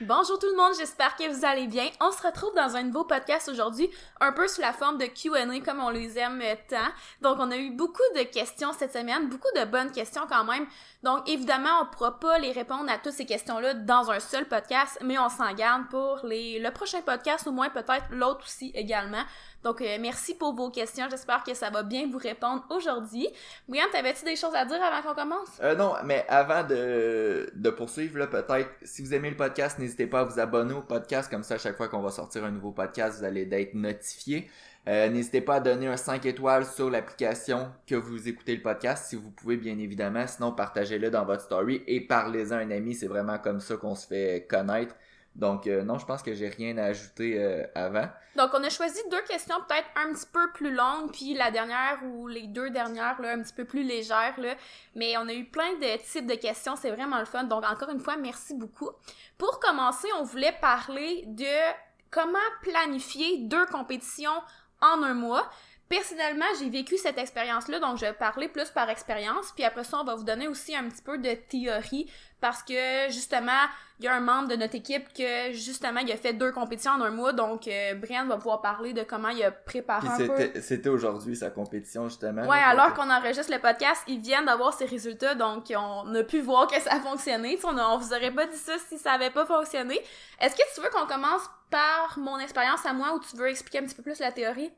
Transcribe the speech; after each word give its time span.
Bonjour 0.00 0.36
tout 0.36 0.48
le 0.48 0.56
monde, 0.56 0.72
j'espère 0.76 1.14
que 1.14 1.32
vous 1.32 1.44
allez 1.44 1.68
bien. 1.68 1.88
On 2.00 2.10
se 2.10 2.26
retrouve 2.26 2.52
dans 2.56 2.74
un 2.74 2.82
nouveau 2.82 3.04
podcast 3.04 3.48
aujourd'hui, 3.48 3.88
un 4.20 4.32
peu 4.32 4.48
sous 4.48 4.60
la 4.60 4.72
forme 4.72 4.98
de 4.98 5.06
Q&A 5.06 5.60
comme 5.60 5.78
on 5.78 5.90
les 5.90 6.18
aime 6.18 6.42
tant. 6.68 6.90
Donc 7.20 7.36
on 7.38 7.52
a 7.52 7.56
eu 7.56 7.70
beaucoup 7.70 8.02
de 8.16 8.24
questions 8.24 8.72
cette 8.72 8.92
semaine, 8.92 9.28
beaucoup 9.28 9.50
de 9.54 9.64
bonnes 9.64 9.92
questions 9.92 10.22
quand 10.28 10.42
même. 10.42 10.66
Donc 11.04 11.28
évidemment, 11.28 11.82
on 11.82 11.86
pourra 11.86 12.18
pas 12.18 12.38
les 12.40 12.50
répondre 12.50 12.90
à 12.90 12.98
toutes 12.98 13.12
ces 13.12 13.26
questions-là 13.26 13.74
dans 13.74 14.10
un 14.10 14.18
seul 14.18 14.48
podcast, 14.48 14.98
mais 15.04 15.18
on 15.20 15.28
s'en 15.28 15.54
garde 15.54 15.88
pour 15.88 16.18
les 16.24 16.58
le 16.58 16.72
prochain 16.72 17.00
podcast, 17.02 17.46
au 17.46 17.52
moins 17.52 17.70
peut-être 17.70 18.06
l'autre 18.10 18.44
aussi 18.44 18.72
également. 18.74 19.22
Donc, 19.64 19.80
euh, 19.80 19.96
merci 20.00 20.34
pour 20.34 20.54
vos 20.54 20.70
questions. 20.70 21.06
J'espère 21.10 21.44
que 21.44 21.54
ça 21.54 21.70
va 21.70 21.82
bien 21.82 22.08
vous 22.10 22.18
répondre 22.18 22.64
aujourd'hui. 22.70 23.28
William, 23.68 23.88
t'avais-tu 23.92 24.24
des 24.24 24.36
choses 24.36 24.54
à 24.54 24.64
dire 24.64 24.78
avant 24.82 25.08
qu'on 25.08 25.20
commence? 25.20 25.48
Euh, 25.62 25.74
non, 25.74 25.94
mais 26.04 26.24
avant 26.28 26.64
de, 26.64 27.50
de 27.54 27.70
poursuivre, 27.70 28.26
peut-être, 28.26 28.70
si 28.82 29.02
vous 29.02 29.14
aimez 29.14 29.30
le 29.30 29.36
podcast, 29.36 29.78
n'hésitez 29.78 30.06
pas 30.06 30.20
à 30.20 30.24
vous 30.24 30.40
abonner 30.40 30.74
au 30.74 30.82
podcast. 30.82 31.30
Comme 31.30 31.42
ça, 31.42 31.54
à 31.54 31.58
chaque 31.58 31.76
fois 31.76 31.88
qu'on 31.88 32.02
va 32.02 32.10
sortir 32.10 32.44
un 32.44 32.50
nouveau 32.50 32.72
podcast, 32.72 33.18
vous 33.18 33.24
allez 33.24 33.48
être 33.52 33.74
notifié. 33.74 34.50
Euh, 34.88 35.08
n'hésitez 35.08 35.40
pas 35.40 35.56
à 35.56 35.60
donner 35.60 35.86
un 35.86 35.96
5 35.96 36.26
étoiles 36.26 36.66
sur 36.66 36.90
l'application 36.90 37.70
que 37.86 37.94
vous 37.94 38.28
écoutez 38.28 38.56
le 38.56 38.62
podcast, 38.62 39.06
si 39.08 39.16
vous 39.16 39.30
pouvez, 39.30 39.56
bien 39.56 39.78
évidemment. 39.78 40.26
Sinon, 40.26 40.50
partagez-le 40.52 41.08
dans 41.08 41.24
votre 41.24 41.42
story 41.42 41.84
et 41.86 42.00
parlez-en 42.00 42.56
à 42.56 42.58
un 42.58 42.70
ami. 42.72 42.94
C'est 42.94 43.06
vraiment 43.06 43.38
comme 43.38 43.60
ça 43.60 43.76
qu'on 43.76 43.94
se 43.94 44.08
fait 44.08 44.44
connaître. 44.50 44.96
Donc, 45.34 45.66
euh, 45.66 45.82
non, 45.82 45.98
je 45.98 46.04
pense 46.04 46.22
que 46.22 46.34
j'ai 46.34 46.48
rien 46.48 46.76
à 46.76 46.84
ajouter 46.84 47.42
euh, 47.42 47.64
avant. 47.74 48.06
Donc, 48.36 48.50
on 48.52 48.62
a 48.62 48.68
choisi 48.68 49.00
deux 49.10 49.22
questions 49.22 49.56
peut-être 49.66 49.88
un 49.96 50.12
petit 50.12 50.26
peu 50.30 50.52
plus 50.52 50.74
longues, 50.74 51.10
puis 51.10 51.34
la 51.34 51.50
dernière 51.50 52.00
ou 52.04 52.28
les 52.28 52.46
deux 52.46 52.70
dernières, 52.70 53.16
un 53.20 53.42
petit 53.42 53.54
peu 53.54 53.64
plus 53.64 53.82
légères. 53.82 54.34
Mais 54.94 55.16
on 55.16 55.28
a 55.28 55.32
eu 55.32 55.44
plein 55.44 55.72
de 55.74 56.02
types 56.02 56.26
de 56.26 56.34
questions, 56.34 56.76
c'est 56.76 56.90
vraiment 56.90 57.18
le 57.18 57.24
fun. 57.24 57.44
Donc, 57.44 57.64
encore 57.64 57.88
une 57.88 58.00
fois, 58.00 58.16
merci 58.16 58.54
beaucoup. 58.54 58.90
Pour 59.38 59.58
commencer, 59.58 60.08
on 60.18 60.22
voulait 60.22 60.56
parler 60.60 61.24
de 61.26 61.72
comment 62.10 62.38
planifier 62.62 63.38
deux 63.38 63.66
compétitions 63.66 64.42
en 64.82 65.02
un 65.02 65.14
mois. 65.14 65.48
Personnellement, 65.88 66.46
j'ai 66.58 66.70
vécu 66.70 66.96
cette 66.96 67.18
expérience-là, 67.18 67.78
donc 67.78 67.98
je 67.98 68.06
vais 68.06 68.14
parler 68.14 68.48
plus 68.48 68.70
par 68.70 68.88
expérience, 68.88 69.52
puis 69.52 69.62
après 69.62 69.84
ça, 69.84 69.98
on 70.00 70.04
va 70.04 70.14
vous 70.14 70.24
donner 70.24 70.48
aussi 70.48 70.74
un 70.74 70.88
petit 70.88 71.02
peu 71.02 71.18
de 71.18 71.34
théorie, 71.34 72.10
parce 72.42 72.64
que 72.64 73.08
justement, 73.08 73.68
il 74.00 74.06
y 74.06 74.08
a 74.08 74.14
un 74.14 74.20
membre 74.20 74.48
de 74.48 74.56
notre 74.56 74.74
équipe 74.74 75.12
que 75.14 75.52
justement, 75.52 76.00
il 76.00 76.10
a 76.10 76.16
fait 76.16 76.32
deux 76.32 76.50
compétitions 76.50 76.90
en 76.90 77.02
un 77.02 77.12
mois, 77.12 77.32
donc 77.32 77.68
euh, 77.68 77.94
Brian 77.94 78.26
va 78.26 78.36
pouvoir 78.36 78.60
parler 78.60 78.92
de 78.92 79.04
comment 79.04 79.28
il 79.28 79.44
a 79.44 79.52
préparé 79.52 80.08
un 80.08 80.26
peu. 80.26 80.60
C'était 80.60 80.88
aujourd'hui 80.88 81.36
sa 81.36 81.50
compétition, 81.50 82.08
justement. 82.08 82.42
Ouais, 82.48 82.58
alors 82.58 82.94
qu'on 82.94 83.08
enregistre 83.08 83.52
le 83.52 83.60
podcast, 83.60 84.02
ils 84.08 84.20
viennent 84.20 84.46
d'avoir 84.46 84.74
ses 84.74 84.86
résultats, 84.86 85.36
donc 85.36 85.72
on 85.74 86.12
a 86.14 86.24
pu 86.24 86.40
voir 86.40 86.66
que 86.66 86.80
ça 86.80 86.94
a 86.94 87.00
fonctionné. 87.00 87.56
On, 87.62 87.78
on 87.78 87.98
vous 87.98 88.12
aurait 88.12 88.32
pas 88.32 88.46
dit 88.46 88.56
ça 88.56 88.72
si 88.88 88.98
ça 88.98 89.12
avait 89.12 89.30
pas 89.30 89.46
fonctionné. 89.46 90.00
Est-ce 90.40 90.56
que 90.56 90.62
tu 90.74 90.80
veux 90.80 90.90
qu'on 90.90 91.06
commence 91.06 91.48
par 91.70 92.18
mon 92.18 92.40
expérience 92.40 92.84
à 92.84 92.92
moi 92.92 93.14
ou 93.14 93.20
tu 93.20 93.36
veux 93.36 93.48
expliquer 93.48 93.78
un 93.78 93.84
petit 93.84 93.94
peu 93.94 94.02
plus 94.02 94.18
la 94.18 94.32
théorie? 94.32 94.72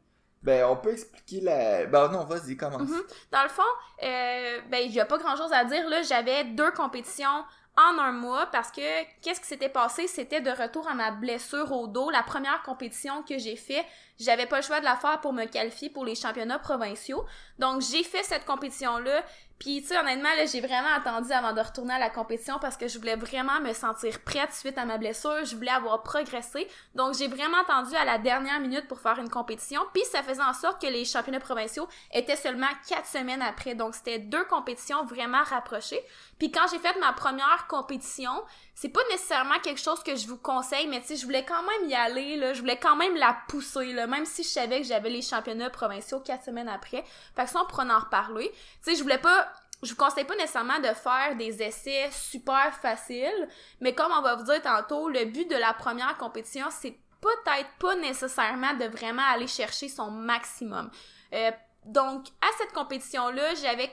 Ben, 0.44 0.64
on 0.66 0.76
peut 0.76 0.92
expliquer 0.92 1.40
la... 1.40 1.86
Ben 1.86 2.08
non, 2.08 2.24
vas-y, 2.24 2.56
commence. 2.56 2.82
Mhm. 2.82 3.02
Dans 3.32 3.42
le 3.42 3.48
fond, 3.48 3.62
euh, 4.02 4.60
ben, 4.70 4.82
il 4.84 4.92
y 4.92 5.00
a 5.00 5.06
pas 5.06 5.16
grand-chose 5.16 5.52
à 5.52 5.64
dire, 5.64 5.88
là. 5.88 6.02
J'avais 6.02 6.44
deux 6.44 6.70
compétitions 6.72 7.44
en 7.76 7.98
un 7.98 8.12
mois 8.12 8.46
parce 8.46 8.70
que 8.70 9.04
qu'est-ce 9.20 9.40
qui 9.40 9.46
s'était 9.46 9.68
passé? 9.68 10.06
C'était 10.06 10.40
de 10.40 10.50
retour 10.50 10.86
à 10.88 10.94
ma 10.94 11.10
blessure 11.10 11.72
au 11.72 11.86
dos 11.88 12.10
la 12.10 12.22
première 12.22 12.62
compétition 12.62 13.22
que 13.24 13.36
j'ai 13.36 13.56
fait 13.56 13.84
j'avais 14.20 14.46
pas 14.46 14.58
le 14.58 14.62
choix 14.62 14.78
de 14.78 14.84
la 14.84 14.94
faire 14.94 15.20
pour 15.20 15.32
me 15.32 15.44
qualifier 15.46 15.90
pour 15.90 16.04
les 16.04 16.14
championnats 16.14 16.60
provinciaux 16.60 17.24
donc 17.58 17.80
j'ai 17.80 18.04
fait 18.04 18.22
cette 18.22 18.44
compétition 18.44 18.98
là 18.98 19.24
puis, 19.58 19.82
tu 19.82 19.88
sais, 19.88 19.98
honnêtement, 19.98 20.34
là, 20.36 20.46
j'ai 20.46 20.60
vraiment 20.60 20.92
attendu 20.96 21.32
avant 21.32 21.52
de 21.52 21.60
retourner 21.60 21.94
à 21.94 21.98
la 21.98 22.10
compétition 22.10 22.58
parce 22.60 22.76
que 22.76 22.88
je 22.88 22.98
voulais 22.98 23.16
vraiment 23.16 23.60
me 23.60 23.72
sentir 23.72 24.20
prête 24.20 24.52
suite 24.52 24.76
à 24.76 24.84
ma 24.84 24.98
blessure. 24.98 25.44
Je 25.44 25.54
voulais 25.54 25.70
avoir 25.70 26.02
progressé. 26.02 26.68
Donc, 26.94 27.14
j'ai 27.14 27.28
vraiment 27.28 27.58
attendu 27.58 27.94
à 27.94 28.04
la 28.04 28.18
dernière 28.18 28.60
minute 28.60 28.88
pour 28.88 29.00
faire 29.00 29.18
une 29.18 29.30
compétition. 29.30 29.80
Puis, 29.92 30.02
ça 30.10 30.22
faisait 30.22 30.42
en 30.42 30.52
sorte 30.52 30.82
que 30.82 30.88
les 30.88 31.04
championnats 31.04 31.40
provinciaux 31.40 31.88
étaient 32.12 32.36
seulement 32.36 32.66
quatre 32.88 33.06
semaines 33.06 33.42
après. 33.42 33.74
Donc, 33.74 33.94
c'était 33.94 34.18
deux 34.18 34.44
compétitions 34.44 35.04
vraiment 35.04 35.44
rapprochées. 35.44 36.02
Puis, 36.38 36.50
quand 36.50 36.66
j'ai 36.70 36.78
fait 36.78 36.98
ma 37.00 37.12
première 37.12 37.66
compétition, 37.68 38.32
c'est 38.74 38.88
pas 38.88 39.02
nécessairement 39.10 39.60
quelque 39.62 39.80
chose 39.80 40.02
que 40.02 40.16
je 40.16 40.26
vous 40.26 40.36
conseille, 40.36 40.88
mais 40.88 41.00
tu 41.00 41.08
sais, 41.08 41.16
je 41.16 41.24
voulais 41.24 41.44
quand 41.44 41.62
même 41.62 41.88
y 41.88 41.94
aller, 41.94 42.36
là. 42.36 42.54
Je 42.54 42.60
voulais 42.60 42.78
quand 42.78 42.96
même 42.96 43.14
la 43.14 43.36
pousser, 43.48 43.92
là. 43.92 44.08
Même 44.08 44.26
si 44.26 44.42
je 44.42 44.48
savais 44.48 44.80
que 44.80 44.86
j'avais 44.86 45.10
les 45.10 45.22
championnats 45.22 45.70
provinciaux 45.70 46.18
quatre 46.18 46.44
semaines 46.44 46.68
après. 46.68 47.04
Fait 47.36 47.44
que 47.44 47.50
ça, 47.50 47.60
on 47.62 47.66
pourra 47.66 47.84
en 47.84 48.00
reparler. 48.00 48.50
Tu 48.50 48.90
sais, 48.90 48.96
je 48.96 49.02
voulais 49.02 49.18
pas 49.18 49.48
je 49.82 49.90
vous 49.90 49.96
conseille 49.96 50.24
pas 50.24 50.36
nécessairement 50.36 50.78
de 50.78 50.94
faire 50.94 51.36
des 51.36 51.62
essais 51.62 52.08
super 52.10 52.74
faciles, 52.80 53.48
mais 53.80 53.94
comme 53.94 54.12
on 54.12 54.22
va 54.22 54.36
vous 54.36 54.44
dire 54.44 54.62
tantôt, 54.62 55.08
le 55.08 55.24
but 55.26 55.48
de 55.50 55.56
la 55.56 55.74
première 55.74 56.16
compétition, 56.16 56.66
c'est 56.70 56.98
peut-être 57.20 57.70
pas 57.78 57.94
nécessairement 57.96 58.74
de 58.74 58.84
vraiment 58.84 59.22
aller 59.32 59.46
chercher 59.46 59.88
son 59.88 60.10
maximum. 60.10 60.90
Euh, 61.32 61.50
donc, 61.84 62.28
à 62.40 62.46
cette 62.58 62.72
compétition-là, 62.72 63.54
j'avais 63.54 63.90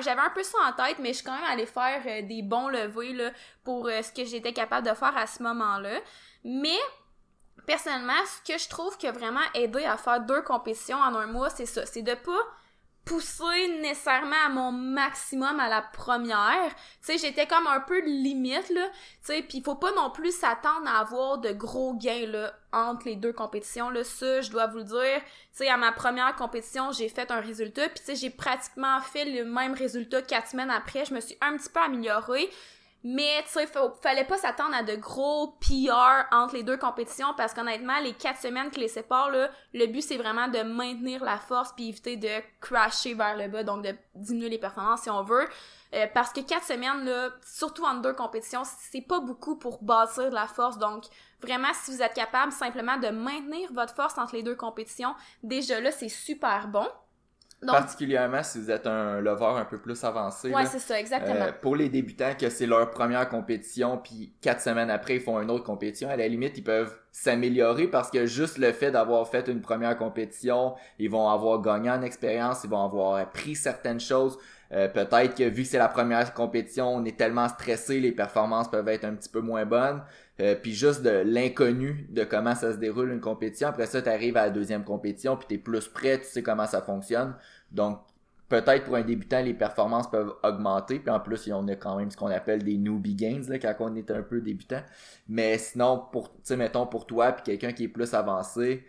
j'avais 0.00 0.20
un 0.20 0.30
peu 0.30 0.42
ça 0.42 0.58
en 0.66 0.72
tête, 0.72 0.98
mais 0.98 1.10
je 1.10 1.16
suis 1.16 1.24
quand 1.24 1.34
même 1.34 1.50
allée 1.50 1.66
faire 1.66 2.02
euh, 2.06 2.22
des 2.22 2.42
bons 2.42 2.68
levés 2.68 3.12
là, 3.12 3.30
pour 3.64 3.86
euh, 3.86 4.02
ce 4.02 4.12
que 4.12 4.24
j'étais 4.24 4.52
capable 4.52 4.88
de 4.88 4.94
faire 4.94 5.16
à 5.16 5.26
ce 5.26 5.42
moment-là. 5.42 6.00
Mais 6.44 6.78
personnellement, 7.66 8.14
ce 8.24 8.52
que 8.52 8.58
je 8.58 8.68
trouve 8.68 8.96
qui 8.96 9.06
a 9.06 9.12
vraiment 9.12 9.44
aidé 9.54 9.84
à 9.84 9.96
faire 9.96 10.20
deux 10.20 10.42
compétitions 10.42 10.98
en 10.98 11.14
un 11.14 11.26
mois, 11.26 11.50
c'est 11.50 11.66
ça. 11.66 11.84
C'est 11.84 12.02
de 12.02 12.14
pas 12.14 12.40
pousser 13.08 13.80
nécessairement 13.80 14.36
à 14.46 14.48
mon 14.50 14.70
maximum 14.70 15.58
à 15.58 15.68
la 15.68 15.80
première. 15.80 16.74
Tu 17.02 17.12
sais, 17.12 17.18
j'étais 17.18 17.46
comme 17.46 17.66
un 17.66 17.80
peu 17.80 18.00
limite, 18.04 18.68
là. 18.68 18.86
Tu 19.24 19.32
sais, 19.32 19.62
faut 19.64 19.76
pas 19.76 19.92
non 19.92 20.10
plus 20.10 20.30
s'attendre 20.30 20.86
à 20.86 21.00
avoir 21.00 21.38
de 21.38 21.52
gros 21.52 21.94
gains, 21.94 22.26
là, 22.26 22.52
entre 22.72 23.06
les 23.06 23.16
deux 23.16 23.32
compétitions, 23.32 23.88
là. 23.88 24.04
Ça, 24.04 24.42
je 24.42 24.50
dois 24.50 24.66
vous 24.66 24.78
le 24.78 24.84
dire. 24.84 25.20
Tu 25.22 25.64
sais, 25.64 25.68
à 25.68 25.78
ma 25.78 25.92
première 25.92 26.36
compétition, 26.36 26.92
j'ai 26.92 27.08
fait 27.08 27.30
un 27.30 27.40
résultat, 27.40 27.88
puis 27.88 28.00
tu 28.00 28.04
sais, 28.04 28.14
j'ai 28.14 28.30
pratiquement 28.30 29.00
fait 29.00 29.24
le 29.24 29.44
même 29.44 29.72
résultat 29.72 30.20
quatre 30.20 30.48
semaines 30.48 30.70
après. 30.70 31.06
Je 31.06 31.14
me 31.14 31.20
suis 31.20 31.38
un 31.40 31.56
petit 31.56 31.70
peu 31.70 31.80
améliorée. 31.80 32.50
Mais 33.04 33.42
tu 33.44 33.50
sais, 33.50 33.68
fallait 34.02 34.24
pas 34.24 34.38
s'attendre 34.38 34.74
à 34.74 34.82
de 34.82 34.96
gros 34.96 35.56
PR 35.60 36.26
entre 36.32 36.54
les 36.54 36.64
deux 36.64 36.76
compétitions 36.76 37.32
parce 37.36 37.54
qu'honnêtement, 37.54 38.00
les 38.00 38.12
quatre 38.12 38.40
semaines 38.40 38.70
qui 38.70 38.80
les 38.80 38.88
séparent, 38.88 39.30
là, 39.30 39.50
le 39.72 39.86
but 39.86 40.02
c'est 40.02 40.16
vraiment 40.16 40.48
de 40.48 40.62
maintenir 40.62 41.22
la 41.22 41.38
force 41.38 41.72
puis 41.72 41.88
éviter 41.88 42.16
de 42.16 42.28
crasher 42.60 43.14
vers 43.14 43.36
le 43.36 43.46
bas, 43.48 43.62
donc 43.62 43.84
de 43.84 43.94
diminuer 44.16 44.48
les 44.48 44.58
performances 44.58 45.02
si 45.02 45.10
on 45.10 45.22
veut. 45.22 45.46
Euh, 45.94 46.06
parce 46.12 46.32
que 46.32 46.40
quatre 46.40 46.64
semaines, 46.64 47.04
là, 47.04 47.30
surtout 47.46 47.84
entre 47.84 48.02
deux 48.02 48.12
compétitions, 48.12 48.62
c'est 48.64 49.00
pas 49.00 49.20
beaucoup 49.20 49.56
pour 49.56 49.82
bâtir 49.82 50.28
de 50.28 50.34
la 50.34 50.46
force. 50.46 50.76
Donc, 50.78 51.04
vraiment, 51.40 51.72
si 51.72 51.92
vous 51.92 52.02
êtes 52.02 52.14
capable 52.14 52.52
simplement 52.52 52.98
de 52.98 53.08
maintenir 53.08 53.72
votre 53.72 53.94
force 53.94 54.18
entre 54.18 54.34
les 54.34 54.42
deux 54.42 54.56
compétitions, 54.56 55.14
déjà 55.42 55.80
là, 55.80 55.90
c'est 55.90 56.10
super 56.10 56.68
bon. 56.68 56.86
Particulièrement 57.66 58.42
si 58.42 58.60
vous 58.60 58.70
êtes 58.70 58.86
un 58.86 59.20
lover 59.20 59.56
un 59.56 59.64
peu 59.64 59.78
plus 59.78 60.02
avancé. 60.04 60.52
Ouais, 60.52 60.66
c'est 60.66 60.78
ça, 60.78 60.98
exactement. 60.98 61.34
Euh, 61.34 61.52
pour 61.60 61.74
les 61.74 61.88
débutants, 61.88 62.34
que 62.38 62.48
c'est 62.50 62.66
leur 62.66 62.90
première 62.90 63.28
compétition, 63.28 63.98
puis 63.98 64.32
quatre 64.40 64.60
semaines 64.60 64.90
après, 64.90 65.16
ils 65.16 65.20
font 65.20 65.40
une 65.40 65.50
autre 65.50 65.64
compétition, 65.64 66.08
à 66.08 66.16
la 66.16 66.28
limite, 66.28 66.56
ils 66.56 66.62
peuvent 66.62 66.94
s'améliorer 67.10 67.88
parce 67.88 68.10
que 68.10 68.26
juste 68.26 68.58
le 68.58 68.70
fait 68.72 68.92
d'avoir 68.92 69.26
fait 69.28 69.48
une 69.48 69.60
première 69.60 69.96
compétition, 69.98 70.74
ils 71.00 71.10
vont 71.10 71.28
avoir 71.28 71.60
gagné 71.60 71.90
en 71.90 72.02
expérience, 72.02 72.62
ils 72.62 72.70
vont 72.70 72.84
avoir 72.84 73.16
appris 73.16 73.56
certaines 73.56 74.00
choses. 74.00 74.38
Euh, 74.70 74.86
peut-être 74.86 75.34
que 75.34 75.44
vu 75.44 75.62
que 75.62 75.68
c'est 75.68 75.78
la 75.78 75.88
première 75.88 76.32
compétition, 76.34 76.94
on 76.94 77.04
est 77.04 77.16
tellement 77.16 77.48
stressé, 77.48 78.00
les 78.00 78.12
performances 78.12 78.70
peuvent 78.70 78.88
être 78.88 79.04
un 79.04 79.14
petit 79.14 79.30
peu 79.30 79.40
moins 79.40 79.64
bonnes. 79.64 80.02
Euh, 80.40 80.54
puis 80.54 80.72
juste 80.72 81.02
de 81.02 81.10
l'inconnu 81.10 82.06
de 82.10 82.22
comment 82.22 82.54
ça 82.54 82.72
se 82.72 82.78
déroule 82.78 83.10
une 83.10 83.20
compétition. 83.20 83.68
Après 83.68 83.86
ça, 83.86 84.00
tu 84.00 84.08
arrives 84.08 84.36
à 84.36 84.44
la 84.44 84.50
deuxième 84.50 84.84
compétition, 84.84 85.36
puis 85.36 85.46
tu 85.48 85.58
plus 85.58 85.88
prêt, 85.88 86.20
tu 86.20 86.26
sais 86.26 86.42
comment 86.42 86.66
ça 86.66 86.80
fonctionne. 86.80 87.34
Donc, 87.72 88.00
peut-être 88.48 88.84
pour 88.84 88.94
un 88.94 89.02
débutant, 89.02 89.42
les 89.42 89.54
performances 89.54 90.08
peuvent 90.10 90.34
augmenter. 90.42 91.00
Puis 91.00 91.10
en 91.10 91.20
plus, 91.20 91.50
on 91.52 91.66
a 91.68 91.74
quand 91.74 91.96
même 91.96 92.10
ce 92.10 92.16
qu'on 92.16 92.28
appelle 92.28 92.62
des 92.62 92.76
newbie 92.76 93.14
gains 93.14 93.42
là, 93.48 93.58
quand 93.58 93.74
on 93.80 93.96
est 93.96 94.10
un 94.10 94.22
peu 94.22 94.40
débutant. 94.40 94.82
Mais 95.28 95.58
sinon, 95.58 96.06
pour, 96.12 96.30
tu 96.30 96.38
sais, 96.44 96.56
mettons 96.56 96.86
pour 96.86 97.06
toi, 97.06 97.32
puis 97.32 97.42
quelqu'un 97.44 97.72
qui 97.72 97.84
est 97.84 97.88
plus 97.88 98.14
avancé, 98.14 98.86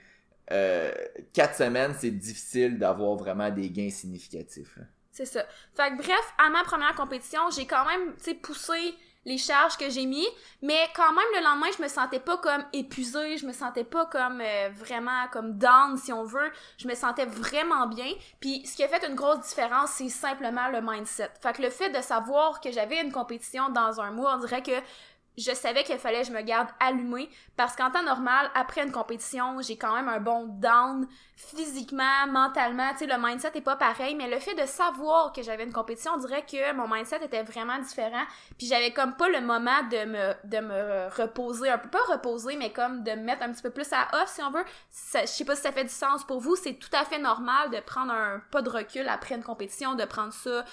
euh, 0.51 0.91
quatre 1.33 1.55
semaines, 1.55 1.93
c'est 1.97 2.11
difficile 2.11 2.79
d'avoir 2.79 3.15
vraiment 3.15 3.49
des 3.49 3.69
gains 3.69 3.89
significatifs. 3.89 4.79
C'est 5.11 5.25
ça. 5.25 5.43
Fait 5.75 5.89
que 5.89 5.97
bref, 5.97 6.33
à 6.37 6.49
ma 6.49 6.63
première 6.63 6.95
compétition, 6.95 7.41
j'ai 7.55 7.65
quand 7.65 7.85
même, 7.85 8.15
tu 8.17 8.25
sais, 8.25 8.33
poussé 8.35 8.95
les 9.25 9.37
charges 9.37 9.77
que 9.77 9.89
j'ai 9.89 10.05
mis, 10.05 10.27
mais 10.61 10.87
quand 10.95 11.11
même 11.11 11.25
le 11.35 11.43
lendemain, 11.43 11.67
je 11.77 11.83
me 11.83 11.87
sentais 11.87 12.19
pas 12.19 12.37
comme 12.37 12.63
épuisée, 12.73 13.37
je 13.37 13.45
me 13.45 13.53
sentais 13.53 13.83
pas 13.83 14.05
comme 14.05 14.41
euh, 14.41 14.69
vraiment 14.75 15.27
comme 15.31 15.57
down 15.57 15.97
si 15.97 16.13
on 16.13 16.23
veut, 16.23 16.51
je 16.77 16.87
me 16.87 16.95
sentais 16.95 17.25
vraiment 17.25 17.87
bien. 17.87 18.11
Puis 18.39 18.65
ce 18.65 18.75
qui 18.75 18.83
a 18.83 18.87
fait 18.87 19.05
une 19.07 19.15
grosse 19.15 19.41
différence, 19.47 19.91
c'est 19.91 20.09
simplement 20.09 20.69
le 20.69 20.81
mindset. 20.81 21.31
Fait 21.41 21.53
que 21.53 21.61
le 21.61 21.69
fait 21.69 21.89
de 21.89 22.01
savoir 22.01 22.61
que 22.61 22.71
j'avais 22.71 23.01
une 23.01 23.11
compétition 23.11 23.69
dans 23.69 23.99
un 23.99 24.11
mois, 24.11 24.35
on 24.35 24.39
dirait 24.39 24.63
que 24.63 24.79
je 25.39 25.53
savais 25.53 25.83
qu'il 25.83 25.97
fallait 25.97 26.21
que 26.21 26.27
je 26.27 26.33
me 26.33 26.41
garde 26.41 26.67
allumée 26.79 27.29
parce 27.55 27.75
qu'en 27.75 27.91
temps 27.91 28.03
normal, 28.03 28.49
après 28.55 28.83
une 28.83 28.91
compétition, 28.91 29.61
j'ai 29.61 29.77
quand 29.77 29.95
même 29.95 30.09
un 30.09 30.19
bon 30.19 30.45
down 30.47 31.07
physiquement, 31.35 32.27
mentalement, 32.27 32.91
tu 32.91 32.99
sais, 32.99 33.05
le 33.07 33.17
mindset 33.17 33.51
est 33.55 33.61
pas 33.61 33.77
pareil, 33.77 34.15
mais 34.15 34.29
le 34.29 34.39
fait 34.39 34.55
de 34.55 34.65
savoir 34.65 35.31
que 35.31 35.41
j'avais 35.41 35.63
une 35.63 35.71
compétition, 35.71 36.11
on 36.15 36.17
dirait 36.17 36.45
que 36.45 36.73
mon 36.73 36.87
mindset 36.87 37.23
était 37.23 37.43
vraiment 37.43 37.79
différent, 37.79 38.23
puis 38.57 38.67
j'avais 38.67 38.91
comme 38.91 39.15
pas 39.15 39.29
le 39.29 39.39
moment 39.39 39.81
de 39.89 40.05
me, 40.05 40.33
de 40.43 40.59
me 40.59 41.09
reposer, 41.15 41.69
un 41.69 41.77
peu, 41.77 41.89
pas 41.89 42.03
reposer, 42.11 42.57
mais 42.57 42.71
comme 42.71 43.03
de 43.03 43.11
me 43.11 43.23
mettre 43.23 43.43
un 43.43 43.51
petit 43.51 43.61
peu 43.61 43.69
plus 43.69 43.87
à 43.93 44.21
off, 44.21 44.29
si 44.29 44.41
on 44.41 44.51
veut. 44.51 44.65
je 44.91 45.25
sais 45.25 45.45
pas 45.45 45.55
si 45.55 45.61
ça 45.61 45.71
fait 45.71 45.85
du 45.85 45.89
sens 45.89 46.25
pour 46.25 46.41
vous, 46.41 46.57
c'est 46.57 46.73
tout 46.73 46.93
à 46.93 47.05
fait 47.05 47.19
normal 47.19 47.69
de 47.69 47.79
prendre 47.79 48.11
un 48.11 48.41
pas 48.51 48.61
de 48.61 48.69
recul 48.69 49.07
après 49.07 49.35
une 49.35 49.43
compétition, 49.43 49.95
de 49.95 50.05
prendre 50.05 50.33
ça 50.33 50.65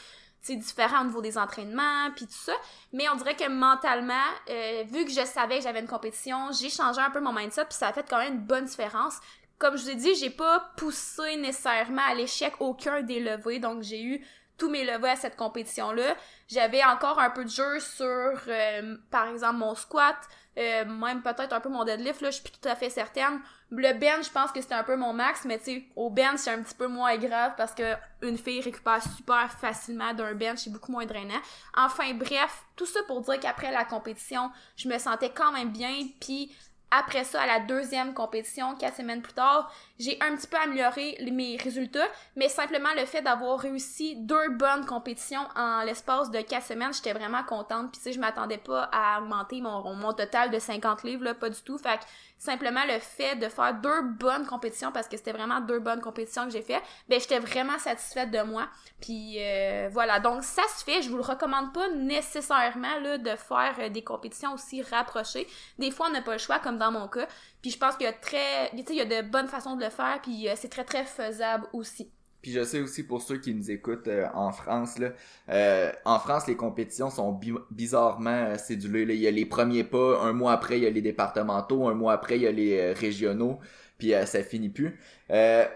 c'est 0.46 0.56
différent 0.56 1.02
au 1.02 1.04
niveau 1.06 1.20
des 1.20 1.36
entraînements 1.36 2.10
puis 2.14 2.26
tout 2.26 2.32
ça. 2.32 2.52
Mais 2.92 3.08
on 3.08 3.16
dirait 3.16 3.34
que 3.34 3.48
mentalement 3.48 4.14
euh, 4.48 4.84
vu 4.86 5.04
que 5.04 5.10
je 5.10 5.24
savais 5.24 5.58
que 5.58 5.64
j'avais 5.64 5.80
une 5.80 5.88
compétition 5.88 6.52
j'ai 6.52 6.70
changé 6.70 7.00
un 7.00 7.10
peu 7.10 7.20
mon 7.20 7.32
mindset 7.32 7.64
puis 7.64 7.74
ça 7.74 7.88
a 7.88 7.92
fait 7.92 8.06
quand 8.08 8.18
même 8.18 8.34
une 8.34 8.40
bonne 8.40 8.64
différence. 8.64 9.14
Comme 9.58 9.76
je 9.76 9.82
vous 9.82 9.90
ai 9.90 9.94
dit 9.94 10.14
j'ai 10.14 10.30
pas 10.30 10.72
poussé 10.76 11.36
nécessairement 11.36 12.02
à 12.08 12.14
l'échec 12.14 12.54
aucun 12.60 13.02
des 13.02 13.20
levées. 13.20 13.58
Donc 13.58 13.82
j'ai 13.82 14.02
eu 14.02 14.26
tous 14.58 14.70
mes 14.70 14.84
levées 14.84 15.10
à 15.10 15.16
cette 15.16 15.36
compétition 15.36 15.92
là 15.92 16.14
j'avais 16.48 16.84
encore 16.84 17.18
un 17.18 17.30
peu 17.30 17.44
de 17.44 17.50
jeu 17.50 17.80
sur 17.80 18.06
euh, 18.48 18.96
par 19.10 19.28
exemple 19.28 19.56
mon 19.56 19.74
squat 19.74 20.16
euh, 20.58 20.84
même 20.84 21.22
peut-être 21.22 21.52
un 21.52 21.60
peu 21.60 21.68
mon 21.68 21.84
deadlift 21.84 22.20
là 22.20 22.30
je 22.30 22.36
suis 22.36 22.44
plus 22.44 22.58
tout 22.58 22.68
à 22.68 22.76
fait 22.76 22.90
certaine 22.90 23.40
le 23.70 23.92
bench, 23.94 24.26
je 24.26 24.30
pense 24.30 24.52
que 24.52 24.60
c'était 24.60 24.74
un 24.74 24.84
peu 24.84 24.96
mon 24.96 25.12
max, 25.12 25.44
mais 25.44 25.58
tu 25.58 25.64
sais, 25.64 25.84
au 25.96 26.08
bench, 26.08 26.38
c'est 26.38 26.52
un 26.52 26.62
petit 26.62 26.74
peu 26.74 26.86
moins 26.86 27.16
grave 27.16 27.54
parce 27.56 27.74
que 27.74 27.94
une 28.22 28.38
fille 28.38 28.60
récupère 28.60 29.02
super 29.02 29.50
facilement 29.58 30.14
d'un 30.14 30.34
bench, 30.34 30.58
c'est 30.58 30.70
beaucoup 30.70 30.92
moins 30.92 31.04
drainant. 31.04 31.40
Enfin, 31.76 32.14
bref, 32.14 32.64
tout 32.76 32.86
ça 32.86 33.00
pour 33.08 33.22
dire 33.22 33.40
qu'après 33.40 33.72
la 33.72 33.84
compétition, 33.84 34.50
je 34.76 34.88
me 34.88 34.98
sentais 34.98 35.30
quand 35.30 35.50
même 35.50 35.70
bien, 35.70 36.08
puis 36.20 36.54
après 36.90 37.24
ça, 37.24 37.42
à 37.42 37.46
la 37.46 37.60
deuxième 37.60 38.14
compétition, 38.14 38.76
quatre 38.76 38.96
semaines 38.96 39.20
plus 39.20 39.32
tard, 39.32 39.72
j'ai 39.98 40.16
un 40.20 40.36
petit 40.36 40.46
peu 40.46 40.56
amélioré 40.56 41.18
mes 41.32 41.56
résultats, 41.56 42.06
mais 42.36 42.48
simplement 42.48 42.90
le 42.96 43.04
fait 43.06 43.22
d'avoir 43.22 43.58
réussi 43.58 44.14
deux 44.16 44.50
bonnes 44.50 44.86
compétitions 44.86 45.46
en 45.56 45.82
l'espace 45.82 46.30
de 46.30 46.40
quatre 46.42 46.66
semaines, 46.66 46.92
j'étais 46.92 47.12
vraiment 47.12 47.42
contente. 47.42 47.90
Puis 47.90 47.98
tu 47.98 48.04
sais, 48.04 48.12
je 48.12 48.20
m'attendais 48.20 48.58
pas 48.58 48.88
à 48.92 49.20
augmenter 49.20 49.60
mon, 49.60 50.12
total 50.12 50.50
de 50.50 50.58
50 50.58 51.02
livres, 51.02 51.24
là, 51.24 51.34
pas 51.34 51.50
du 51.50 51.60
tout. 51.60 51.76
Fait 51.76 52.00
simplement 52.38 52.84
le 52.86 52.98
fait 52.98 53.36
de 53.36 53.48
faire 53.48 53.74
deux 53.74 54.02
bonnes 54.02 54.46
compétitions 54.46 54.92
parce 54.92 55.08
que 55.08 55.16
c'était 55.16 55.32
vraiment 55.32 55.60
deux 55.60 55.78
bonnes 55.78 56.00
compétitions 56.00 56.44
que 56.44 56.50
j'ai 56.50 56.62
fait 56.62 56.82
ben 57.08 57.18
j'étais 57.18 57.38
vraiment 57.38 57.78
satisfaite 57.78 58.30
de 58.30 58.42
moi. 58.42 58.68
Puis 59.00 59.36
euh, 59.38 59.88
voilà. 59.90 60.20
Donc 60.20 60.44
ça 60.44 60.62
se 60.76 60.84
fait. 60.84 61.02
Je 61.02 61.10
vous 61.10 61.16
le 61.16 61.22
recommande 61.22 61.72
pas 61.72 61.88
nécessairement 61.88 62.98
là 63.00 63.18
de 63.18 63.36
faire 63.36 63.74
euh, 63.78 63.88
des 63.88 64.04
compétitions 64.04 64.52
aussi 64.54 64.82
rapprochées. 64.82 65.46
Des 65.78 65.90
fois 65.90 66.08
on 66.08 66.12
n'a 66.12 66.22
pas 66.22 66.32
le 66.32 66.38
choix 66.38 66.58
comme 66.58 66.78
dans 66.78 66.92
mon 66.92 67.08
cas. 67.08 67.26
Puis 67.62 67.70
je 67.70 67.78
pense 67.78 67.96
qu'il 67.96 68.04
y 68.04 68.08
a 68.08 68.12
très 68.12 68.70
tu 68.70 68.78
sais 68.78 68.84
il 68.90 68.96
y 68.96 69.00
a 69.00 69.22
de 69.22 69.26
bonnes 69.26 69.48
façons 69.48 69.76
de 69.76 69.84
le 69.84 69.90
faire 69.90 70.20
puis 70.22 70.48
euh, 70.48 70.54
c'est 70.56 70.68
très 70.68 70.84
très 70.84 71.04
faisable 71.04 71.66
aussi 71.72 72.12
puis 72.46 72.54
je 72.54 72.62
sais 72.62 72.80
aussi 72.80 73.02
pour 73.02 73.22
ceux 73.22 73.38
qui 73.38 73.52
nous 73.52 73.72
écoutent 73.72 74.06
euh, 74.06 74.28
en 74.32 74.52
France, 74.52 75.00
là, 75.00 75.08
euh, 75.48 75.90
en 76.04 76.20
France, 76.20 76.46
les 76.46 76.54
compétitions 76.54 77.10
sont 77.10 77.36
bizarrement 77.72 78.30
euh, 78.30 78.56
cédulées. 78.56 79.16
Il 79.16 79.20
y 79.20 79.26
a 79.26 79.32
les 79.32 79.46
premiers 79.46 79.82
pas, 79.82 80.20
un 80.22 80.32
mois 80.32 80.52
après, 80.52 80.78
il 80.78 80.84
y 80.84 80.86
a 80.86 80.90
les 80.90 81.02
départementaux, 81.02 81.88
un 81.88 81.94
mois 81.94 82.12
après, 82.12 82.36
il 82.36 82.42
y 82.42 82.46
a 82.46 82.52
les 82.52 82.92
régionaux, 82.92 83.58
puis 83.98 84.12
ça 84.26 84.44
finit 84.44 84.68
plus. 84.68 84.96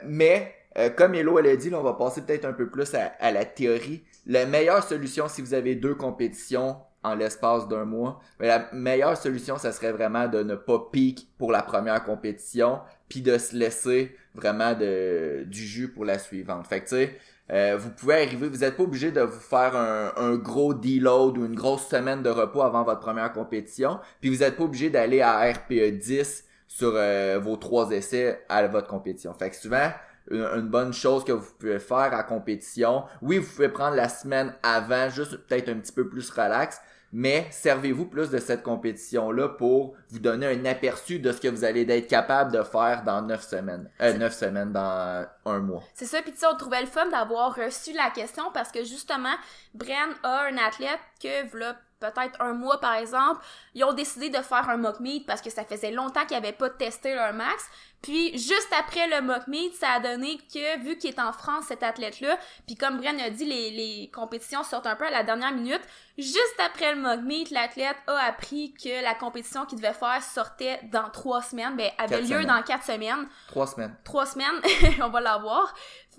mais, 0.06 0.54
comme 0.96 1.16
Hello 1.16 1.40
elle 1.40 1.48
a 1.48 1.56
dit, 1.56 1.70
là, 1.70 1.80
on 1.80 1.82
va 1.82 1.94
passer 1.94 2.22
peut-être 2.22 2.44
un 2.44 2.52
peu 2.52 2.70
plus 2.70 2.94
à, 2.94 3.06
à 3.18 3.32
la 3.32 3.44
théorie. 3.44 4.04
La 4.26 4.46
meilleure 4.46 4.84
solution, 4.84 5.26
si 5.26 5.42
vous 5.42 5.54
avez 5.54 5.74
deux 5.74 5.96
compétitions 5.96 6.76
en 7.02 7.14
l'espace 7.14 7.66
d'un 7.68 7.84
mois, 7.84 8.20
mais 8.38 8.46
la 8.46 8.68
meilleure 8.72 9.16
solution, 9.16 9.56
ça 9.56 9.72
serait 9.72 9.92
vraiment 9.92 10.28
de 10.28 10.42
ne 10.42 10.54
pas 10.54 10.78
pique 10.92 11.28
pour 11.38 11.50
la 11.52 11.62
première 11.62 12.04
compétition, 12.04 12.80
puis 13.08 13.22
de 13.22 13.38
se 13.38 13.56
laisser 13.56 14.16
vraiment 14.34 14.74
de, 14.74 15.44
du 15.46 15.66
jus 15.66 15.88
pour 15.88 16.04
la 16.04 16.18
suivante. 16.18 16.66
Fait 16.66 16.80
que 16.80 16.88
tu 16.88 16.96
sais, 16.96 17.18
euh, 17.50 17.76
vous 17.78 17.90
pouvez 17.90 18.14
arriver, 18.22 18.48
vous 18.48 18.58
n'êtes 18.58 18.76
pas 18.76 18.82
obligé 18.82 19.10
de 19.10 19.22
vous 19.22 19.40
faire 19.40 19.74
un, 19.76 20.12
un 20.16 20.36
gros 20.36 20.74
deload 20.74 21.38
ou 21.38 21.46
une 21.46 21.54
grosse 21.54 21.86
semaine 21.88 22.22
de 22.22 22.30
repos 22.30 22.62
avant 22.62 22.84
votre 22.84 23.00
première 23.00 23.32
compétition, 23.32 23.98
puis 24.20 24.30
vous 24.30 24.40
n'êtes 24.40 24.56
pas 24.56 24.64
obligé 24.64 24.90
d'aller 24.90 25.20
à 25.20 25.50
RPE 25.50 25.98
10 25.98 26.44
sur 26.70 26.92
euh, 26.94 27.40
vos 27.42 27.56
trois 27.56 27.90
essais 27.90 28.44
à 28.48 28.64
votre 28.68 28.86
compétition. 28.86 29.34
Fait 29.34 29.50
que 29.50 29.56
souvent, 29.56 29.90
une, 30.30 30.68
bonne 30.68 30.92
chose 30.92 31.24
que 31.24 31.32
vous 31.32 31.52
pouvez 31.58 31.80
faire 31.80 32.14
à 32.14 32.22
compétition, 32.22 33.04
oui, 33.22 33.38
vous 33.38 33.50
pouvez 33.50 33.68
prendre 33.68 33.96
la 33.96 34.08
semaine 34.08 34.54
avant, 34.62 35.08
juste 35.10 35.36
peut-être 35.36 35.68
un 35.68 35.80
petit 35.80 35.92
peu 35.92 36.08
plus 36.08 36.30
relax, 36.30 36.80
mais 37.12 37.46
servez-vous 37.50 38.06
plus 38.06 38.30
de 38.30 38.38
cette 38.38 38.62
compétition-là 38.62 39.48
pour 39.48 39.94
vous 40.08 40.18
donner 40.18 40.46
un 40.46 40.64
aperçu 40.64 41.18
de 41.18 41.32
ce 41.32 41.40
que 41.40 41.48
vous 41.48 41.64
allez 41.64 41.82
être 41.90 42.08
capable 42.08 42.52
de 42.52 42.62
faire 42.62 43.02
dans 43.04 43.22
neuf 43.22 43.42
semaines. 43.42 43.90
Euh, 44.00 44.16
neuf 44.16 44.34
semaines 44.34 44.72
dans 44.72 45.26
un 45.46 45.58
mois. 45.60 45.82
C'est 45.94 46.06
ça, 46.06 46.22
puis 46.22 46.32
tu 46.32 46.38
sais, 46.38 46.46
on 46.46 46.56
trouvait 46.56 46.80
le 46.80 46.86
fun 46.86 47.06
d'avoir 47.06 47.54
reçu 47.54 47.92
la 47.92 48.10
question 48.10 48.44
parce 48.52 48.70
que 48.70 48.84
justement, 48.84 49.34
Bren 49.74 50.14
a 50.22 50.42
un 50.44 50.56
athlète 50.56 51.00
que, 51.20 51.48
voilà, 51.50 51.76
peut-être 52.00 52.40
un 52.40 52.54
mois 52.54 52.80
par 52.80 52.94
exemple, 52.94 53.44
ils 53.74 53.84
ont 53.84 53.92
décidé 53.92 54.30
de 54.30 54.38
faire 54.38 54.68
un 54.68 54.76
mock 54.76 55.00
meet 55.00 55.26
parce 55.26 55.40
que 55.40 55.50
ça 55.50 55.64
faisait 55.64 55.90
longtemps 55.90 56.24
qu'ils 56.24 56.36
n'avaient 56.36 56.52
pas 56.52 56.70
testé 56.70 57.14
leur 57.14 57.32
max. 57.32 57.64
Puis 58.02 58.32
juste 58.32 58.72
après 58.78 59.06
le 59.08 59.20
mock 59.20 59.46
meet, 59.46 59.74
ça 59.74 59.90
a 59.90 60.00
donné 60.00 60.38
que 60.52 60.80
vu 60.82 60.96
qu'il 60.96 61.10
est 61.10 61.20
en 61.20 61.32
France 61.34 61.66
cet 61.68 61.82
athlète-là, 61.82 62.38
puis 62.66 62.74
comme 62.74 62.96
Bren 62.96 63.20
a 63.20 63.28
dit, 63.28 63.44
les, 63.44 63.70
les 63.70 64.10
compétitions 64.12 64.64
sortent 64.64 64.86
un 64.86 64.96
peu 64.96 65.06
à 65.06 65.10
la 65.10 65.22
dernière 65.22 65.52
minute. 65.52 65.82
Juste 66.16 66.60
après 66.64 66.94
le 66.94 67.00
mock 67.02 67.20
meet, 67.20 67.50
l'athlète 67.50 67.96
a 68.06 68.16
appris 68.24 68.72
que 68.72 69.02
la 69.02 69.14
compétition 69.14 69.66
qu'il 69.66 69.78
devait 69.78 69.92
faire 69.92 70.22
sortait 70.22 70.80
dans 70.84 71.10
trois 71.10 71.42
semaines, 71.42 71.76
ben 71.76 71.90
avait 71.98 72.22
lieu 72.22 72.44
dans 72.44 72.62
quatre 72.62 72.84
semaines. 72.84 73.28
Trois 73.48 73.66
semaines. 73.66 73.94
Trois 74.04 74.24
semaines, 74.26 74.60
on 75.02 75.08
va 75.08 75.20
l'avoir. 75.20 75.74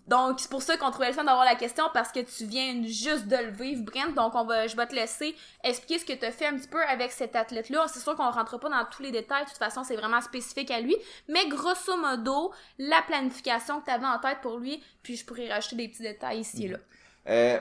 Donc, 0.08 0.40
c'est 0.40 0.50
pour 0.50 0.62
ça 0.62 0.78
qu'on 0.78 0.92
trouvait 0.92 1.08
le 1.08 1.14
fun 1.14 1.24
d'avoir 1.24 1.46
la 1.46 1.56
question 1.56 1.86
parce 1.94 2.12
que 2.12 2.20
tu 2.20 2.46
viens 2.46 2.82
juste 2.84 3.28
de 3.28 3.38
le 3.38 3.52
vivre, 3.52 3.84
Brent. 3.84 4.14
Donc, 4.16 4.36
on 4.36 4.44
va, 4.44 4.68
je 4.68 4.76
vais 4.76 4.88
te 4.88 4.96
laisser 4.96 5.36
expliquer 5.64 6.00
ce 6.00 6.06
que 6.06 6.14
tu 6.14 6.26
as 6.26 6.32
fait 6.32 6.48
un 6.48 6.58
petit 6.58 6.68
peu 6.68 6.82
avec 6.84 7.12
cet 7.12 7.36
athlète-là. 7.36 7.86
C'est 7.88 8.00
sûr 8.00 8.16
qu'on 8.16 8.30
rentre 8.30 8.58
pas 8.58 8.70
dans 8.70 8.86
tous 8.86 9.04
les 9.04 9.12
détails. 9.12 9.44
De 9.44 9.50
toute 9.50 9.58
façon, 9.58 9.84
c'est 9.84 9.96
vraiment 9.96 10.22
spécifique 10.22 10.72
à 10.72 10.80
lui. 10.80 10.96
Mais 11.28 11.48
grosso 11.48 11.96
modo, 11.98 12.52
la 12.80 13.02
planification 13.04 13.80
que 13.80 13.86
tu 13.86 13.92
avais 13.92 14.06
en 14.06 14.20
tête 14.20 14.40
pour 14.42 14.58
lui, 14.58 14.84
puis 15.04 15.16
je 15.16 15.26
pourrais 15.26 15.52
rajouter 15.52 15.76
des 15.76 15.88
petits 15.88 16.04
détails 16.04 16.40
ici 16.40 16.66
et 16.66 16.70
là. 16.70 16.78
Euh, 17.28 17.60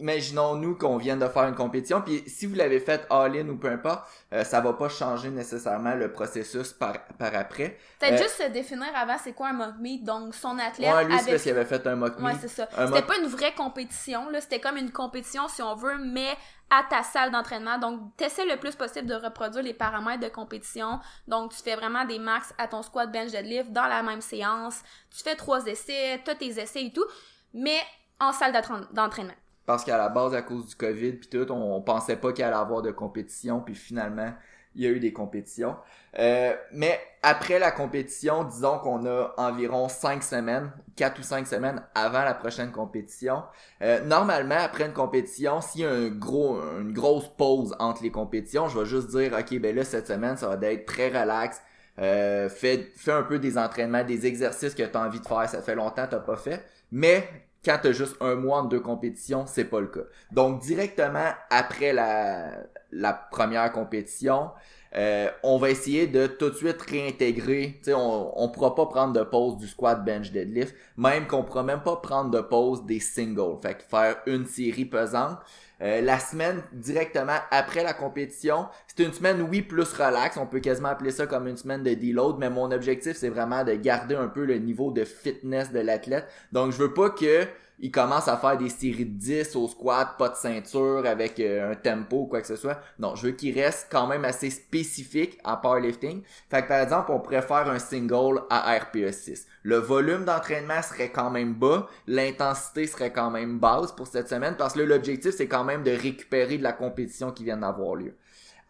imaginons-nous 0.00 0.76
qu'on 0.76 0.96
vient 0.96 1.16
de 1.16 1.26
faire 1.26 1.44
une 1.44 1.54
compétition, 1.54 2.00
puis 2.00 2.22
si 2.26 2.46
vous 2.46 2.54
l'avez 2.54 2.80
fait 2.80 3.06
all-in 3.10 3.48
ou 3.48 3.56
peu 3.56 3.68
importe, 3.68 4.08
euh, 4.32 4.44
ça 4.44 4.60
va 4.60 4.72
pas 4.72 4.88
changer 4.88 5.30
nécessairement 5.30 5.94
le 5.94 6.12
processus 6.12 6.72
par, 6.72 7.04
par 7.18 7.34
après. 7.34 7.76
Peut-être 7.98 8.14
euh, 8.14 8.22
juste 8.22 8.42
se 8.42 8.48
définir 8.48 8.88
avant 8.94 9.16
c'est 9.22 9.32
quoi 9.32 9.48
un 9.48 9.52
mock 9.54 9.74
meet, 9.80 10.04
donc 10.04 10.34
son 10.34 10.58
athlète 10.58 10.94
ouais, 10.94 11.04
lui, 11.04 11.14
avait... 11.14 11.30
parce 11.32 11.42
qu'il 11.42 11.52
avait 11.52 11.64
fait 11.64 11.86
un 11.86 11.96
mock 11.96 12.18
meet. 12.18 12.26
Ouais, 12.26 12.38
c'est 12.40 12.48
ça. 12.48 12.68
C'était 12.86 13.02
pas 13.02 13.18
une 13.18 13.26
vraie 13.26 13.54
compétition, 13.54 14.30
là, 14.30 14.40
c'était 14.40 14.60
comme 14.60 14.76
une 14.76 14.92
compétition 14.92 15.48
si 15.48 15.62
on 15.62 15.74
veut, 15.74 15.98
mais 15.98 16.36
à 16.70 16.84
ta 16.88 17.02
salle 17.02 17.30
d'entraînement. 17.30 17.78
Donc, 17.78 18.14
t'essaies 18.16 18.46
le 18.46 18.56
plus 18.56 18.76
possible 18.76 19.06
de 19.06 19.14
reproduire 19.14 19.64
les 19.64 19.74
paramètres 19.74 20.22
de 20.22 20.28
compétition. 20.28 21.00
Donc, 21.26 21.52
tu 21.52 21.62
fais 21.62 21.76
vraiment 21.76 22.04
des 22.04 22.18
max 22.18 22.52
à 22.58 22.68
ton 22.68 22.82
squat, 22.82 23.10
bench, 23.10 23.30
deadlift 23.30 23.72
dans 23.72 23.86
la 23.86 24.02
même 24.02 24.20
séance. 24.20 24.82
Tu 25.10 25.22
fais 25.22 25.34
trois 25.34 25.64
essais, 25.64 26.20
t'as 26.24 26.34
tes 26.34 26.60
essais 26.60 26.84
et 26.84 26.92
tout, 26.92 27.06
mais 27.54 27.78
en 28.20 28.32
salle 28.32 28.52
d'entraînement 28.92 29.32
parce 29.68 29.84
qu'à 29.84 29.98
la 29.98 30.08
base, 30.08 30.34
à 30.34 30.40
cause 30.40 30.64
du 30.64 30.74
COVID, 30.76 31.12
puis 31.12 31.28
tout, 31.28 31.52
on, 31.52 31.82
pensait 31.82 32.16
pas 32.16 32.32
qu'il 32.32 32.42
allait 32.42 32.56
avoir 32.56 32.80
de 32.80 32.90
compétition, 32.90 33.60
puis 33.60 33.74
finalement, 33.74 34.32
il 34.74 34.82
y 34.82 34.86
a 34.86 34.88
eu 34.88 34.98
des 34.98 35.12
compétitions. 35.12 35.76
Euh, 36.18 36.54
mais 36.72 36.98
après 37.22 37.58
la 37.58 37.70
compétition, 37.70 38.44
disons 38.44 38.78
qu'on 38.78 39.04
a 39.04 39.34
environ 39.36 39.90
5 39.90 40.22
semaines, 40.22 40.72
4 40.96 41.18
ou 41.18 41.22
5 41.22 41.46
semaines 41.46 41.82
avant 41.94 42.24
la 42.24 42.32
prochaine 42.32 42.72
compétition. 42.72 43.42
Euh, 43.82 44.02
normalement, 44.06 44.56
après 44.58 44.86
une 44.86 44.94
compétition, 44.94 45.60
s'il 45.60 45.82
y 45.82 45.84
a 45.84 45.90
un 45.90 46.08
gros, 46.08 46.58
une 46.80 46.94
grosse 46.94 47.28
pause 47.36 47.76
entre 47.78 48.02
les 48.02 48.10
compétitions, 48.10 48.68
je 48.68 48.78
vais 48.78 48.86
juste 48.86 49.08
dire, 49.10 49.36
ok, 49.38 49.60
ben 49.60 49.76
là, 49.76 49.84
cette 49.84 50.06
semaine, 50.06 50.38
ça 50.38 50.48
va 50.48 50.66
être 50.66 50.86
très 50.86 51.08
relax. 51.08 51.60
Euh, 51.98 52.48
fais, 52.48 52.90
fais 52.96 53.12
un 53.12 53.22
peu 53.22 53.38
des 53.38 53.58
entraînements, 53.58 54.02
des 54.02 54.24
exercices 54.24 54.74
que 54.74 54.82
tu 54.82 54.96
as 54.96 55.00
envie 55.02 55.20
de 55.20 55.26
faire, 55.26 55.46
ça 55.46 55.60
fait 55.60 55.74
longtemps 55.74 56.06
que 56.06 56.16
tu 56.16 56.22
pas 56.22 56.36
fait. 56.36 56.64
Mais 56.90 57.28
quand 57.64 57.78
tu 57.82 57.88
as 57.88 57.92
juste 57.92 58.16
un 58.20 58.34
mois 58.34 58.58
en 58.58 58.64
deux 58.64 58.80
compétitions, 58.80 59.46
c'est 59.46 59.64
pas 59.64 59.80
le 59.80 59.88
cas. 59.88 60.00
Donc 60.32 60.60
directement 60.60 61.30
après 61.50 61.92
la, 61.92 63.12
première 63.30 63.70
compétition, 63.72 64.50
euh, 64.96 65.28
on 65.42 65.58
va 65.58 65.70
essayer 65.70 66.06
de 66.06 66.26
tout 66.26 66.50
de 66.50 66.54
suite 66.54 66.80
réintégrer. 66.82 67.80
on 67.88 68.32
on 68.36 68.48
pourra 68.48 68.74
pas 68.74 68.86
prendre 68.86 69.12
de 69.12 69.22
pause 69.22 69.58
du 69.58 69.66
squat 69.66 70.02
bench 70.04 70.30
deadlift, 70.30 70.74
même 70.96 71.26
qu'on 71.26 71.42
pourra 71.42 71.62
même 71.62 71.82
pas 71.82 71.96
prendre 71.96 72.30
de 72.30 72.40
pause 72.40 72.84
des 72.86 73.00
singles. 73.00 73.58
Fait 73.60 73.74
que 73.74 73.82
faire 73.82 74.16
une 74.26 74.46
série 74.46 74.86
pesante. 74.86 75.38
Euh, 75.80 76.00
la 76.00 76.18
semaine 76.18 76.62
directement 76.72 77.36
après 77.50 77.84
la 77.84 77.92
compétition, 77.92 78.66
c'est 78.86 79.04
une 79.04 79.12
semaine, 79.12 79.42
oui, 79.42 79.62
plus 79.62 79.92
relax. 79.92 80.36
On 80.36 80.46
peut 80.46 80.58
quasiment 80.58 80.88
appeler 80.88 81.12
ça 81.12 81.26
comme 81.26 81.46
une 81.46 81.56
semaine 81.56 81.84
de 81.84 81.94
deload, 81.94 82.36
mais 82.38 82.50
mon 82.50 82.70
objectif, 82.72 83.16
c'est 83.16 83.28
vraiment 83.28 83.64
de 83.64 83.74
garder 83.74 84.16
un 84.16 84.28
peu 84.28 84.44
le 84.44 84.56
niveau 84.58 84.90
de 84.90 85.04
fitness 85.04 85.70
de 85.72 85.80
l'athlète. 85.80 86.26
Donc, 86.50 86.72
je 86.72 86.78
veux 86.78 86.94
pas 86.94 87.10
que 87.10 87.46
il 87.80 87.90
commence 87.92 88.28
à 88.28 88.36
faire 88.36 88.56
des 88.56 88.68
séries 88.68 89.04
de 89.04 89.18
10 89.18 89.56
au 89.56 89.68
squat, 89.68 90.16
pas 90.18 90.30
de 90.30 90.36
ceinture, 90.36 91.04
avec 91.06 91.38
euh, 91.38 91.72
un 91.72 91.74
tempo 91.74 92.22
ou 92.22 92.26
quoi 92.26 92.40
que 92.40 92.46
ce 92.46 92.56
soit. 92.56 92.80
Non, 92.98 93.14
je 93.14 93.26
veux 93.26 93.32
qu'il 93.32 93.58
reste 93.58 93.88
quand 93.90 94.06
même 94.06 94.24
assez 94.24 94.50
spécifique 94.50 95.38
en 95.44 95.56
powerlifting. 95.56 96.22
Fait 96.50 96.62
que 96.62 96.68
par 96.68 96.80
exemple, 96.80 97.12
on 97.12 97.20
pourrait 97.20 97.42
faire 97.42 97.68
un 97.68 97.78
single 97.78 98.42
à 98.50 98.76
RPE 98.78 99.12
6. 99.12 99.46
Le 99.62 99.76
volume 99.76 100.24
d'entraînement 100.24 100.82
serait 100.82 101.10
quand 101.10 101.30
même 101.30 101.54
bas, 101.54 101.88
l'intensité 102.06 102.86
serait 102.86 103.12
quand 103.12 103.30
même 103.30 103.58
basse 103.58 103.92
pour 103.92 104.06
cette 104.06 104.28
semaine 104.28 104.56
parce 104.56 104.74
que 104.74 104.80
l'objectif 104.80 105.32
c'est 105.32 105.48
quand 105.48 105.64
même 105.64 105.82
de 105.82 105.90
récupérer 105.90 106.58
de 106.58 106.62
la 106.62 106.72
compétition 106.72 107.30
qui 107.32 107.44
vient 107.44 107.58
d'avoir 107.58 107.94
lieu. 107.94 108.14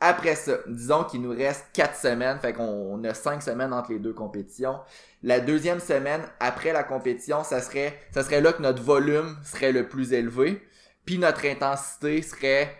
Après 0.00 0.36
ça, 0.36 0.58
disons 0.68 1.02
qu'il 1.04 1.22
nous 1.22 1.30
reste 1.30 1.66
4 1.72 1.96
semaines, 1.96 2.38
fait 2.38 2.52
qu'on 2.52 3.02
a 3.02 3.14
5 3.14 3.42
semaines 3.42 3.72
entre 3.72 3.90
les 3.90 3.98
deux 3.98 4.12
compétitions. 4.12 4.78
La 5.24 5.40
deuxième 5.40 5.80
semaine, 5.80 6.22
après 6.38 6.72
la 6.72 6.84
compétition, 6.84 7.42
ça 7.42 7.60
serait, 7.60 7.98
ça 8.12 8.22
serait 8.22 8.40
là 8.40 8.52
que 8.52 8.62
notre 8.62 8.82
volume 8.82 9.36
serait 9.42 9.72
le 9.72 9.88
plus 9.88 10.12
élevé, 10.12 10.62
puis 11.04 11.18
notre 11.18 11.44
intensité 11.46 12.22
serait 12.22 12.72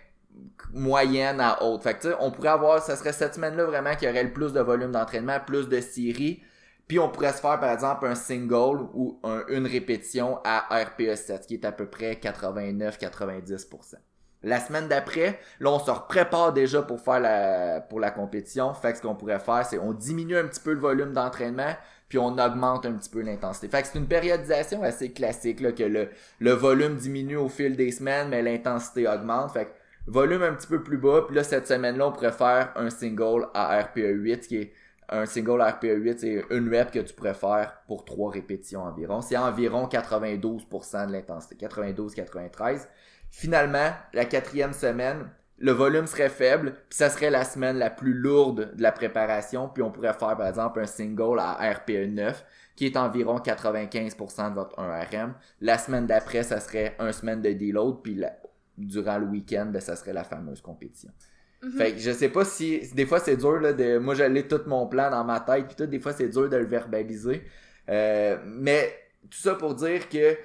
moyenne 0.73 1.41
à 1.41 1.65
haute. 1.65 1.83
Fait 1.83 1.99
que, 1.99 2.15
on 2.21 2.31
pourrait 2.31 2.51
avoir, 2.51 2.81
ça 2.81 2.95
serait 2.95 3.13
cette 3.13 3.35
semaine-là 3.35 3.65
vraiment 3.65 3.97
qu'il 3.97 4.09
y 4.09 4.11
aurait 4.13 4.23
le 4.23 4.33
plus 4.33 4.53
de 4.53 4.61
volume 4.61 4.93
d'entraînement, 4.93 5.41
plus 5.45 5.69
de 5.69 5.81
séries, 5.81 6.43
puis 6.87 7.01
on 7.01 7.09
pourrait 7.09 7.33
se 7.33 7.41
faire 7.41 7.59
par 7.59 7.73
exemple 7.73 8.07
un 8.07 8.15
single 8.15 8.87
ou 8.95 9.21
une 9.49 9.67
répétition 9.67 10.39
à 10.45 10.69
RPE 10.85 11.17
7, 11.17 11.47
qui 11.47 11.55
est 11.55 11.65
à 11.65 11.73
peu 11.73 11.87
près 11.87 12.13
89-90%. 12.13 13.97
La 14.43 14.61
semaine 14.61 14.87
d'après, 14.87 15.41
là, 15.59 15.71
on 15.71 15.79
se 15.81 15.91
prépare 16.09 16.53
déjà 16.53 16.83
pour 16.83 17.01
faire 17.01 17.19
la, 17.19 17.81
pour 17.81 17.99
la 17.99 18.11
compétition. 18.13 18.73
Fait 18.73 18.93
que 18.93 18.99
ce 18.99 19.03
qu'on 19.03 19.17
pourrait 19.17 19.41
faire, 19.41 19.67
c'est 19.67 19.79
on 19.79 19.93
diminue 19.93 20.37
un 20.37 20.47
petit 20.47 20.61
peu 20.61 20.73
le 20.73 20.79
volume 20.79 21.13
d'entraînement, 21.13 21.75
puis 22.09 22.19
on 22.19 22.39
augmente 22.39 22.87
un 22.87 22.93
petit 22.93 23.11
peu 23.11 23.21
l'intensité. 23.21 23.69
Fait 23.69 23.83
que 23.83 23.89
c'est 23.89 23.99
une 23.99 24.07
périodisation 24.07 24.83
assez 24.83 25.13
classique, 25.13 25.61
là, 25.61 25.73
que 25.73 25.83
le, 25.83 26.09
le 26.39 26.53
volume 26.53 26.97
diminue 26.97 27.37
au 27.37 27.49
fil 27.49 27.77
des 27.77 27.91
semaines, 27.91 28.29
mais 28.29 28.43
l'intensité 28.43 29.09
augmente. 29.09 29.53
Fait 29.53 29.67
que 29.67 29.71
volume 30.07 30.43
un 30.43 30.55
petit 30.55 30.69
peu 30.69 30.83
plus 30.83 30.99
bas, 30.99 31.23
puis 31.27 31.35
là, 31.35 31.43
cette 31.43 31.67
semaine-là, 31.67 32.07
on 32.07 32.13
pourrait 32.13 32.33
faire 32.33 32.73
un 32.77 32.91
single 32.91 33.49
à 33.55 33.81
RPE 33.81 34.13
8, 34.15 34.47
qui 34.47 34.57
est 34.57 34.73
un 35.11 35.27
single 35.27 35.61
à 35.63 35.71
RPE 35.71 35.97
8, 35.97 36.21
c'est 36.21 36.45
une 36.51 36.75
rep 36.75 36.91
que 36.91 36.99
tu 36.99 37.15
pourrais 37.15 37.35
faire 37.35 37.81
pour 37.87 38.05
trois 38.05 38.31
répétitions 38.31 38.83
environ. 38.83 39.23
C'est 39.23 39.39
environ 39.39 39.87
92% 39.87 41.07
de 41.07 41.13
l'intensité, 41.13 41.57
92-93. 41.67 42.87
Finalement, 43.31 43.91
la 44.13 44.25
quatrième 44.25 44.73
semaine, 44.73 45.29
le 45.59 45.73
volume 45.73 46.07
serait 46.07 46.29
faible, 46.29 46.75
puis 46.89 46.99
ça 46.99 47.11
serait 47.11 47.31
la 47.31 47.45
semaine 47.45 47.79
la 47.79 47.91
plus 47.91 48.15
lourde 48.15 48.75
de 48.75 48.83
la 48.83 48.93
préparation, 48.93 49.69
puis 49.69 49.83
on 49.83 49.91
pourrait 49.91 50.15
faire 50.15 50.37
par 50.37 50.47
exemple 50.47 50.81
un 50.81 50.87
single 50.87 51.39
à 51.41 51.55
RPE 51.73 52.07
9 52.09 52.45
qui 52.77 52.87
est 52.87 52.97
environ 52.97 53.39
95% 53.39 54.51
de 54.51 54.55
votre 54.55 54.81
1RM. 54.81 55.33
La 55.61 55.79
semaine 55.79 56.07
d'après, 56.07 56.45
ça 56.45 56.61
serait 56.61 56.95
un 57.01 57.11
semaine 57.11 57.43
de 57.43 57.53
deload, 57.53 58.03
puis 58.03 58.23
durant 58.77 59.19
le 59.19 59.27
week-end, 59.27 59.67
ben, 59.73 59.81
ça 59.81 59.97
serait 59.97 60.13
la 60.13 60.23
fameuse 60.23 60.61
compétition. 60.61 61.11
Mm-hmm. 61.63 61.77
Fait 61.77 61.93
que 61.93 61.99
je 61.99 62.13
sais 62.13 62.29
pas 62.29 62.45
si 62.45 62.89
des 62.95 63.05
fois 63.05 63.19
c'est 63.19 63.37
dur 63.37 63.59
là, 63.59 63.73
de 63.73 63.99
moi 63.99 64.15
j'allais 64.15 64.47
tout 64.47 64.61
mon 64.67 64.87
plan 64.87 65.11
dans 65.11 65.25
ma 65.25 65.41
tête 65.41 65.67
puis 65.67 65.75
tout 65.75 65.87
des 65.87 65.99
fois 65.99 66.13
c'est 66.13 66.29
dur 66.29 66.49
de 66.49 66.57
le 66.57 66.67
verbaliser 66.67 67.43
euh, 67.89 68.37
mais 68.47 68.95
tout 69.23 69.39
ça 69.39 69.57
pour 69.57 69.75
dire 69.75 70.09
que 70.09 70.37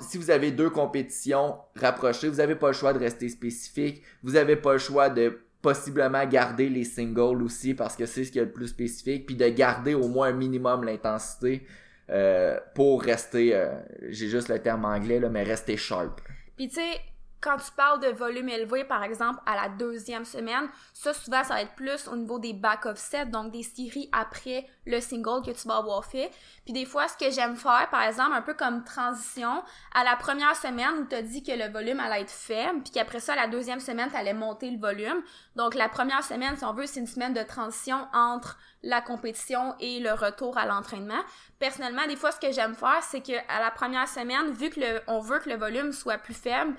si 0.00 0.18
vous 0.18 0.30
avez 0.30 0.50
deux 0.50 0.70
compétitions 0.70 1.56
rapprochées, 1.76 2.28
vous 2.28 2.36
n'avez 2.36 2.54
pas 2.54 2.68
le 2.68 2.72
choix 2.72 2.92
de 2.92 2.98
rester 2.98 3.28
spécifique. 3.28 4.02
Vous 4.22 4.32
n'avez 4.32 4.56
pas 4.56 4.72
le 4.74 4.78
choix 4.78 5.08
de 5.08 5.38
possiblement 5.62 6.24
garder 6.26 6.68
les 6.68 6.84
singles 6.84 7.42
aussi 7.42 7.74
parce 7.74 7.96
que 7.96 8.04
c'est 8.04 8.24
ce 8.24 8.32
qui 8.32 8.38
est 8.38 8.44
le 8.44 8.52
plus 8.52 8.68
spécifique. 8.68 9.26
Puis 9.26 9.36
de 9.36 9.48
garder 9.48 9.94
au 9.94 10.08
moins 10.08 10.28
un 10.28 10.32
minimum 10.32 10.84
l'intensité 10.84 11.66
euh, 12.10 12.58
pour 12.74 13.02
rester, 13.02 13.54
euh, 13.54 13.72
j'ai 14.08 14.28
juste 14.28 14.48
le 14.48 14.58
terme 14.58 14.84
anglais, 14.84 15.20
là, 15.20 15.28
mais 15.28 15.44
rester 15.44 15.76
sharp. 15.76 16.20
Puis 16.56 16.68
tu 16.68 16.74
sais, 16.74 17.00
quand 17.42 17.56
tu 17.56 17.72
parles 17.72 17.98
de 18.00 18.06
volume 18.06 18.48
élevé, 18.48 18.84
par 18.84 19.02
exemple, 19.02 19.40
à 19.46 19.56
la 19.56 19.68
deuxième 19.68 20.24
semaine, 20.24 20.68
ça, 20.94 21.12
souvent, 21.12 21.42
ça 21.42 21.54
va 21.54 21.62
être 21.62 21.74
plus 21.74 22.06
au 22.06 22.16
niveau 22.16 22.38
des 22.38 22.52
back 22.52 22.86
of 22.86 22.96
set, 22.96 23.30
donc 23.30 23.50
des 23.50 23.64
séries 23.64 24.08
après 24.12 24.66
le 24.86 25.00
single 25.00 25.44
que 25.44 25.50
tu 25.50 25.66
vas 25.66 25.78
avoir 25.78 26.04
fait. 26.04 26.30
Puis 26.64 26.72
des 26.72 26.86
fois, 26.86 27.08
ce 27.08 27.16
que 27.16 27.30
j'aime 27.32 27.56
faire, 27.56 27.88
par 27.90 28.02
exemple, 28.02 28.32
un 28.32 28.42
peu 28.42 28.54
comme 28.54 28.84
transition, 28.84 29.64
à 29.92 30.04
la 30.04 30.14
première 30.14 30.54
semaine 30.54 30.92
où 31.00 31.04
tu 31.04 31.16
as 31.16 31.22
dit 31.22 31.42
que 31.42 31.50
le 31.50 31.70
volume 31.72 31.98
allait 31.98 32.22
être 32.22 32.30
faible, 32.30 32.80
puis 32.82 32.92
qu'après 32.92 33.18
ça, 33.18 33.34
la 33.34 33.48
deuxième 33.48 33.80
semaine, 33.80 34.08
tu 34.08 34.16
allais 34.16 34.34
monter 34.34 34.70
le 34.70 34.78
volume. 34.78 35.22
Donc, 35.56 35.74
la 35.74 35.88
première 35.88 36.22
semaine, 36.22 36.56
si 36.56 36.64
on 36.64 36.72
veut, 36.72 36.86
c'est 36.86 37.00
une 37.00 37.08
semaine 37.08 37.34
de 37.34 37.42
transition 37.42 38.06
entre 38.12 38.56
la 38.84 39.00
compétition 39.00 39.74
et 39.80 40.00
le 40.00 40.12
retour 40.12 40.58
à 40.58 40.66
l'entraînement. 40.66 41.20
Personnellement, 41.58 42.06
des 42.06 42.16
fois, 42.16 42.30
ce 42.32 42.40
que 42.40 42.52
j'aime 42.52 42.74
faire, 42.74 43.02
c'est 43.02 43.20
que 43.20 43.32
à 43.48 43.60
la 43.60 43.70
première 43.70 44.08
semaine, 44.08 44.50
vu 44.52 44.70
que 44.70 44.80
le, 44.80 45.00
on 45.06 45.20
veut 45.20 45.38
que 45.38 45.50
le 45.50 45.56
volume 45.56 45.92
soit 45.92 46.18
plus 46.18 46.34
faible, 46.34 46.74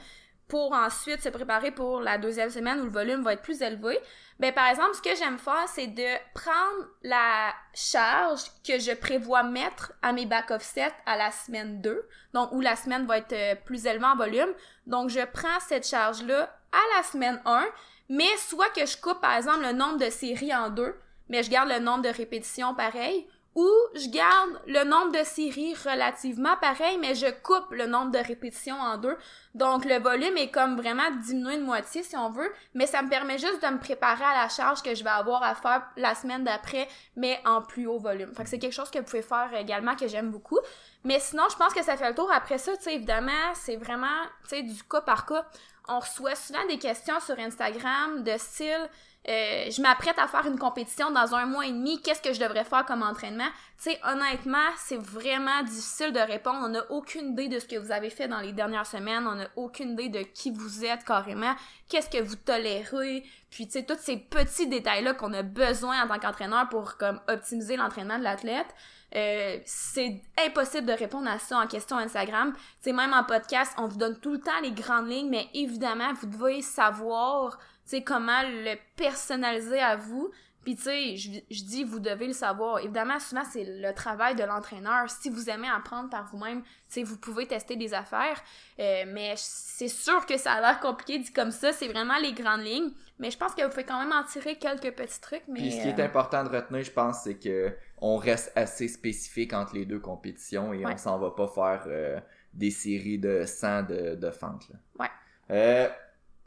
pour 0.48 0.74
ensuite 0.74 1.22
se 1.22 1.30
préparer 1.30 1.72
pour 1.72 2.02
la 2.02 2.18
deuxième 2.18 2.50
semaine 2.50 2.82
où 2.82 2.86
le 2.86 2.90
volume 2.90 3.24
va 3.24 3.34
être 3.34 3.42
plus 3.42 3.62
élevé. 3.62 3.98
Ben, 4.40 4.54
par 4.54 4.68
exemple, 4.68 4.94
ce 4.94 5.02
que 5.02 5.16
j'aime 5.16 5.38
faire, 5.38 5.68
c'est 5.68 5.88
de 5.88 6.08
prendre 6.34 6.88
la 7.04 7.54
charge 7.74 8.42
que 8.68 8.80
je 8.80 8.92
prévois 8.94 9.44
mettre 9.44 9.94
à 10.02 10.12
mes 10.12 10.26
back 10.26 10.52
offset 10.52 10.92
à 11.06 11.18
la 11.18 11.32
semaine 11.32 11.82
2, 11.82 12.08
donc 12.34 12.52
où 12.52 12.62
la 12.62 12.76
semaine 12.76 13.06
va 13.06 13.20
être 13.20 13.34
euh, 13.34 13.56
plus 13.56 13.86
élevée 13.86 14.06
en 14.06 14.16
volume. 14.16 14.54
Donc, 14.86 15.10
je 15.10 15.26
prends 15.32 15.60
cette 15.60 15.88
charge-là 15.88 16.56
à 16.72 16.98
la 16.98 17.04
semaine 17.04 17.42
1, 17.46 17.66
mais 18.10 18.38
soit 18.38 18.70
que 18.70 18.86
je 18.86 18.98
coupe, 18.98 19.22
par 19.22 19.36
exemple, 19.36 19.64
le 19.64 19.72
nombre 19.72 19.98
de 19.98 20.10
séries 20.10 20.54
en 20.54 20.70
deux, 20.70 20.96
mais 21.30 21.44
je 21.44 21.50
garde 21.50 21.70
le 21.70 21.80
nombre 21.80 22.04
de 22.04 22.10
répétitions 22.10 22.76
pareil, 22.76 23.28
ou 23.56 23.70
je 23.94 24.10
garde 24.10 24.60
le 24.66 24.84
nombre 24.84 25.12
de 25.12 25.24
séries 25.24 25.76
relativement 25.76 26.58
pareil, 26.58 26.98
mais 27.00 27.14
je 27.14 27.28
coupe 27.44 27.72
le 27.72 27.86
nombre 27.86 28.12
de 28.12 28.18
répétitions 28.18 28.80
en 28.80 28.98
deux. 28.98 29.16
Donc 29.54 29.86
le 29.86 30.00
volume 30.00 30.38
est 30.38 30.50
comme 30.50 30.76
vraiment 30.76 31.12
diminué 31.24 31.58
de 31.58 31.64
moitié 31.64 32.02
si 32.02 32.18
on 32.18 32.32
veut, 32.32 32.52
mais 32.74 32.88
ça 32.88 33.04
me 33.04 33.10
permet 33.10 33.38
juste 33.38 33.62
de 33.62 33.68
me 33.68 33.80
préparer 33.80 34.24
à 34.24 34.44
la 34.44 34.50
charge 34.50 34.82
que 34.82 34.96
je 34.96 35.04
vais 35.04 35.10
avoir 35.12 35.44
à 35.44 35.54
faire 35.54 35.84
la 35.98 36.16
semaine 36.16 36.44
d'après, 36.44 36.88
mais 37.16 37.40
en 37.46 37.62
plus 37.62 37.86
haut 37.86 38.00
volume. 38.00 38.34
Fait 38.34 38.44
que 38.44 38.50
c'est 38.50 38.60
quelque 38.60 38.74
chose 38.74 38.90
que 38.90 38.98
vous 38.98 39.06
pouvez 39.06 39.22
faire 39.22 39.52
également 39.56 39.96
que 39.96 40.08
j'aime 40.08 40.32
beaucoup. 40.32 40.60
Mais 41.04 41.20
sinon, 41.20 41.44
je 41.52 41.58
pense 41.58 41.74
que 41.74 41.84
ça 41.84 41.98
fait 41.98 42.10
le 42.10 42.16
tour. 42.16 42.32
Après 42.32 42.58
ça, 42.58 42.76
tu 42.78 42.84
sais, 42.84 42.96
évidemment, 42.96 43.54
c'est 43.54 43.76
vraiment, 43.76 44.08
tu 44.44 44.50
sais, 44.50 44.64
du 44.64 44.84
cas 44.84 45.02
par 45.02 45.26
cas. 45.26 45.46
On 45.88 46.00
reçoit 46.00 46.36
souvent 46.36 46.66
des 46.68 46.80
questions 46.80 47.20
sur 47.20 47.38
Instagram 47.38 48.24
de 48.24 48.38
style 48.38 48.90
euh, 49.30 49.72
je 49.72 49.82
m'apprête 49.82 50.20
à 50.20 50.28
faire 50.28 50.46
une 50.46 50.60
compétition 50.60 51.10
dans 51.10 51.34
un 51.34 51.46
mois 51.46 51.66
et 51.66 51.72
demi, 51.72 52.02
qu'est-ce 52.02 52.22
que 52.22 52.34
je 52.34 52.42
devrais 52.42 52.66
faire 52.66 52.86
comme 52.86 53.04
entraînement? 53.04 53.48
Tu 53.82 53.92
sais, 53.92 54.00
honnêtement, 54.04 54.58
c'est 54.78 54.98
vraiment 54.98 55.64
difficile 55.64 56.12
de 56.12 56.20
répondre. 56.20 56.60
On 56.62 56.70
n'a 56.70 56.84
aucune 56.92 57.32
idée 57.32 57.48
de 57.48 57.60
ce 57.60 57.66
que 57.66 57.78
vous 57.78 57.94
avez 57.94 58.10
fait 58.10 58.28
dans 58.28 58.42
les 58.42 58.52
dernières 58.52 58.86
semaines. 58.86 59.26
On 59.26 59.36
n'a 59.36 59.48
aucune 59.56 59.92
idée 59.92 60.10
de 60.10 60.20
qui 60.24 60.52
vous 60.52 60.84
êtes 60.84 61.06
carrément. 61.06 61.56
Qu'est-ce 61.88 62.10
que 62.10 62.22
vous 62.22 62.36
tolérez? 62.36 63.24
Puis, 63.50 63.68
tu 63.68 63.74
sais, 63.74 63.84
tous 63.84 63.98
ces 64.00 64.18
petits 64.18 64.68
détails-là 64.68 65.14
qu'on 65.14 65.32
a 65.34 65.42
besoin 65.42 66.04
en 66.04 66.08
tant 66.08 66.20
qu'entraîneur 66.20 66.68
pour, 66.68 66.98
comme, 66.98 67.22
optimiser 67.30 67.78
l'entraînement 67.78 68.20
de 68.20 68.24
l'athlète. 68.24 68.76
Euh, 69.16 69.60
c'est 69.66 70.22
impossible 70.44 70.88
de 70.88 70.94
répondre 70.94 71.30
à 71.30 71.40
ça 71.40 71.60
en 71.60 71.68
question 71.68 71.98
Instagram. 71.98 72.54
C'est 72.82 72.94
même 72.94 73.14
en 73.14 73.24
podcast, 73.24 73.72
on 73.78 73.88
vous 73.88 73.98
donne 73.98 74.20
tout 74.20 74.34
le 74.34 74.40
temps 74.40 74.60
les 74.64 74.72
grandes 74.72 75.08
lignes, 75.08 75.30
mais 75.30 75.48
évidemment, 75.54 76.12
vous 76.14 76.28
devez 76.28 76.62
savoir 76.62 77.58
tu 77.58 77.73
sais, 77.98 78.04
comment 78.04 78.42
le 78.44 78.76
personnaliser 78.96 79.80
à 79.80 79.96
vous. 79.96 80.32
Puis 80.64 80.76
tu 80.78 80.84
sais, 80.84 81.18
je, 81.18 81.30
je, 81.52 81.64
dis 81.64 81.84
vous 81.84 82.00
devez 82.00 82.28
le 82.28 82.34
savoir. 82.34 82.80
Évidemment, 82.80 83.20
souvent 83.20 83.44
c'est 83.52 83.66
le 83.66 83.94
travail 83.94 84.36
de 84.36 84.44
l'entraîneur. 84.44 85.10
Si 85.10 85.30
vous 85.30 85.50
aimez 85.50 85.68
apprendre 85.68 86.10
par 86.10 86.26
vous-même, 86.32 86.62
tu 86.62 86.70
sais, 86.88 87.04
vous 87.04 87.18
pouvez 87.18 87.46
tester 87.48 87.76
des 87.76 87.94
affaires. 87.94 88.42
Euh, 88.80 89.04
mais 89.08 89.34
c'est 89.36 89.90
sûr 89.90 90.26
que 90.26 90.38
ça 90.38 90.54
a 90.54 90.62
l'air 90.62 90.80
compliqué 90.80 91.20
dit 91.20 91.34
comme 91.34 91.52
ça. 91.52 91.74
C'est 91.74 91.90
vraiment 91.90 92.18
les 92.18 92.32
grandes 92.32 92.64
lignes. 92.64 92.92
Mais 93.20 93.30
je 93.30 93.38
pense 93.38 93.54
que 93.54 93.62
vous 93.62 93.70
pouvez 93.70 93.84
quand 93.84 94.00
même 94.00 94.14
en 94.14 94.24
tirer 94.24 94.56
quelques 94.56 94.96
petits 94.96 95.20
trucs. 95.20 95.44
Mais 95.48 95.60
Puis 95.60 95.72
ce 95.72 95.82
qui 95.82 95.88
est 95.90 96.00
euh, 96.00 96.06
important 96.06 96.44
de 96.44 96.50
retenir, 96.50 96.84
je 96.84 96.92
pense, 96.92 97.24
c'est 97.24 97.38
que 97.38 97.76
on 98.00 98.18
reste 98.18 98.52
assez 98.56 98.88
spécifique 98.88 99.54
entre 99.54 99.76
les 99.76 99.86
deux 99.86 100.00
compétitions 100.00 100.74
et 100.74 100.86
on 100.86 100.98
s'en 100.98 101.20
va 101.20 101.32
pas 101.32 101.48
faire 101.48 101.84
euh, 101.88 102.20
des 102.54 102.72
séries 102.72 103.20
de 103.20 103.44
100 103.46 103.84
de, 103.84 104.16
de 104.16 104.32
fentes. 104.32 104.70
Là. 104.70 104.76
Ouais. 105.00 105.12
Euh, 105.52 105.90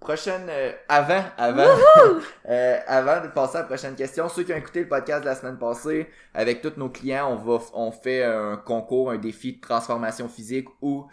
prochaine 0.01 0.47
euh, 0.49 0.73
avant 0.89 1.25
avant 1.37 1.67
euh, 2.49 2.79
avant 2.87 3.23
de 3.23 3.29
passer 3.29 3.57
à 3.57 3.61
la 3.61 3.67
prochaine 3.67 3.95
question 3.95 4.29
ceux 4.29 4.45
qui 4.45 4.53
ont 4.53 4.57
écouté 4.57 4.81
le 4.81 4.89
podcast 4.89 5.23
de 5.23 5.27
la 5.27 5.35
semaine 5.35 5.59
passée 5.59 6.09
avec 6.35 6.61
tous 6.61 6.75
nos 6.77 6.91
clients 6.91 7.33
on 7.33 7.37
va 7.37 7.65
on 7.73 7.91
fait 7.91 8.23
un 8.23 8.57
concours 8.57 9.11
un 9.11 9.17
défi 9.17 9.55
de 9.55 9.61
transformation 9.61 10.29
physique 10.29 10.69
ou 10.83 11.07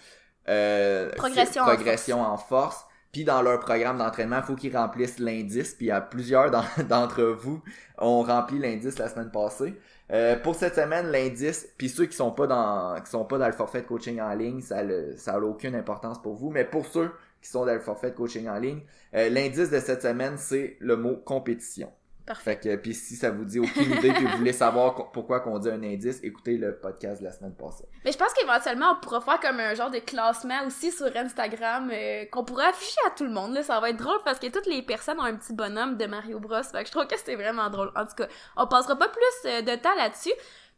euh, 0.50 1.10
progression, 1.16 1.64
progression 1.64 2.22
en 2.22 2.38
force, 2.38 2.86
puis 3.14 3.24
dans 3.24 3.42
leur 3.42 3.60
programme 3.60 3.98
d'entraînement 3.98 4.38
il 4.38 4.44
faut 4.44 4.56
qu'ils 4.56 4.76
remplissent 4.76 5.20
l'indice. 5.20 5.74
Puis 5.74 5.88
il 5.88 5.90
y 5.90 5.92
a 5.92 6.02
plusieurs 6.02 6.52
d'entre 6.90 7.24
vous 7.24 7.62
ont 7.98 8.24
rempli 8.24 8.60
l'indice 8.60 8.98
la 8.98 9.10
semaine 9.10 9.32
passée. 9.32 9.80
Euh, 10.12 10.36
pour 10.36 10.56
cette 10.56 10.76
semaine, 10.76 11.08
l'indice, 11.12 11.68
puis 11.78 11.90
ceux 11.90 12.06
qui 12.06 12.16
sont 12.16 12.32
pas 12.32 12.46
dans 12.46 13.00
qui 13.02 13.10
sont 13.10 13.24
pas 13.24 13.38
dans 13.38 13.48
le 13.48 13.54
forfait 13.54 13.82
de 13.82 13.88
coaching 13.88 14.20
en 14.20 14.34
ligne, 14.34 14.62
ça 14.62 14.84
n'a 14.84 15.18
ça 15.18 15.36
a 15.36 15.40
aucune 15.40 15.76
importance 15.76 16.22
pour 16.22 16.36
vous, 16.36 16.50
mais 16.50 16.66
pour 16.66 16.86
ceux 16.86 17.12
qui 17.44 17.50
sont 17.50 17.66
dans 17.66 17.74
le 17.74 17.80
forfait 17.80 18.12
de 18.12 18.16
coaching 18.16 18.48
en 18.48 18.58
ligne. 18.58 18.82
Euh, 19.14 19.30
l'indice 19.30 19.70
de 19.70 19.80
cette 19.80 20.02
semaine, 20.02 20.38
c'est 20.38 20.78
le 20.80 20.96
mot 20.96 21.18
compétition. 21.18 21.92
Parfait. 22.26 22.52
Fait 22.52 22.60
que, 22.60 22.76
puis 22.78 22.94
si 22.94 23.18
ça 23.18 23.32
vous 23.32 23.44
dit 23.44 23.60
aucune 23.60 23.92
idée 23.98 24.14
que 24.14 24.22
vous 24.32 24.38
voulez 24.38 24.54
savoir 24.54 24.96
co- 24.96 25.10
pourquoi 25.12 25.42
qu'on 25.42 25.60
dit 25.60 25.70
un 25.70 25.84
indice, 25.84 26.22
écoutez 26.24 26.56
le 26.58 26.78
podcast 26.80 27.20
de 27.20 27.26
la 27.26 27.34
semaine 27.34 27.54
passée. 27.54 27.84
Mais 28.06 28.14
je 28.14 28.18
pense 28.18 28.34
qu'éventuellement, 28.34 28.94
on 28.94 29.02
pourra 29.02 29.20
faire 29.20 29.42
comme 29.42 29.60
un 29.60 29.74
genre 29.74 29.92
de 29.92 30.00
classement 30.00 30.66
aussi 30.66 30.94
sur 30.94 31.14
Instagram 31.14 31.92
euh, 31.92 32.24
qu'on 32.32 32.46
pourra 32.46 32.68
afficher 32.70 33.02
à 33.06 33.10
tout 33.10 33.26
le 33.26 33.32
monde. 33.32 33.54
Là. 33.54 33.62
Ça 33.62 33.78
va 33.82 33.90
être 33.90 33.98
drôle 33.98 34.20
parce 34.24 34.40
que 34.40 34.48
toutes 34.48 34.68
les 34.68 34.82
personnes 34.82 35.20
ont 35.20 35.24
un 35.24 35.36
petit 35.36 35.52
bonhomme 35.52 35.98
de 35.98 36.06
Mario 36.06 36.40
Bros. 36.40 36.64
Fait 36.64 36.84
que 36.84 36.88
je 36.88 36.92
trouve 36.94 37.08
que 37.08 37.18
c'était 37.18 37.36
vraiment 37.36 37.70
drôle. 37.70 37.92
En 37.94 38.06
tout 38.06 38.16
cas, 38.16 38.28
on 38.56 38.68
passera 38.68 38.96
pas 38.96 39.10
plus 39.10 39.50
euh, 39.50 39.62
de 39.62 39.76
temps 39.76 39.96
là-dessus. 39.98 40.32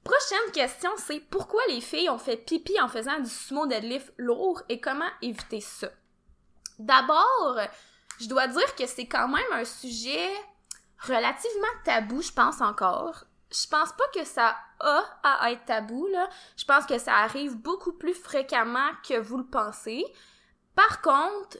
Prochaine 0.04 0.52
question, 0.52 0.90
c'est 0.98 1.20
pourquoi 1.20 1.62
les 1.70 1.82
filles 1.82 2.10
ont 2.10 2.18
fait 2.18 2.38
pipi 2.38 2.74
en 2.82 2.88
faisant 2.88 3.20
du 3.20 3.30
sumo 3.30 3.68
deadlift 3.68 4.12
lourd 4.18 4.64
et 4.70 4.80
comment 4.80 5.06
éviter 5.22 5.62
ça? 5.62 5.90
D'abord, 6.80 7.60
je 8.20 8.28
dois 8.28 8.48
dire 8.48 8.76
que 8.76 8.86
c'est 8.86 9.08
quand 9.08 9.28
même 9.28 9.52
un 9.54 9.66
sujet 9.66 10.30
relativement 11.00 11.68
tabou, 11.84 12.22
je 12.22 12.32
pense 12.32 12.62
encore. 12.62 13.26
Je 13.52 13.68
pense 13.68 13.92
pas 13.94 14.08
que 14.14 14.26
ça 14.26 14.56
a 14.80 15.04
à 15.24 15.52
être 15.52 15.66
tabou. 15.66 16.08
Je 16.58 16.66
pense 16.66 16.86
que 16.86 16.98
ça 16.98 17.16
arrive 17.16 17.56
beaucoup 17.56 17.94
plus 17.94 18.14
fréquemment 18.14 18.90
que 19.08 19.20
vous 19.20 19.38
le 19.38 19.46
pensez. 19.46 20.04
Par 20.76 21.02
contre, 21.02 21.58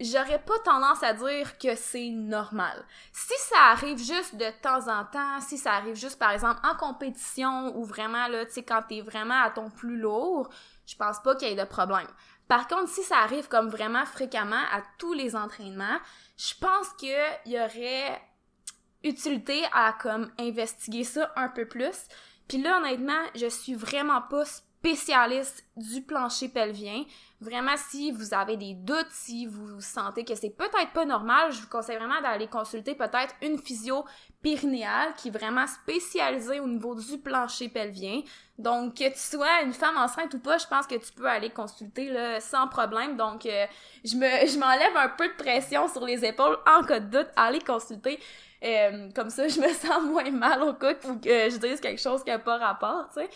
j'aurais 0.00 0.42
pas 0.42 0.58
tendance 0.64 1.02
à 1.02 1.12
dire 1.12 1.56
que 1.58 1.74
c'est 1.76 2.08
normal. 2.10 2.84
Si 3.12 3.34
ça 3.38 3.70
arrive 3.70 3.98
juste 3.98 4.34
de 4.36 4.50
temps 4.62 4.88
en 4.88 5.04
temps, 5.04 5.40
si 5.40 5.56
ça 5.56 5.74
arrive 5.74 5.94
juste 5.94 6.18
par 6.18 6.32
exemple 6.32 6.60
en 6.64 6.74
compétition 6.76 7.76
ou 7.76 7.84
vraiment 7.84 8.26
là, 8.28 8.44
tu 8.46 8.52
sais 8.52 8.62
quand 8.62 8.82
t'es 8.88 9.00
vraiment 9.00 9.40
à 9.42 9.50
ton 9.50 9.70
plus 9.70 9.98
lourd, 9.98 10.48
je 10.86 10.96
pense 10.96 11.20
pas 11.22 11.36
qu'il 11.36 11.48
y 11.48 11.52
ait 11.52 11.56
de 11.56 11.64
problème. 11.68 12.08
Par 12.48 12.68
contre, 12.68 12.88
si 12.88 13.02
ça 13.02 13.18
arrive 13.18 13.48
comme 13.48 13.68
vraiment 13.68 14.06
fréquemment 14.06 14.62
à 14.72 14.82
tous 14.98 15.12
les 15.12 15.34
entraînements, 15.34 15.98
je 16.36 16.54
pense 16.60 16.88
qu'il 16.98 17.16
y 17.46 17.58
aurait 17.58 18.20
utilité 19.02 19.64
à 19.72 19.92
comme 19.92 20.30
investiguer 20.38 21.04
ça 21.04 21.32
un 21.36 21.48
peu 21.48 21.66
plus. 21.66 22.06
Puis 22.48 22.58
là, 22.62 22.78
honnêtement, 22.78 23.22
je 23.34 23.46
suis 23.46 23.74
vraiment 23.74 24.22
pas 24.22 24.44
spécialiste 24.44 25.64
du 25.76 26.02
plancher 26.02 26.48
pelvien. 26.48 27.04
Vraiment, 27.40 27.76
si 27.76 28.12
vous 28.12 28.32
avez 28.32 28.56
des 28.56 28.72
doutes, 28.72 29.10
si 29.10 29.44
vous 29.44 29.78
sentez 29.82 30.24
que 30.24 30.34
c'est 30.34 30.56
peut-être 30.56 30.92
pas 30.94 31.04
normal, 31.04 31.52
je 31.52 31.60
vous 31.60 31.68
conseille 31.68 31.96
vraiment 31.96 32.20
d'aller 32.22 32.46
consulter 32.46 32.94
peut-être 32.94 33.34
une 33.42 33.58
physio 33.58 34.06
périnéale 34.42 35.12
qui 35.18 35.28
est 35.28 35.30
vraiment 35.30 35.66
spécialisée 35.66 36.60
au 36.60 36.66
niveau 36.66 36.94
du 36.94 37.18
plancher 37.18 37.68
pelvien. 37.68 38.22
Donc, 38.58 38.94
que 38.94 39.08
tu 39.10 39.18
sois 39.18 39.62
une 39.64 39.74
femme 39.74 39.98
enceinte 39.98 40.32
ou 40.32 40.38
pas, 40.38 40.56
je 40.56 40.66
pense 40.66 40.86
que 40.86 40.94
tu 40.94 41.12
peux 41.12 41.28
aller 41.28 41.50
consulter 41.50 42.08
là, 42.08 42.40
sans 42.40 42.68
problème. 42.68 43.18
Donc, 43.18 43.44
euh, 43.44 43.66
je 44.02 44.16
me, 44.16 44.46
je 44.46 44.58
m'enlève 44.58 44.96
un 44.96 45.10
peu 45.10 45.28
de 45.28 45.34
pression 45.34 45.88
sur 45.88 46.06
les 46.06 46.24
épaules 46.24 46.56
en 46.66 46.82
cas 46.84 47.00
de 47.00 47.18
doute, 47.18 47.28
allez 47.36 47.60
consulter. 47.60 48.18
Euh, 48.64 49.10
comme 49.14 49.28
ça, 49.28 49.46
je 49.46 49.60
me 49.60 49.68
sens 49.74 50.02
moins 50.04 50.30
mal 50.30 50.62
au 50.62 50.72
cas 50.72 50.94
ou 51.04 51.16
que 51.16 51.50
je 51.50 51.58
dise 51.58 51.80
quelque 51.80 52.00
chose 52.00 52.24
qui 52.24 52.30
n'a 52.30 52.38
pas 52.38 52.56
rapport, 52.56 53.08
tu 53.12 53.20
sais. 53.20 53.28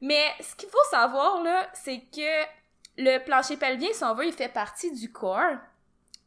Mais 0.00 0.24
ce 0.40 0.56
qu'il 0.56 0.68
faut 0.68 0.90
savoir, 0.90 1.40
là, 1.42 1.68
c'est 1.72 2.00
que 2.12 2.63
le 2.96 3.18
plancher 3.24 3.56
pelvien, 3.56 3.88
si 3.92 4.04
on 4.04 4.14
veut, 4.14 4.26
il 4.26 4.32
fait 4.32 4.48
partie 4.48 4.92
du 4.92 5.10
corps. 5.10 5.56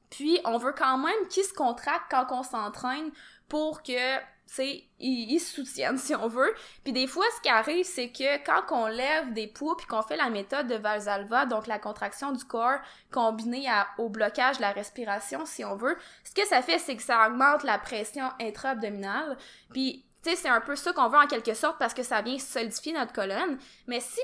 Puis, 0.09 0.39
on 0.45 0.57
veut 0.57 0.73
quand 0.73 0.97
même 0.97 1.27
qu'il 1.29 1.43
se 1.43 1.53
contracte 1.53 2.09
quand 2.09 2.27
on 2.31 2.43
s'entraîne 2.43 3.11
pour 3.49 3.83
que, 3.83 4.17
tu 4.53 4.81
il, 4.99 5.39
se 5.39 5.55
soutienne, 5.55 5.97
si 5.97 6.15
on 6.15 6.27
veut. 6.27 6.53
Puis 6.83 6.93
des 6.93 7.07
fois, 7.07 7.25
ce 7.35 7.41
qui 7.41 7.49
arrive, 7.49 7.85
c'est 7.85 8.09
que 8.09 8.37
quand 8.45 8.63
on 8.71 8.87
lève 8.87 9.33
des 9.33 9.47
poids 9.47 9.75
puis 9.77 9.85
qu'on 9.85 10.01
fait 10.01 10.15
la 10.15 10.29
méthode 10.29 10.67
de 10.67 10.75
Valsalva, 10.75 11.45
donc 11.45 11.67
la 11.67 11.79
contraction 11.79 12.31
du 12.31 12.45
corps 12.45 12.79
combinée 13.11 13.67
au 13.97 14.09
blocage 14.09 14.57
de 14.57 14.61
la 14.61 14.71
respiration, 14.71 15.45
si 15.45 15.65
on 15.65 15.75
veut, 15.75 15.97
ce 16.23 16.33
que 16.33 16.47
ça 16.47 16.61
fait, 16.61 16.79
c'est 16.79 16.95
que 16.95 17.03
ça 17.03 17.27
augmente 17.27 17.63
la 17.63 17.77
pression 17.77 18.29
intra-abdominale. 18.39 19.37
Puis, 19.71 20.05
c'est 20.23 20.49
un 20.49 20.61
peu 20.61 20.75
ça 20.75 20.91
qu'on 20.93 21.07
veut 21.07 21.17
en 21.17 21.27
quelque 21.27 21.53
sorte 21.53 21.79
parce 21.79 21.93
que 21.93 22.03
ça 22.03 22.21
vient 22.21 22.37
solidifier 22.37 22.93
notre 22.93 23.13
colonne. 23.13 23.57
Mais 23.87 24.01
si 24.01 24.19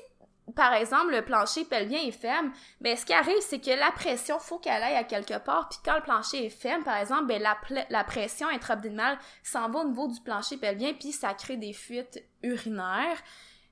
par 0.56 0.74
exemple, 0.74 1.12
le 1.12 1.24
plancher 1.24 1.64
pelvien 1.66 2.02
est 2.02 2.12
ferme, 2.12 2.52
ben 2.82 2.98
ce 2.98 3.06
qui 3.06 3.14
arrive, 3.14 3.40
c'est 3.42 3.60
que 3.60 3.72
la 3.72 3.92
pression, 3.92 4.40
faut 4.40 4.60
qu'elle 4.60 4.84
aille 4.84 4.96
à 4.96 5.04
quelque 5.04 5.38
part, 5.38 5.70
puis 5.70 5.80
quand 5.84 5.96
le 5.96 6.04
plancher 6.04 6.46
est 6.46 6.50
ferme, 6.50 6.84
par 6.84 6.98
exemple, 6.98 7.26
ben 7.28 7.42
la, 7.42 7.58
la 7.90 8.04
pression 8.04 8.48
intra-abdominale 8.50 9.18
s'en 9.42 9.70
va 9.70 9.80
au 9.80 9.88
niveau 9.88 10.08
du 10.08 10.20
plancher 10.22 10.58
pelvien, 10.58 10.94
puis 10.94 11.12
ça 11.12 11.34
crée 11.34 11.58
des 11.58 11.74
fuites 11.74 12.24
urinaires. 12.42 13.18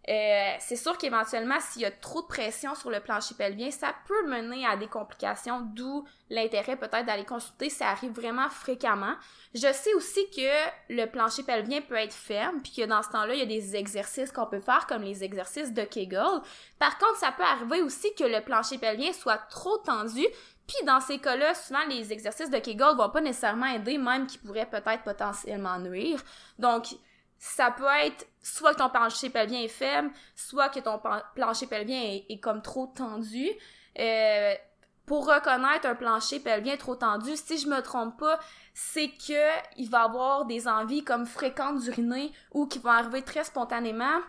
Euh, 0.09 0.55
c'est 0.59 0.75
sûr 0.75 0.97
qu'éventuellement, 0.97 1.59
s'il 1.59 1.83
y 1.83 1.85
a 1.85 1.91
trop 1.91 2.23
de 2.23 2.27
pression 2.27 2.73
sur 2.73 2.89
le 2.89 2.99
plancher 2.99 3.35
pelvien, 3.35 3.69
ça 3.69 3.93
peut 4.07 4.27
mener 4.27 4.65
à 4.65 4.75
des 4.75 4.87
complications, 4.87 5.61
d'où 5.61 6.05
l'intérêt 6.29 6.75
peut-être 6.75 7.05
d'aller 7.05 7.23
consulter, 7.23 7.69
ça 7.69 7.89
arrive 7.89 8.11
vraiment 8.11 8.49
fréquemment. 8.49 9.13
Je 9.53 9.71
sais 9.71 9.93
aussi 9.93 10.27
que 10.35 10.49
le 10.89 11.05
plancher 11.05 11.43
pelvien 11.43 11.81
peut 11.81 11.95
être 11.95 12.13
ferme, 12.13 12.61
puis 12.61 12.73
que 12.77 12.85
dans 12.85 13.03
ce 13.03 13.09
temps-là, 13.09 13.35
il 13.35 13.39
y 13.39 13.43
a 13.43 13.45
des 13.45 13.75
exercices 13.75 14.31
qu'on 14.31 14.47
peut 14.47 14.59
faire, 14.59 14.87
comme 14.87 15.03
les 15.03 15.23
exercices 15.23 15.71
de 15.71 15.83
Kegel. 15.83 16.41
Par 16.79 16.97
contre, 16.97 17.17
ça 17.17 17.31
peut 17.31 17.43
arriver 17.43 17.81
aussi 17.81 18.13
que 18.15 18.23
le 18.23 18.41
plancher 18.41 18.79
pelvien 18.79 19.13
soit 19.13 19.37
trop 19.49 19.77
tendu, 19.77 20.25
puis 20.65 20.85
dans 20.85 20.99
ces 20.99 21.19
cas-là, 21.19 21.53
souvent 21.53 21.85
les 21.87 22.11
exercices 22.11 22.49
de 22.49 22.57
Kegel 22.57 22.95
vont 22.97 23.09
pas 23.09 23.21
nécessairement 23.21 23.67
aider, 23.67 23.99
même 23.99 24.25
qui 24.25 24.39
pourraient 24.39 24.69
peut-être 24.69 25.03
potentiellement 25.03 25.77
nuire. 25.77 26.23
Donc, 26.57 26.85
ça 27.41 27.71
peut 27.71 27.87
être 28.03 28.27
soit 28.43 28.75
que 28.75 28.77
ton 28.77 28.89
plancher 28.89 29.31
pelvien 29.31 29.61
est 29.61 29.67
faible, 29.67 30.11
soit 30.35 30.69
que 30.69 30.79
ton 30.79 31.01
plancher 31.33 31.65
pelvien 31.65 31.99
est, 32.29 32.39
comme 32.39 32.61
trop 32.61 32.85
tendu. 32.85 33.49
Euh, 33.97 34.53
pour 35.07 35.25
reconnaître 35.25 35.87
un 35.87 35.95
plancher 35.95 36.39
pelvien 36.39 36.77
trop 36.77 36.95
tendu, 36.95 37.35
si 37.35 37.57
je 37.57 37.67
me 37.67 37.81
trompe 37.81 38.19
pas, 38.19 38.39
c'est 38.75 39.09
que 39.09 39.77
il 39.77 39.89
va 39.89 40.03
avoir 40.03 40.45
des 40.45 40.67
envies 40.67 41.03
comme 41.03 41.25
fréquentes 41.25 41.79
d'uriner 41.79 42.31
ou 42.51 42.67
qui 42.67 42.77
vont 42.77 42.91
arriver 42.91 43.23
très 43.23 43.43
spontanément 43.43 44.19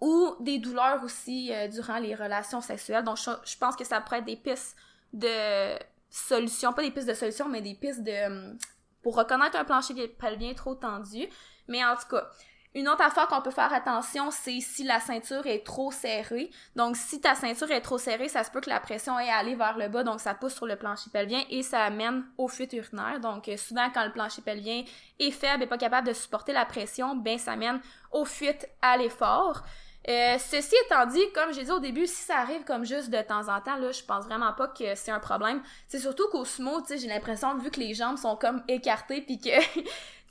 ou 0.00 0.34
des 0.40 0.58
douleurs 0.58 1.04
aussi 1.04 1.52
euh, 1.52 1.68
durant 1.68 1.98
les 1.98 2.16
relations 2.16 2.60
sexuelles. 2.60 3.04
Donc 3.04 3.16
je, 3.16 3.30
je 3.44 3.56
pense 3.56 3.76
que 3.76 3.84
ça 3.84 4.00
pourrait 4.00 4.18
être 4.18 4.24
des 4.24 4.36
pistes 4.36 4.76
de 5.12 5.78
solutions, 6.10 6.72
pas 6.72 6.82
des 6.82 6.90
pistes 6.90 7.08
de 7.08 7.14
solutions, 7.14 7.48
mais 7.48 7.62
des 7.62 7.76
pistes 7.76 8.02
de 8.02 8.26
hum, 8.26 8.58
pour 9.02 9.14
reconnaître 9.14 9.56
un 9.56 9.64
plancher 9.64 10.08
pelvien 10.08 10.52
trop 10.54 10.74
tendu. 10.74 11.28
Mais 11.68 11.84
en 11.84 11.96
tout 11.96 12.08
cas, 12.10 12.28
une 12.76 12.88
autre 12.88 13.02
affaire 13.02 13.28
qu'on 13.28 13.40
peut 13.40 13.52
faire 13.52 13.72
attention, 13.72 14.32
c'est 14.32 14.58
si 14.58 14.82
la 14.82 14.98
ceinture 14.98 15.46
est 15.46 15.64
trop 15.64 15.92
serrée. 15.92 16.50
Donc, 16.74 16.96
si 16.96 17.20
ta 17.20 17.36
ceinture 17.36 17.70
est 17.70 17.80
trop 17.80 17.98
serrée, 17.98 18.28
ça 18.28 18.42
se 18.42 18.50
peut 18.50 18.60
que 18.60 18.68
la 18.68 18.80
pression 18.80 19.16
ait 19.16 19.30
allé 19.30 19.54
vers 19.54 19.78
le 19.78 19.88
bas, 19.88 20.02
donc 20.02 20.20
ça 20.20 20.34
pousse 20.34 20.54
sur 20.54 20.66
le 20.66 20.74
plancher 20.74 21.08
pelvien 21.12 21.44
et 21.50 21.62
ça 21.62 21.84
amène 21.84 22.24
aux 22.36 22.48
fuites 22.48 22.72
urinaires. 22.72 23.20
Donc, 23.20 23.48
euh, 23.48 23.56
souvent, 23.56 23.90
quand 23.94 24.04
le 24.04 24.10
plancher 24.10 24.42
pelvien 24.42 24.82
est 25.20 25.30
faible 25.30 25.62
et 25.62 25.66
pas 25.68 25.78
capable 25.78 26.08
de 26.08 26.12
supporter 26.12 26.52
la 26.52 26.64
pression, 26.64 27.14
ben 27.14 27.38
ça 27.38 27.54
mène 27.54 27.80
aux 28.10 28.24
fuites 28.24 28.68
à 28.82 28.96
l'effort. 28.96 29.62
Euh, 30.06 30.36
ceci 30.38 30.74
étant 30.84 31.06
dit, 31.06 31.22
comme 31.34 31.54
j'ai 31.54 31.64
dit 31.64 31.70
au 31.70 31.78
début, 31.78 32.06
si 32.06 32.22
ça 32.22 32.38
arrive 32.38 32.64
comme 32.64 32.84
juste 32.84 33.08
de 33.08 33.22
temps 33.22 33.48
en 33.48 33.60
temps, 33.60 33.76
là, 33.76 33.90
je 33.90 34.02
pense 34.02 34.24
vraiment 34.26 34.52
pas 34.52 34.68
que 34.68 34.94
c'est 34.96 35.10
un 35.10 35.20
problème. 35.20 35.62
C'est 35.88 36.00
surtout 36.00 36.28
qu'au 36.30 36.44
sumo, 36.44 36.80
tu 36.82 36.88
sais, 36.88 36.98
j'ai 36.98 37.08
l'impression, 37.08 37.56
vu 37.56 37.70
que 37.70 37.80
les 37.80 37.94
jambes 37.94 38.18
sont 38.18 38.36
comme 38.36 38.62
écartées 38.68 39.22
puis 39.22 39.38
que, 39.38 39.48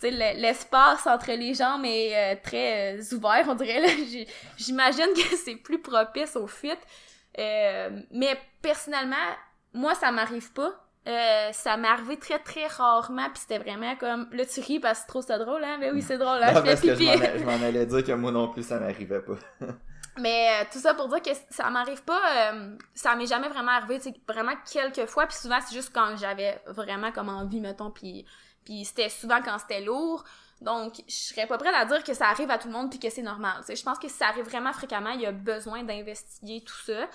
l'espace 0.10 1.06
entre 1.08 1.32
les 1.32 1.54
jambes 1.54 1.86
est 1.86 2.16
euh, 2.16 2.36
très 2.44 2.98
euh, 2.98 3.16
ouvert, 3.16 3.46
on 3.48 3.56
dirait, 3.56 3.82
J'imagine 4.58 5.14
que 5.16 5.36
c'est 5.44 5.56
plus 5.56 5.82
propice 5.82 6.36
aux 6.36 6.48
fuites. 6.48 6.82
Euh, 7.40 7.90
mais 8.12 8.38
personnellement, 8.62 9.16
moi, 9.74 9.96
ça 9.96 10.12
m'arrive 10.12 10.52
pas. 10.54 10.72
Euh, 11.06 11.50
ça 11.52 11.76
m'est 11.76 11.88
arrivé 11.90 12.18
très 12.18 12.40
très 12.40 12.66
rarement 12.66 13.30
puis 13.30 13.42
c'était 13.42 13.58
vraiment 13.60 13.94
comme 13.98 14.30
là 14.32 14.46
tu 14.46 14.62
ris 14.62 14.80
parce 14.80 15.02
que 15.02 15.08
trop 15.10 15.22
c'est 15.22 15.38
drôle 15.38 15.62
hein? 15.62 15.76
Mais 15.78 15.92
oui 15.92 16.02
c'est 16.02 16.18
drôle 16.18 16.42
hein, 16.42 16.54
Non, 16.54 16.62
je 16.62 16.66
parce 16.66 16.82
je 16.82 16.92
pipi 16.94 17.06
m'en 17.08 17.12
a- 17.26 17.38
je 17.38 17.44
m'en 17.44 17.66
allais 17.68 17.86
dire 17.86 18.06
que 18.06 18.12
moi 18.14 18.32
non 18.32 18.48
plus, 18.48 18.64
ça 18.64 18.80
m'arrivait 18.80 19.20
pas. 19.20 19.34
mais 20.18 20.66
tout 20.72 20.80
ça 20.80 20.94
pour 20.94 21.10
dire 21.10 21.22
que 21.22 21.32
ça 21.50 21.70
m'arrive 21.70 22.04
pas, 22.04 22.54
ça 22.94 23.18
m'est 23.18 23.26
jamais 23.26 23.50
vraiment 23.50 23.72
arrivé, 23.74 23.98
tu 23.98 24.12
sais, 24.12 24.16
vraiment 24.26 24.54
quelques 24.72 25.06
fois, 25.10 25.28
puis 25.28 25.36
souvent 25.36 25.58
c'est 25.68 25.76
juste 25.76 25.92
quand 25.94 26.16
j'avais 26.16 26.62
vraiment 26.68 27.12
comme 27.12 27.28
envie, 27.28 27.60
mettons, 27.60 27.92
puis 27.92 28.26
puis 28.64 28.86
c'était 28.86 29.10
souvent 29.10 29.42
quand 29.44 29.58
c'était 29.60 29.82
lourd. 29.82 30.24
Donc, 30.62 31.02
je 31.08 31.14
serais 31.14 31.46
pas 31.46 31.58
prête 31.58 31.76
à 31.76 31.86
dire 31.86 32.04
que 32.04 32.14
ça 32.14 32.30
arrive 32.30 32.50
à 32.50 32.58
tout 32.58 32.68
le 32.68 32.74
monde 32.74 32.90
puis 32.90 33.00
que 33.00 33.10
c'est 33.10 33.22
normal. 33.22 33.62
Je 33.68 33.84
pense 33.84 34.00
que 34.00 34.08
si 34.08 34.16
ça 34.16 34.28
arrive 34.28 34.46
vraiment 34.46 34.72
fréquemment, 34.72 35.12
il 35.12 35.22
y 35.22 35.26
a 35.26 35.32
besoin 35.32 35.84
d'investiguer 35.84 36.64
tout 36.66 36.80
ça. 36.86 37.08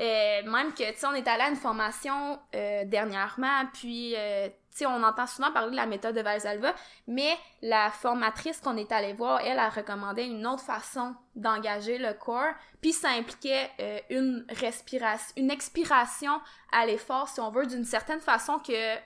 Euh, 0.00 0.42
même 0.50 0.72
que, 0.72 0.90
tu 0.90 0.98
sais, 0.98 1.06
on 1.06 1.12
est 1.12 1.28
allé 1.28 1.42
à 1.42 1.48
une 1.48 1.56
formation 1.56 2.38
euh, 2.54 2.84
dernièrement, 2.86 3.66
puis, 3.74 4.14
euh, 4.16 4.48
tu 4.48 4.54
sais, 4.70 4.86
on 4.86 5.02
entend 5.02 5.26
souvent 5.26 5.52
parler 5.52 5.70
de 5.70 5.76
la 5.76 5.84
méthode 5.84 6.16
de 6.16 6.22
Valsalva, 6.22 6.74
mais 7.06 7.36
la 7.60 7.90
formatrice 7.90 8.58
qu'on 8.60 8.78
est 8.78 8.90
allé 8.90 9.12
voir, 9.12 9.42
elle 9.42 9.58
a 9.58 9.68
recommandé 9.68 10.24
une 10.24 10.46
autre 10.46 10.62
façon 10.62 11.14
d'engager 11.36 11.98
le 11.98 12.14
corps, 12.14 12.54
puis 12.80 12.92
ça 12.92 13.10
impliquait 13.10 13.70
une 14.08 14.46
respiration, 14.48 15.34
une 15.36 15.50
expiration 15.50 16.40
à 16.72 16.86
l'effort, 16.86 17.28
si 17.28 17.40
on 17.40 17.50
veut, 17.50 17.66
d'une 17.66 17.84
certaine 17.84 18.20
façon 18.20 18.58
que, 18.60 18.96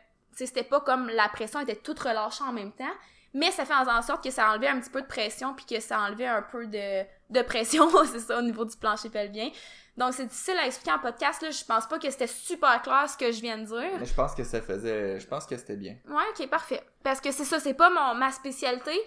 c'était 0.45 0.65
pas 0.65 0.81
comme 0.81 1.09
la 1.09 1.29
pression 1.29 1.61
était 1.61 1.77
toute 1.77 1.99
relâchée 1.99 2.45
en 2.45 2.53
même 2.53 2.73
temps, 2.73 2.85
mais 3.33 3.51
ça 3.51 3.65
fait 3.65 3.75
en 3.75 4.03
sorte 4.03 4.23
que 4.23 4.31
ça 4.31 4.51
enlevait 4.51 4.69
un 4.69 4.81
petit 4.81 4.91
peu 4.91 5.03
de 5.03 5.07
pression, 5.07 5.55
puis 5.55 5.65
que 5.65 5.81
ça 5.81 6.01
enlevait 6.01 6.27
un 6.27 6.43
peu 6.43 6.67
de 6.67 7.05
de 7.31 7.43
pression, 7.43 7.89
c'est 8.13 8.21
ça, 8.21 8.39
au 8.39 8.43
niveau 8.43 8.65
du 8.65 8.77
plancher 8.77 9.11
pelvien. 9.11 9.51
Donc, 9.97 10.13
c'est 10.13 10.27
difficile 10.27 10.59
à 10.59 10.67
expliquer 10.67 10.93
en 10.93 10.99
podcast, 10.99 11.43
là. 11.43 11.51
Je 11.51 11.65
pense 11.65 11.87
pas 11.87 11.99
que 11.99 12.11
c'était 12.11 12.27
super 12.27 12.83
clair 12.83 13.09
ce 13.09 13.17
que 13.17 13.33
je 13.33 13.41
viens 13.41 13.59
de 13.59 13.65
dire. 13.65 13.99
Mais 13.99 14.05
je 14.05 14.15
pense 14.15 14.35
que 14.35 14.45
ça 14.45 14.61
faisait. 14.61 15.19
Je 15.19 15.27
pense 15.27 15.47
que 15.47 15.57
c'était 15.57 15.77
bien. 15.77 15.97
Ouais, 16.07 16.23
ok, 16.39 16.49
parfait. 16.49 16.83
Parce 17.03 17.21
que 17.21 17.33
c'est 17.33 17.45
ça, 17.45 17.59
c'est 17.59 17.75
pas 17.75 17.89
mon, 17.89 18.15
ma 18.15 18.31
spécialité. 18.31 18.99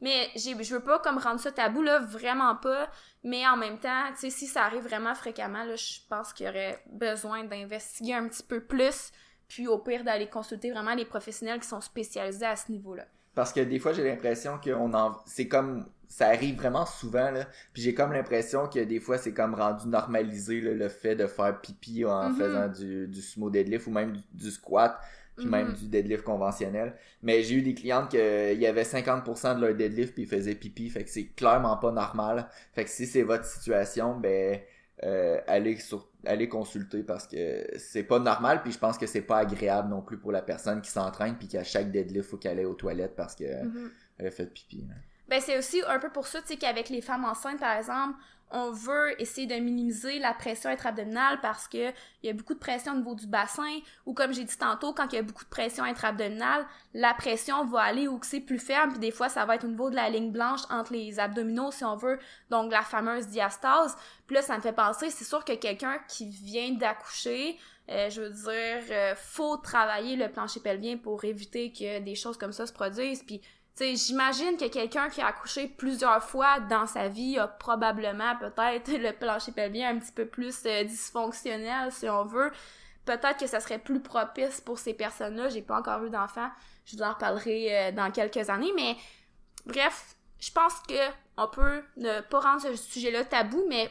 Mais 0.00 0.30
j'ai, 0.36 0.62
je 0.62 0.74
veux 0.74 0.82
pas 0.82 0.98
comme 1.00 1.18
rendre 1.18 1.40
ça 1.40 1.50
tabou, 1.50 1.82
là, 1.82 1.98
vraiment 1.98 2.54
pas. 2.54 2.88
Mais 3.24 3.46
en 3.48 3.56
même 3.56 3.78
temps, 3.78 4.04
tu 4.12 4.20
sais, 4.20 4.30
si 4.30 4.46
ça 4.46 4.64
arrive 4.64 4.84
vraiment 4.84 5.14
fréquemment, 5.14 5.64
là, 5.64 5.74
je 5.74 5.98
pense 6.08 6.32
qu'il 6.32 6.46
y 6.46 6.48
aurait 6.48 6.80
besoin 6.86 7.44
d'investiguer 7.44 8.14
un 8.14 8.28
petit 8.28 8.42
peu 8.42 8.60
plus. 8.60 9.10
Puis 9.48 9.66
au 9.68 9.78
pire, 9.78 10.04
d'aller 10.04 10.28
consulter 10.28 10.70
vraiment 10.70 10.94
les 10.94 11.04
professionnels 11.04 11.60
qui 11.60 11.68
sont 11.68 11.80
spécialisés 11.80 12.46
à 12.46 12.56
ce 12.56 12.70
niveau-là. 12.72 13.06
Parce 13.34 13.52
que 13.52 13.60
des 13.60 13.78
fois, 13.78 13.92
j'ai 13.92 14.04
l'impression 14.04 14.58
qu'on 14.62 14.92
en... 14.94 15.16
C'est 15.26 15.48
comme... 15.48 15.86
Ça 16.08 16.28
arrive 16.28 16.56
vraiment 16.56 16.86
souvent, 16.86 17.32
là. 17.32 17.46
Puis 17.72 17.82
j'ai 17.82 17.92
comme 17.92 18.12
l'impression 18.12 18.68
que 18.68 18.78
des 18.78 19.00
fois, 19.00 19.18
c'est 19.18 19.34
comme 19.34 19.54
rendu 19.54 19.88
normalisé, 19.88 20.60
là, 20.60 20.72
le 20.72 20.88
fait 20.88 21.16
de 21.16 21.26
faire 21.26 21.60
pipi 21.60 22.04
en 22.04 22.30
Mhm. 22.30 22.36
faisant 22.36 22.68
du, 22.68 23.08
du 23.08 23.20
sumo 23.20 23.50
deadlift 23.50 23.88
ou 23.88 23.90
même 23.90 24.12
du, 24.12 24.22
du 24.32 24.50
squat, 24.52 24.96
puis 25.36 25.46
Mhm. 25.46 25.50
même 25.50 25.72
du 25.74 25.88
deadlift 25.88 26.22
conventionnel. 26.22 26.94
Mais 27.22 27.42
j'ai 27.42 27.56
eu 27.56 27.62
des 27.62 27.74
clientes 27.74 28.10
que 28.10 28.52
il 28.54 28.60
y 28.60 28.66
avait 28.68 28.84
50% 28.84 29.56
de 29.56 29.60
leur 29.66 29.74
deadlift 29.74 30.14
puis 30.14 30.22
ils 30.22 30.28
faisaient 30.28 30.54
pipi. 30.54 30.88
Fait 30.90 31.02
que 31.04 31.10
c'est 31.10 31.26
clairement 31.26 31.76
pas 31.76 31.90
normal. 31.92 32.48
Fait 32.72 32.84
que 32.84 32.90
si 32.90 33.06
c'est 33.06 33.22
votre 33.22 33.44
situation, 33.44 34.16
ben... 34.16 34.60
euh, 35.04 35.40
allez 35.46 35.76
sur 35.78 36.08
allez 36.24 36.48
consulter 36.48 37.02
parce 37.02 37.26
que 37.26 37.66
c'est 37.78 38.02
pas 38.02 38.18
normal 38.18 38.62
puis 38.62 38.72
je 38.72 38.78
pense 38.78 38.96
que 38.98 39.06
c'est 39.06 39.20
pas 39.22 39.38
agréable 39.38 39.88
non 39.90 40.00
plus 40.02 40.18
pour 40.18 40.32
la 40.32 40.42
personne 40.42 40.80
qui 40.80 40.90
s'entraîne 40.90 41.36
puis 41.36 41.48
qu'à 41.48 41.62
chaque 41.64 41.90
deadlift 41.90 42.30
faut 42.30 42.36
qu'elle 42.38 42.58
aille 42.58 42.64
aux 42.64 42.74
toilettes 42.74 43.14
parce 43.14 43.34
que 43.34 43.44
Mhm. 43.64 43.90
elle 44.18 44.26
a 44.26 44.30
fait 44.30 44.46
pipi. 44.46 44.86
là. 44.88 44.94
Ben, 45.28 45.40
c'est 45.40 45.58
aussi 45.58 45.82
un 45.86 45.98
peu 45.98 46.10
pour 46.10 46.26
ça, 46.26 46.40
tu 46.40 46.48
sais, 46.48 46.56
qu'avec 46.56 46.88
les 46.88 47.00
femmes 47.00 47.24
enceintes, 47.24 47.60
par 47.60 47.76
exemple, 47.76 48.16
on 48.50 48.70
veut 48.70 49.20
essayer 49.20 49.46
de 49.46 49.54
minimiser 49.54 50.18
la 50.20 50.32
pression 50.32 50.70
intra-abdominale 50.70 51.40
parce 51.40 51.66
que 51.66 51.90
il 52.22 52.26
y 52.26 52.28
a 52.28 52.32
beaucoup 52.32 52.54
de 52.54 52.60
pression 52.60 52.92
au 52.92 52.96
niveau 52.96 53.14
du 53.14 53.26
bassin, 53.26 53.80
ou 54.06 54.14
comme 54.14 54.32
j'ai 54.32 54.44
dit 54.44 54.56
tantôt, 54.56 54.92
quand 54.92 55.12
il 55.12 55.16
y 55.16 55.18
a 55.18 55.22
beaucoup 55.22 55.44
de 55.44 55.50
pression 55.50 55.82
intra-abdominale, 55.82 56.64
la 56.94 57.12
pression 57.14 57.64
va 57.64 57.80
aller 57.80 58.06
où 58.06 58.20
c'est 58.22 58.40
plus 58.40 58.60
ferme, 58.60 58.90
puis 58.90 59.00
des 59.00 59.10
fois, 59.10 59.28
ça 59.28 59.44
va 59.44 59.56
être 59.56 59.64
au 59.64 59.68
niveau 59.68 59.90
de 59.90 59.96
la 59.96 60.08
ligne 60.10 60.30
blanche 60.30 60.60
entre 60.70 60.92
les 60.92 61.18
abdominaux, 61.18 61.72
si 61.72 61.84
on 61.84 61.96
veut, 61.96 62.20
donc 62.50 62.70
la 62.70 62.82
fameuse 62.82 63.26
diastase. 63.26 63.96
Puis 64.26 64.36
là, 64.36 64.42
ça 64.42 64.56
me 64.56 64.62
fait 64.62 64.72
penser, 64.72 65.10
c'est 65.10 65.24
sûr 65.24 65.44
que 65.44 65.54
quelqu'un 65.54 65.98
qui 66.08 66.28
vient 66.28 66.70
d'accoucher, 66.72 67.58
euh, 67.88 68.10
je 68.10 68.22
veux 68.22 68.30
dire, 68.30 68.84
euh, 68.90 69.14
faut 69.16 69.56
travailler 69.56 70.16
le 70.16 70.28
plancher 70.28 70.60
pelvien 70.60 70.96
pour 70.96 71.24
éviter 71.24 71.72
que 71.72 72.00
des 72.00 72.14
choses 72.14 72.36
comme 72.36 72.52
ça 72.52 72.66
se 72.66 72.72
produisent, 72.72 73.22
puis 73.24 73.40
j'imagine 73.78 74.56
que 74.56 74.68
quelqu'un 74.68 75.08
qui 75.08 75.20
a 75.20 75.26
accouché 75.26 75.68
plusieurs 75.68 76.22
fois 76.22 76.60
dans 76.60 76.86
sa 76.86 77.08
vie 77.08 77.38
a 77.38 77.46
probablement 77.46 78.36
peut-être 78.36 78.90
le 78.98 79.12
plancher 79.12 79.52
pelvien 79.52 79.94
un 79.94 79.98
petit 79.98 80.12
peu 80.12 80.26
plus 80.26 80.64
euh, 80.66 80.84
dysfonctionnel, 80.84 81.92
si 81.92 82.08
on 82.08 82.24
veut. 82.24 82.50
Peut-être 83.04 83.38
que 83.38 83.46
ça 83.46 83.60
serait 83.60 83.78
plus 83.78 84.00
propice 84.00 84.60
pour 84.60 84.78
ces 84.78 84.94
personnes-là. 84.94 85.48
J'ai 85.48 85.62
pas 85.62 85.78
encore 85.78 86.02
eu 86.04 86.10
d'enfants. 86.10 86.50
Je 86.86 86.96
vous 86.96 87.02
en 87.02 87.14
euh, 87.20 87.92
dans 87.92 88.10
quelques 88.10 88.48
années, 88.48 88.72
mais 88.74 88.96
bref, 89.66 90.16
je 90.40 90.50
pense 90.50 90.74
que 90.88 90.94
on 91.36 91.48
peut 91.48 91.82
ne 91.96 92.20
pas 92.22 92.40
rendre 92.40 92.62
ce 92.62 92.76
sujet-là 92.76 93.24
tabou, 93.24 93.64
mais 93.68 93.90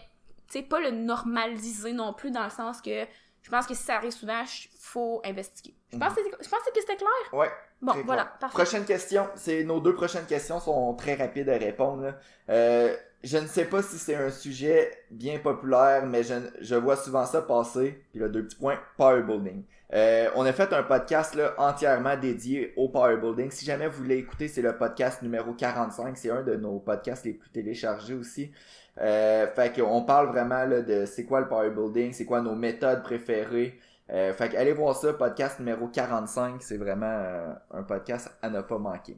tu 0.52 0.64
pas 0.64 0.80
le 0.80 0.92
normaliser 0.92 1.94
non 1.94 2.14
plus 2.14 2.32
dans 2.32 2.44
le 2.44 2.50
sens 2.50 2.82
que 2.82 3.06
je 3.42 3.52
pense 3.52 3.68
que 3.68 3.76
si 3.76 3.84
ça 3.84 3.98
arrive 3.98 4.12
souvent, 4.12 4.44
faut 4.80 5.22
investiguer. 5.24 5.76
Je 5.96 6.50
pense, 6.50 6.60
que, 6.74 6.80
c'était 6.80 6.96
clair. 6.96 7.34
Ouais. 7.34 7.50
Bon, 7.82 7.94
voilà, 8.06 8.26
parfait. 8.40 8.54
Prochaine 8.54 8.86
question. 8.86 9.28
C'est 9.36 9.64
nos 9.64 9.80
deux 9.80 9.94
prochaines 9.94 10.26
questions 10.26 10.60
sont 10.60 10.94
très 10.94 11.16
rapides 11.16 11.50
à 11.50 11.58
répondre. 11.58 12.14
Euh, 12.50 12.96
je 13.24 13.38
ne 13.38 13.48
sais 13.48 13.66
pas 13.66 13.82
si 13.82 13.98
c'est 13.98 14.16
un 14.16 14.30
sujet 14.30 14.92
bien 15.10 15.40
populaire, 15.40 16.06
mais 16.06 16.24
je, 16.24 16.36
je 16.62 16.76
vois 16.76 16.96
souvent 16.96 17.26
ça 17.26 17.42
passer. 17.42 18.04
Puis 18.12 18.20
là, 18.20 18.28
deux 18.28 18.44
petits 18.46 18.58
points. 18.58 18.80
Powerbuilding. 18.98 19.64
Euh, 19.94 20.30
on 20.36 20.46
a 20.46 20.52
fait 20.52 20.74
un 20.74 20.84
podcast 20.84 21.36
là, 21.36 21.54
entièrement 21.58 22.18
dédié 22.18 22.74
au 22.76 22.90
powerbuilding. 22.90 23.52
Si 23.52 23.66
jamais 23.66 23.88
vous 23.88 23.98
voulez 23.98 24.18
écouter, 24.18 24.48
c'est 24.48 24.62
le 24.62 24.76
podcast 24.78 25.22
numéro 25.22 25.54
45. 25.54 26.18
C'est 26.18 26.32
un 26.32 26.42
de 26.42 26.56
nos 26.56 26.80
podcasts 26.80 27.26
les 27.26 27.34
plus 27.34 27.50
téléchargés 27.50 28.16
aussi. 28.16 28.52
Euh, 29.00 29.48
fait 29.48 29.76
qu'on 29.76 30.04
parle 30.04 30.28
vraiment 30.28 30.66
là, 30.66 30.82
de 30.82 31.06
c'est 31.06 31.26
quoi 31.26 31.42
le 31.42 31.48
powerbuilding, 31.48 32.14
c'est 32.14 32.26
quoi 32.26 32.42
nos 32.42 32.56
méthodes 32.56 33.04
préférées. 33.04 33.80
Euh, 34.12 34.34
fait 34.34 34.50
que 34.50 34.58
allez 34.58 34.74
voir 34.74 34.96
ça, 34.96 35.14
podcast 35.14 35.60
numéro 35.60 35.88
45, 35.88 36.62
c'est 36.62 36.78
vraiment 36.78 37.06
euh, 37.08 37.54
un 37.72 37.84
podcast 37.84 38.30
à 38.42 38.50
ne 38.50 38.62
pas 38.62 38.78
manquer. 38.78 39.18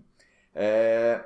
Euh, 0.55 1.17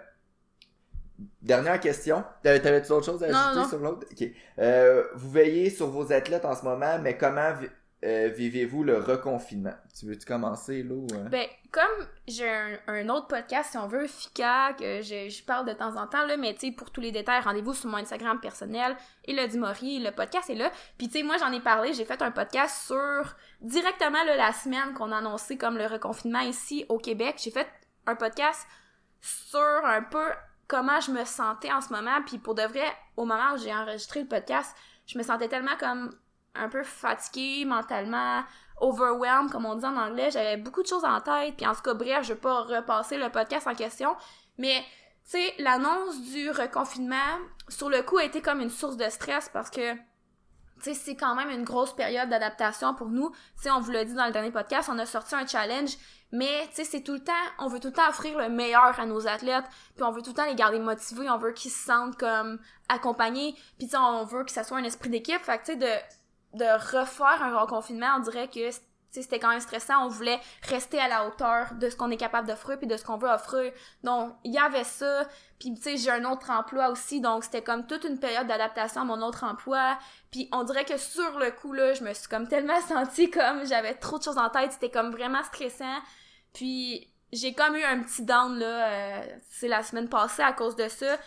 dernière 1.41 1.79
question. 1.79 2.23
T'avais- 2.43 2.59
T'avais-tu 2.59 2.91
autre 2.91 3.05
chose 3.05 3.23
à 3.23 3.27
ajouter 3.27 3.59
non. 3.61 3.67
sur 3.69 3.79
l'autre? 3.79 4.07
Ok. 4.11 4.27
Euh, 4.59 5.03
vous 5.15 5.29
veillez 5.29 5.69
sur 5.69 5.87
vos 5.87 6.11
athlètes 6.11 6.45
en 6.45 6.55
ce 6.55 6.63
moment, 6.63 6.97
mais 6.99 7.17
comment 7.17 7.53
euh, 8.03 8.29
vivez-vous 8.29 8.83
le 8.83 8.97
reconfinement? 8.97 9.75
Tu 9.97 10.07
veux-tu 10.07 10.25
commencer, 10.25 10.81
Lou? 10.81 11.05
hein? 11.13 11.29
Ben, 11.29 11.47
comme 11.71 12.07
j'ai 12.27 12.49
un, 12.87 13.09
autre 13.09 13.27
podcast, 13.27 13.71
si 13.71 13.77
on 13.77 13.87
veut, 13.87 14.07
FICA, 14.07 14.73
que 14.73 15.01
je, 15.01 15.29
je 15.29 15.43
parle 15.43 15.67
de 15.67 15.73
temps 15.73 15.95
en 15.95 16.07
temps, 16.07 16.25
là, 16.25 16.35
mais 16.35 16.53
tu 16.55 16.67
sais, 16.67 16.71
pour 16.71 16.89
tous 16.89 17.01
les 17.01 17.11
détails, 17.11 17.41
rendez-vous 17.41 17.73
sur 17.75 17.89
mon 17.89 17.97
Instagram 17.97 18.39
personnel, 18.39 18.95
Elodie 19.25 19.59
Maury, 19.59 19.99
le 19.99 20.11
podcast 20.11 20.49
est 20.49 20.55
là. 20.55 20.71
Puis 20.97 21.09
tu 21.09 21.19
sais, 21.19 21.23
moi, 21.23 21.37
j'en 21.37 21.51
ai 21.51 21.59
parlé, 21.59 21.93
j'ai 21.93 22.05
fait 22.05 22.21
un 22.23 22.31
podcast 22.31 22.87
sur, 22.87 23.35
directement, 23.61 24.23
là, 24.23 24.35
la 24.35 24.51
semaine 24.51 24.93
qu'on 24.95 25.11
a 25.11 25.17
annoncé 25.17 25.57
comme 25.57 25.77
le 25.77 25.85
reconfinement 25.85 26.41
ici 26.41 26.85
au 26.89 26.97
Québec, 26.97 27.35
j'ai 27.43 27.51
fait 27.51 27.67
un 28.07 28.15
podcast 28.15 28.67
sur 29.21 29.59
un 29.59 30.01
peu 30.01 30.27
comment 30.67 30.99
je 31.01 31.11
me 31.11 31.23
sentais 31.25 31.71
en 31.71 31.81
ce 31.81 31.93
moment, 31.93 32.21
puis 32.25 32.39
pour 32.39 32.55
de 32.55 32.63
vrai, 32.63 32.87
au 33.15 33.25
moment 33.25 33.53
où 33.53 33.57
j'ai 33.57 33.73
enregistré 33.73 34.21
le 34.21 34.27
podcast, 34.27 34.75
je 35.05 35.17
me 35.17 35.23
sentais 35.23 35.49
tellement 35.49 35.75
comme 35.79 36.11
un 36.55 36.69
peu 36.69 36.83
fatiguée 36.83 37.65
mentalement, 37.65 38.43
overwhelmed, 38.79 39.51
comme 39.51 39.65
on 39.65 39.75
dit 39.75 39.85
en 39.85 39.95
anglais. 39.95 40.31
J'avais 40.31 40.57
beaucoup 40.57 40.81
de 40.81 40.87
choses 40.87 41.05
en 41.05 41.21
tête. 41.21 41.55
Puis 41.55 41.65
en 41.65 41.73
tout 41.73 41.81
cas, 41.81 41.93
bref, 41.93 42.23
je 42.23 42.33
vais 42.33 42.39
pas 42.39 42.61
repasser 42.61 43.17
le 43.17 43.29
podcast 43.29 43.67
en 43.67 43.75
question. 43.75 44.15
Mais, 44.57 44.83
tu 45.23 45.31
sais, 45.31 45.53
l'annonce 45.59 46.21
du 46.21 46.49
reconfinement, 46.49 47.39
sur 47.69 47.89
le 47.89 48.01
coup, 48.03 48.17
a 48.17 48.23
été 48.23 48.41
comme 48.41 48.59
une 48.59 48.69
source 48.69 48.97
de 48.97 49.09
stress 49.09 49.49
parce 49.49 49.69
que, 49.69 49.93
tu 49.93 49.99
sais, 50.81 50.93
c'est 50.93 51.15
quand 51.15 51.35
même 51.35 51.49
une 51.51 51.63
grosse 51.63 51.95
période 51.95 52.29
d'adaptation 52.29 52.95
pour 52.95 53.09
nous. 53.09 53.29
Tu 53.29 53.63
sais, 53.63 53.71
on 53.71 53.79
vous 53.79 53.91
l'a 53.91 54.03
dit 54.03 54.15
dans 54.15 54.25
le 54.25 54.31
dernier 54.31 54.51
podcast, 54.51 54.89
on 54.91 54.97
a 54.99 55.05
sorti 55.05 55.35
un 55.35 55.45
challenge. 55.45 55.91
Mais, 56.33 56.67
tu 56.69 56.77
sais, 56.77 56.83
c'est 56.85 57.01
tout 57.01 57.13
le 57.13 57.23
temps, 57.23 57.33
on 57.59 57.67
veut 57.67 57.79
tout 57.79 57.89
le 57.89 57.93
temps 57.93 58.09
offrir 58.09 58.37
le 58.37 58.49
meilleur 58.49 58.99
à 58.99 59.05
nos 59.05 59.27
athlètes. 59.27 59.65
Puis 59.95 60.03
on 60.03 60.11
veut 60.11 60.21
tout 60.21 60.31
le 60.31 60.35
temps 60.35 60.45
les 60.45 60.55
garder 60.55 60.79
motivés. 60.79 61.29
On 61.29 61.37
veut 61.37 61.51
qu'ils 61.51 61.71
se 61.71 61.85
sentent 61.85 62.17
comme 62.17 62.59
accompagnés. 62.89 63.53
Puis, 63.77 63.87
tu 63.87 63.89
sais, 63.89 63.97
on 63.97 64.23
veut 64.23 64.43
que 64.43 64.51
ça 64.51 64.63
soit 64.63 64.77
un 64.77 64.83
esprit 64.83 65.09
d'équipe. 65.09 65.41
Fait 65.41 65.59
que, 65.59 65.65
tu 65.65 65.71
sais, 65.73 65.77
de 65.77 65.87
de 66.53 66.99
refaire 66.99 67.41
un 67.41 67.59
reconfinement, 67.59 68.15
on 68.17 68.19
dirait 68.19 68.47
que 68.47 68.71
c'était 69.09 69.39
quand 69.39 69.49
même 69.49 69.59
stressant. 69.59 70.05
On 70.05 70.07
voulait 70.07 70.39
rester 70.63 70.99
à 70.99 71.07
la 71.07 71.27
hauteur 71.27 71.73
de 71.73 71.89
ce 71.89 71.95
qu'on 71.95 72.11
est 72.11 72.17
capable 72.17 72.47
d'offrir 72.47 72.77
puis 72.77 72.87
de 72.87 72.95
ce 72.95 73.03
qu'on 73.03 73.17
veut 73.17 73.29
offrir. 73.29 73.73
Donc, 74.03 74.33
il 74.43 74.53
y 74.53 74.57
avait 74.57 74.83
ça. 74.83 75.27
Puis, 75.59 75.73
tu 75.75 75.81
sais, 75.81 75.97
j'ai 75.97 76.11
un 76.11 76.23
autre 76.25 76.49
emploi 76.49 76.89
aussi. 76.89 77.19
Donc, 77.19 77.43
c'était 77.43 77.61
comme 77.61 77.85
toute 77.85 78.05
une 78.05 78.19
période 78.19 78.47
d'adaptation 78.47 79.01
à 79.01 79.03
mon 79.03 79.21
autre 79.21 79.43
emploi. 79.43 79.97
Puis, 80.31 80.47
on 80.53 80.63
dirait 80.63 80.85
que 80.85 80.97
sur 80.97 81.39
le 81.39 81.51
coup, 81.51 81.73
là, 81.73 81.93
je 81.93 82.03
me 82.03 82.13
suis 82.13 82.27
comme 82.27 82.47
tellement 82.47 82.79
sentie 82.87 83.29
comme 83.29 83.65
j'avais 83.65 83.95
trop 83.95 84.17
de 84.17 84.23
choses 84.23 84.37
en 84.37 84.49
tête. 84.49 84.71
C'était 84.71 84.91
comme 84.91 85.11
vraiment 85.11 85.43
stressant. 85.43 85.99
Puis, 86.53 87.07
j'ai 87.33 87.53
comme 87.53 87.75
eu 87.75 87.83
un 87.83 88.01
petit 88.01 88.23
down, 88.23 88.57
là, 88.57 88.87
euh, 88.87 89.25
c'est 89.49 89.67
la 89.67 89.83
semaine 89.83 90.09
passée 90.09 90.41
à 90.41 90.53
cause 90.53 90.75
de 90.75 90.87
ça. 90.87 91.17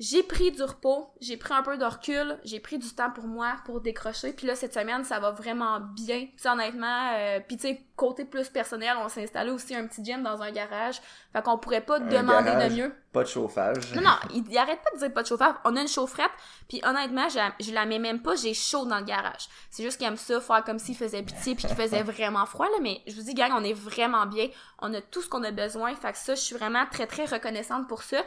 J'ai 0.00 0.22
pris 0.22 0.50
du 0.50 0.62
repos, 0.62 1.10
j'ai 1.20 1.36
pris 1.36 1.52
un 1.52 1.62
peu 1.62 1.76
de 1.76 1.84
recul, 1.84 2.38
j'ai 2.42 2.58
pris 2.58 2.78
du 2.78 2.88
temps 2.94 3.10
pour 3.10 3.24
moi 3.26 3.56
pour 3.66 3.82
décrocher. 3.82 4.32
Puis 4.32 4.46
là 4.46 4.54
cette 4.56 4.72
semaine, 4.72 5.04
ça 5.04 5.20
va 5.20 5.30
vraiment 5.30 5.78
bien. 5.78 6.20
Tu 6.22 6.32
sais 6.38 6.48
honnêtement, 6.48 7.12
euh, 7.12 7.38
puis 7.46 7.56
tu 7.58 7.68
sais 7.68 7.84
côté 7.96 8.24
plus 8.24 8.48
personnel, 8.48 8.94
on 8.98 9.10
s'est 9.10 9.24
installé 9.24 9.50
aussi 9.50 9.74
un 9.74 9.86
petit 9.86 10.02
gym 10.02 10.22
dans 10.22 10.40
un 10.40 10.50
garage. 10.50 11.02
Fait 11.34 11.42
qu'on 11.42 11.58
pourrait 11.58 11.82
pas 11.82 11.98
Un 11.98 12.06
demander 12.08 12.46
garage. 12.50 12.72
de 12.72 12.76
mieux. 12.76 12.94
Pas 13.12 13.24
de 13.24 13.28
chauffage. 13.28 13.92
Non 13.94 14.02
non, 14.02 14.16
il, 14.32 14.44
il 14.48 14.56
arrête 14.56 14.80
pas 14.82 14.90
de 14.94 14.98
dire 14.98 15.12
pas 15.12 15.22
de 15.22 15.26
chauffage. 15.26 15.54
On 15.64 15.74
a 15.74 15.80
une 15.80 15.88
chaufferette, 15.88 16.30
puis 16.68 16.80
honnêtement, 16.84 17.28
je, 17.28 17.72
la- 17.72 17.86
mets 17.86 17.98
même 17.98 18.22
pas, 18.22 18.36
j'ai 18.36 18.54
chaud 18.54 18.84
dans 18.86 18.98
le 18.98 19.04
garage. 19.04 19.48
C'est 19.68 19.82
juste 19.82 19.98
qu'il 19.98 20.06
aime 20.06 20.16
ça 20.16 20.40
faire 20.40 20.62
comme 20.62 20.78
s'il 20.78 20.96
faisait 20.96 21.22
pitié 21.24 21.56
puis 21.56 21.66
qu'il 21.66 21.74
faisait 21.76 22.04
vraiment 22.04 22.46
froid 22.46 22.66
là, 22.66 22.78
mais 22.80 23.00
je 23.08 23.16
vous 23.16 23.22
dis 23.22 23.34
gang, 23.34 23.50
on 23.52 23.64
est 23.64 23.72
vraiment 23.72 24.26
bien. 24.26 24.48
On 24.78 24.94
a 24.94 25.00
tout 25.00 25.22
ce 25.22 25.28
qu'on 25.28 25.42
a 25.42 25.50
besoin. 25.50 25.92
Fait 25.96 26.12
que 26.12 26.18
ça, 26.18 26.36
je 26.36 26.40
suis 26.40 26.54
vraiment 26.54 26.84
très 26.90 27.08
très 27.08 27.24
reconnaissante 27.24 27.88
pour 27.88 28.02
ça. 28.04 28.18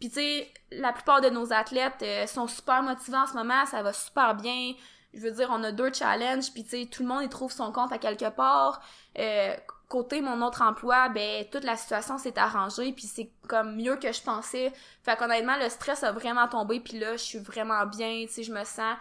Puis 0.00 0.08
tu 0.08 0.16
sais, 0.16 0.52
la 0.72 0.92
plupart 0.92 1.20
de 1.20 1.28
nos 1.30 1.52
athlètes 1.52 2.02
euh, 2.02 2.26
sont 2.26 2.48
super 2.48 2.82
motivés 2.82 3.18
en 3.18 3.26
ce 3.28 3.34
moment, 3.34 3.64
ça 3.66 3.82
va 3.84 3.92
super 3.92 4.34
bien. 4.34 4.72
Je 5.14 5.20
veux 5.20 5.30
dire, 5.30 5.50
on 5.52 5.62
a 5.62 5.70
deux 5.70 5.92
challenges, 5.92 6.52
puis 6.52 6.64
tu 6.64 6.70
sais, 6.70 6.86
tout 6.90 7.02
le 7.02 7.08
monde 7.08 7.22
y 7.22 7.28
trouve 7.28 7.52
son 7.52 7.70
compte 7.70 7.92
à 7.92 7.98
quelque 7.98 8.28
part. 8.30 8.80
Euh, 9.18 9.54
côté 9.92 10.22
mon 10.22 10.40
autre 10.40 10.62
emploi, 10.62 11.10
ben 11.10 11.44
toute 11.52 11.64
la 11.64 11.76
situation 11.76 12.16
s'est 12.16 12.38
arrangée, 12.38 12.92
puis 12.92 13.04
c'est 13.04 13.30
comme 13.46 13.76
mieux 13.76 13.96
que 13.96 14.10
je 14.10 14.22
pensais. 14.22 14.72
Fait 15.02 15.16
qu'honnêtement, 15.18 15.58
le 15.58 15.68
stress 15.68 16.02
a 16.02 16.12
vraiment 16.12 16.48
tombé, 16.48 16.80
puis 16.80 16.98
là, 16.98 17.12
je 17.12 17.22
suis 17.22 17.38
vraiment 17.38 17.84
bien, 17.84 18.24
tu 18.26 18.32
sais, 18.32 18.42
je 18.42 18.52
me 18.52 18.64
sens 18.64 18.96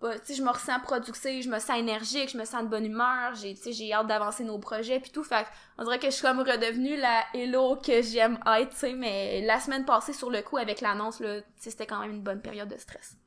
tu 0.00 0.08
sais, 0.22 0.34
je 0.34 0.42
me 0.42 0.48
ressens 0.48 0.80
productive, 0.80 1.42
je 1.42 1.50
me 1.50 1.58
sens 1.58 1.78
énergique, 1.78 2.30
je 2.30 2.38
me 2.38 2.46
sens 2.46 2.62
de 2.62 2.68
bonne 2.68 2.86
humeur, 2.86 3.34
j'ai, 3.34 3.54
tu 3.54 3.64
sais, 3.64 3.72
j'ai 3.72 3.92
hâte 3.92 4.06
d'avancer 4.06 4.44
nos 4.44 4.58
projets 4.58 4.98
puis 4.98 5.10
tout, 5.10 5.22
fait 5.22 5.46
on 5.76 5.84
dirait 5.84 5.98
que 5.98 6.06
je 6.06 6.12
suis 6.12 6.22
comme 6.22 6.40
redevenue 6.40 6.96
la 6.96 7.22
hello 7.34 7.76
que 7.76 8.00
j'aime 8.00 8.38
être, 8.46 8.70
tu 8.70 8.76
sais, 8.78 8.92
mais 8.94 9.42
la 9.42 9.60
semaine 9.60 9.84
passée 9.84 10.14
sur 10.14 10.30
le 10.30 10.40
coup 10.40 10.56
avec 10.56 10.80
l'annonce 10.80 11.20
là, 11.20 11.40
c'était 11.58 11.86
quand 11.86 12.00
même 12.00 12.12
une 12.12 12.22
bonne 12.22 12.40
période 12.40 12.70
de 12.70 12.78
stress. 12.78 13.18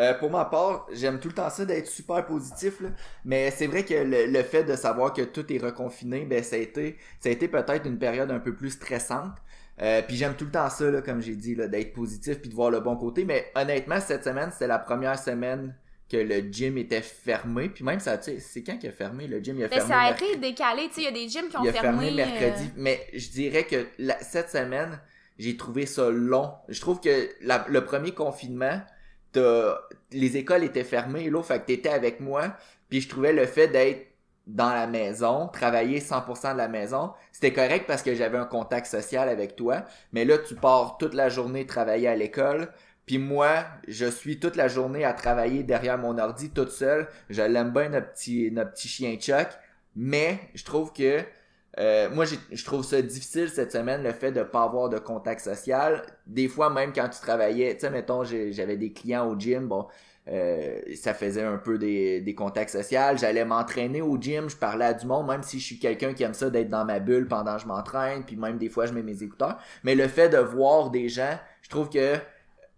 Euh, 0.00 0.14
pour 0.14 0.30
ma 0.30 0.46
part, 0.46 0.86
j'aime 0.92 1.20
tout 1.20 1.28
le 1.28 1.34
temps 1.34 1.50
ça 1.50 1.64
d'être 1.66 1.86
super 1.86 2.24
positif, 2.26 2.80
là. 2.80 2.88
mais 3.24 3.50
c'est 3.50 3.66
vrai 3.66 3.84
que 3.84 3.94
le, 3.94 4.26
le, 4.26 4.42
fait 4.42 4.64
de 4.64 4.74
savoir 4.74 5.12
que 5.12 5.22
tout 5.22 5.52
est 5.52 5.58
reconfiné, 5.58 6.24
ben 6.24 6.42
ça 6.42 6.56
a 6.56 6.58
été, 6.58 6.96
ça 7.20 7.28
a 7.28 7.32
été 7.32 7.48
peut-être 7.48 7.86
une 7.86 7.98
période 7.98 8.30
un 8.30 8.38
peu 8.40 8.54
plus 8.54 8.70
stressante. 8.70 9.34
Euh, 9.82 10.02
puis 10.06 10.16
j'aime 10.16 10.34
tout 10.36 10.44
le 10.46 10.50
temps 10.50 10.68
ça, 10.70 10.90
là, 10.90 11.02
comme 11.02 11.20
j'ai 11.22 11.36
dit, 11.36 11.54
là, 11.54 11.66
d'être 11.68 11.92
positif 11.92 12.40
puis 12.40 12.50
de 12.50 12.54
voir 12.54 12.70
le 12.70 12.80
bon 12.80 12.96
côté. 12.96 13.24
Mais 13.24 13.50
honnêtement, 13.54 14.00
cette 14.00 14.24
semaine, 14.24 14.50
c'était 14.52 14.66
la 14.66 14.78
première 14.78 15.18
semaine 15.18 15.74
que 16.10 16.16
le 16.18 16.40
gym 16.52 16.76
était 16.78 17.02
fermé. 17.02 17.68
Puis 17.68 17.84
même 17.84 18.00
ça, 18.00 18.18
tu 18.18 18.32
sais, 18.32 18.40
c'est 18.40 18.62
quand 18.62 18.76
qu'il 18.78 18.88
a 18.90 18.92
fermé 18.92 19.26
le 19.26 19.38
gym? 19.42 19.56
Il 19.58 19.64
a 19.64 19.68
mais 19.68 19.80
ça 19.80 19.98
a 20.00 20.10
été 20.12 20.36
décalé, 20.36 20.88
tu 20.88 20.94
sais, 20.94 21.00
il 21.02 21.04
y 21.04 21.08
a 21.08 21.12
des 21.12 21.28
gyms 21.28 21.48
qui 21.48 21.56
ont 21.56 21.62
il 21.64 21.68
a 21.68 21.72
fermé. 21.72 22.10
mercredi. 22.10 22.64
euh, 22.64 22.72
Mais 22.76 23.06
je 23.14 23.28
dirais 23.30 23.64
que 23.64 23.86
la- 23.98 24.18
cette 24.20 24.50
semaine, 24.50 24.98
j'ai 25.38 25.56
trouvé 25.56 25.86
ça 25.86 26.10
long. 26.10 26.52
Je 26.68 26.80
trouve 26.80 27.00
que 27.00 27.28
la- 27.42 27.64
le 27.68 27.84
premier 27.84 28.12
confinement, 28.12 28.80
les 29.34 30.36
écoles 30.36 30.64
étaient 30.64 30.84
fermées, 30.84 31.30
là, 31.30 31.42
fait 31.42 31.60
que 31.60 31.66
t'étais 31.66 31.90
avec 31.90 32.20
moi. 32.20 32.56
Puis 32.88 33.00
je 33.00 33.08
trouvais 33.08 33.32
le 33.32 33.46
fait 33.46 33.68
d'être 33.68 34.10
dans 34.46 34.72
la 34.72 34.86
maison, 34.86 35.48
travailler 35.48 36.00
100% 36.00 36.52
de 36.54 36.58
la 36.58 36.68
maison, 36.68 37.12
c'était 37.32 37.52
correct 37.52 37.84
parce 37.86 38.02
que 38.02 38.14
j'avais 38.14 38.38
un 38.38 38.46
contact 38.46 38.86
social 38.86 39.28
avec 39.28 39.54
toi. 39.54 39.84
Mais 40.12 40.24
là, 40.24 40.38
tu 40.38 40.54
pars 40.54 40.98
toute 40.98 41.14
la 41.14 41.28
journée 41.28 41.66
travailler 41.66 42.08
à 42.08 42.16
l'école. 42.16 42.68
Puis 43.06 43.18
moi, 43.18 43.64
je 43.88 44.06
suis 44.06 44.38
toute 44.40 44.56
la 44.56 44.68
journée 44.68 45.04
à 45.04 45.12
travailler 45.12 45.62
derrière 45.62 45.98
mon 45.98 46.18
ordi 46.18 46.50
toute 46.50 46.70
seule. 46.70 47.08
Je 47.28 47.42
l'aime 47.42 47.70
bien, 47.70 47.88
notre 47.88 48.12
petit, 48.12 48.50
notre 48.50 48.72
petit 48.72 48.88
chien 48.88 49.16
Chuck. 49.16 49.48
Mais 49.96 50.38
je 50.54 50.64
trouve 50.64 50.92
que 50.92 51.20
euh, 51.78 52.10
moi, 52.10 52.24
je 52.24 52.64
trouve 52.64 52.84
ça 52.84 53.00
difficile 53.00 53.48
cette 53.48 53.72
semaine, 53.72 54.02
le 54.02 54.12
fait 54.12 54.32
de 54.32 54.42
pas 54.42 54.64
avoir 54.64 54.88
de 54.88 54.98
contact 54.98 55.40
social. 55.40 56.02
Des 56.26 56.48
fois, 56.48 56.68
même 56.70 56.92
quand 56.92 57.08
tu 57.08 57.20
travaillais, 57.20 57.74
tu 57.74 57.80
sais, 57.80 57.90
mettons, 57.90 58.24
j'avais 58.24 58.76
des 58.76 58.92
clients 58.92 59.28
au 59.28 59.38
gym, 59.38 59.68
bon, 59.68 59.86
euh, 60.28 60.80
ça 60.96 61.14
faisait 61.14 61.42
un 61.42 61.58
peu 61.58 61.78
des, 61.78 62.20
des 62.20 62.34
contacts 62.34 62.70
sociaux. 62.70 63.16
J'allais 63.16 63.44
m'entraîner 63.44 64.02
au 64.02 64.20
gym, 64.20 64.50
je 64.50 64.56
parlais 64.56 64.86
à 64.86 64.94
du 64.94 65.06
monde, 65.06 65.28
même 65.28 65.42
si 65.42 65.60
je 65.60 65.64
suis 65.64 65.78
quelqu'un 65.78 66.12
qui 66.12 66.24
aime 66.24 66.34
ça 66.34 66.50
d'être 66.50 66.68
dans 66.68 66.84
ma 66.84 66.98
bulle 66.98 67.28
pendant 67.28 67.56
que 67.56 67.62
je 67.62 67.66
m'entraîne, 67.66 68.24
puis 68.24 68.36
même 68.36 68.58
des 68.58 68.68
fois, 68.68 68.86
je 68.86 68.92
mets 68.92 69.02
mes 69.02 69.22
écouteurs. 69.22 69.58
Mais 69.84 69.94
le 69.94 70.08
fait 70.08 70.28
de 70.28 70.38
voir 70.38 70.90
des 70.90 71.08
gens, 71.08 71.38
je 71.62 71.68
trouve 71.68 71.88
que 71.88 72.16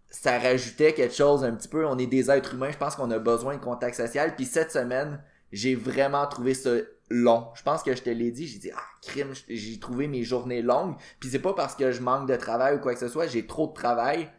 ça 0.09 0.37
rajoutait 0.37 0.93
quelque 0.93 1.15
chose 1.15 1.43
un 1.43 1.53
petit 1.53 1.67
peu. 1.67 1.85
On 1.87 1.97
est 1.97 2.07
des 2.07 2.29
êtres 2.29 2.53
humains, 2.53 2.71
je 2.71 2.77
pense 2.77 2.95
qu'on 2.95 3.09
a 3.09 3.17
besoin 3.17 3.55
de 3.55 3.61
contact 3.61 3.95
social. 3.95 4.35
Puis 4.35 4.45
cette 4.45 4.71
semaine, 4.71 5.19
j'ai 5.51 5.75
vraiment 5.75 6.25
trouvé 6.27 6.53
ça 6.53 6.71
long. 7.13 7.49
Je 7.55 7.63
pense 7.63 7.83
que 7.83 7.95
je 7.95 8.01
te 8.01 8.09
l'ai 8.09 8.31
dit, 8.31 8.47
j'ai 8.47 8.59
dit 8.59 8.71
ah 8.75 8.83
crime, 9.01 9.33
j'ai 9.47 9.79
trouvé 9.79 10.07
mes 10.07 10.23
journées 10.23 10.61
longues. 10.61 10.95
Puis 11.19 11.29
c'est 11.29 11.39
pas 11.39 11.53
parce 11.53 11.75
que 11.75 11.91
je 11.91 12.01
manque 12.01 12.27
de 12.27 12.35
travail 12.35 12.75
ou 12.75 12.79
quoi 12.79 12.93
que 12.93 12.99
ce 12.99 13.07
soit, 13.07 13.27
j'ai 13.27 13.45
trop 13.45 13.67
de 13.67 13.73
travail, 13.73 14.29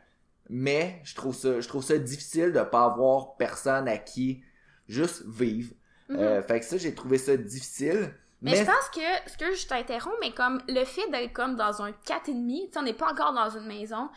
mais 0.48 1.00
je 1.04 1.14
trouve 1.14 1.34
ça 1.34 1.60
je 1.60 1.68
trouve 1.68 1.84
ça 1.84 1.96
difficile 1.98 2.52
de 2.52 2.60
pas 2.60 2.84
avoir 2.84 3.36
personne 3.36 3.88
à 3.88 3.96
qui 3.96 4.42
juste 4.88 5.24
vivre. 5.26 5.72
mhm. 6.08 6.18
Euh, 6.18 6.42
fait 6.42 6.60
que 6.60 6.66
ça 6.66 6.76
j'ai 6.76 6.94
trouvé 6.94 7.18
ça 7.18 7.36
difficile. 7.36 8.12
Mais, 8.42 8.56
je 8.56 8.64
pense 8.64 8.90
que, 8.92 9.30
ce 9.30 9.38
que 9.38 9.54
je 9.54 9.66
t'interromps, 9.66 10.16
mais 10.20 10.32
comme 10.32 10.60
le 10.68 10.84
fait 10.84 11.08
d'être 11.10 11.32
comme 11.32 11.56
dans 11.56 11.80
un 11.80 11.92
4,5, 11.92 12.24
tu 12.24 12.72
sais, 12.72 12.78
on 12.78 12.82
n'est 12.82 12.92
pas 12.92 13.10
encore 13.10 13.32
dans 13.32 13.48
une 13.48 13.66
maison, 13.66 14.10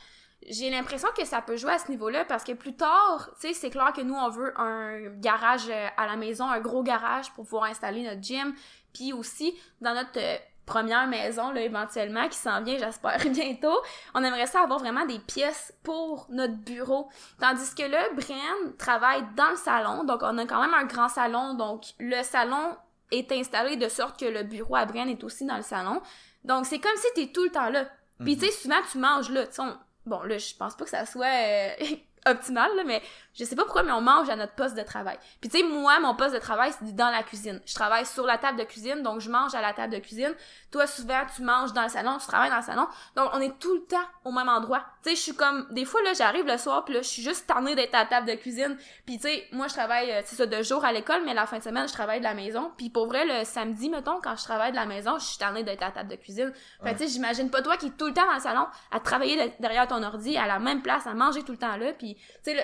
j'ai 0.45 0.69
l'impression 0.69 1.09
que 1.17 1.25
ça 1.25 1.41
peut 1.41 1.57
jouer 1.57 1.71
à 1.73 1.79
ce 1.79 1.89
niveau-là 1.89 2.25
parce 2.25 2.43
que 2.43 2.53
plus 2.53 2.75
tard, 2.75 3.29
tu 3.39 3.47
sais, 3.47 3.53
c'est 3.53 3.69
clair 3.69 3.91
que 3.93 4.01
nous, 4.01 4.15
on 4.15 4.29
veut 4.29 4.53
un 4.59 5.09
garage 5.19 5.69
euh, 5.69 5.87
à 5.97 6.05
la 6.05 6.15
maison, 6.15 6.49
un 6.49 6.59
gros 6.59 6.83
garage 6.83 7.31
pour 7.33 7.43
pouvoir 7.43 7.65
installer 7.65 8.03
notre 8.03 8.21
gym. 8.21 8.53
Puis 8.93 9.13
aussi, 9.13 9.57
dans 9.81 9.93
notre 9.93 10.17
euh, 10.17 10.37
première 10.65 11.07
maison, 11.07 11.51
là, 11.51 11.61
éventuellement, 11.61 12.27
qui 12.29 12.37
s'en 12.37 12.61
vient, 12.61 12.77
j'espère, 12.77 13.17
bientôt, 13.29 13.77
on 14.13 14.23
aimerait 14.23 14.47
ça 14.47 14.61
avoir 14.61 14.79
vraiment 14.79 15.05
des 15.05 15.19
pièces 15.19 15.73
pour 15.83 16.27
notre 16.29 16.55
bureau. 16.55 17.09
Tandis 17.39 17.73
que 17.75 17.83
là, 17.83 18.07
Brian 18.15 18.71
travaille 18.77 19.23
dans 19.35 19.49
le 19.49 19.55
salon, 19.57 20.03
donc 20.03 20.21
on 20.23 20.37
a 20.37 20.45
quand 20.45 20.61
même 20.61 20.73
un 20.73 20.85
grand 20.85 21.09
salon, 21.09 21.55
donc 21.55 21.83
le 21.99 22.21
salon 22.23 22.75
est 23.11 23.31
installé 23.31 23.75
de 23.77 23.87
sorte 23.89 24.19
que 24.19 24.25
le 24.25 24.43
bureau 24.43 24.75
à 24.75 24.85
Brian 24.85 25.07
est 25.07 25.23
aussi 25.23 25.45
dans 25.45 25.57
le 25.57 25.63
salon. 25.63 26.01
Donc 26.43 26.65
c'est 26.65 26.79
comme 26.79 26.95
si 26.97 27.07
t'es 27.15 27.31
tout 27.33 27.43
le 27.43 27.49
temps 27.49 27.69
là. 27.69 27.85
Puis 28.19 28.35
Mhm. 28.35 28.39
tu 28.41 28.45
sais, 28.47 28.51
souvent 28.51 28.81
tu 28.91 28.97
manges 28.97 29.29
là, 29.29 29.45
tu 29.47 29.53
sais, 29.53 29.61
bon 30.07 30.21
là, 30.23 30.37
je 30.37 30.53
pense 30.55 30.75
pas 30.75 30.83
que 30.85 30.89
ça 30.89 31.05
soit 31.05 31.25
euh, 31.27 31.95
optimal, 32.25 32.69
mais 32.85 33.01
je 33.37 33.45
sais 33.45 33.55
pas 33.55 33.63
pourquoi, 33.63 33.83
mais 33.83 33.91
on 33.91 34.01
mange 34.01 34.29
à 34.29 34.35
notre 34.35 34.53
poste 34.53 34.75
de 34.75 34.81
travail. 34.81 35.17
Puis 35.39 35.49
tu 35.49 35.59
sais, 35.59 35.63
moi, 35.63 35.99
mon 35.99 36.15
poste 36.15 36.33
de 36.33 36.39
travail, 36.39 36.71
c'est 36.71 36.95
dans 36.95 37.09
la 37.09 37.23
cuisine. 37.23 37.61
Je 37.65 37.73
travaille 37.75 38.05
sur 38.05 38.25
la 38.25 38.37
table 38.37 38.57
de 38.57 38.63
cuisine, 38.63 39.03
donc 39.03 39.21
je 39.21 39.29
mange 39.29 39.53
à 39.55 39.61
la 39.61 39.73
table 39.73 39.93
de 39.93 39.99
cuisine. 39.99 40.33
Toi, 40.71 40.87
souvent, 40.87 41.21
tu 41.35 41.43
manges 41.43 41.73
dans 41.73 41.83
le 41.83 41.89
salon, 41.89 42.17
tu 42.19 42.27
travailles 42.27 42.49
dans 42.49 42.57
le 42.57 42.63
salon. 42.63 42.87
Donc, 43.15 43.29
on 43.33 43.39
est 43.39 43.57
tout 43.59 43.73
le 43.75 43.85
temps 43.85 44.05
au 44.25 44.31
même 44.31 44.49
endroit. 44.49 44.83
Tu 45.03 45.09
sais, 45.11 45.15
je 45.15 45.21
suis 45.21 45.35
comme... 45.35 45.67
Des 45.71 45.85
fois, 45.85 46.01
là, 46.03 46.13
j'arrive 46.13 46.45
le 46.45 46.57
soir, 46.57 46.83
puis 46.83 46.93
là, 46.93 47.01
je 47.01 47.07
suis 47.07 47.21
juste 47.21 47.47
tannée 47.47 47.75
d'être 47.75 47.93
à 47.95 47.99
la 47.99 48.05
table 48.05 48.27
de 48.27 48.35
cuisine. 48.35 48.77
Puis 49.05 49.17
tu 49.17 49.27
sais, 49.27 49.45
moi, 49.51 49.67
je 49.67 49.73
travaille, 49.73 50.11
euh, 50.11 50.21
c'est 50.25 50.35
ça, 50.35 50.45
de 50.45 50.63
jour 50.63 50.83
à 50.83 50.91
l'école, 50.91 51.23
mais 51.25 51.33
la 51.33 51.45
fin 51.45 51.59
de 51.59 51.63
semaine, 51.63 51.87
je 51.87 51.93
travaille 51.93 52.19
de 52.19 52.23
la 52.25 52.33
maison. 52.33 52.71
Puis 52.77 52.89
pour 52.89 53.07
vrai, 53.07 53.25
le 53.25 53.45
samedi, 53.45 53.89
mettons, 53.89 54.19
quand 54.21 54.35
je 54.35 54.43
travaille 54.43 54.71
de 54.71 54.75
la 54.77 54.85
maison, 54.85 55.17
je 55.19 55.25
suis 55.25 55.37
tannée 55.37 55.63
d'être 55.63 55.83
à 55.83 55.87
la 55.87 55.91
table 55.91 56.09
de 56.09 56.15
cuisine. 56.15 56.51
Fait 56.83 56.93
tu 56.93 56.99
sais, 56.99 57.07
j'imagine 57.07 57.49
pas 57.49 57.61
toi 57.61 57.77
qui 57.77 57.87
es 57.87 57.89
tout 57.91 58.07
le 58.07 58.13
temps 58.13 58.25
dans 58.25 58.33
le 58.33 58.39
salon, 58.39 58.65
à 58.91 58.99
travailler 58.99 59.35
de- 59.37 59.51
derrière 59.59 59.87
ton 59.87 60.01
ordi, 60.03 60.37
à 60.37 60.47
la 60.47 60.59
même 60.59 60.81
place, 60.81 61.05
à 61.07 61.13
manger 61.13 61.43
tout 61.43 61.51
le 61.51 61.57
temps 61.57 61.77
là. 61.77 61.93
Puis, 61.93 62.15
tu 62.15 62.23
sais, 62.43 62.53
là, 62.55 62.63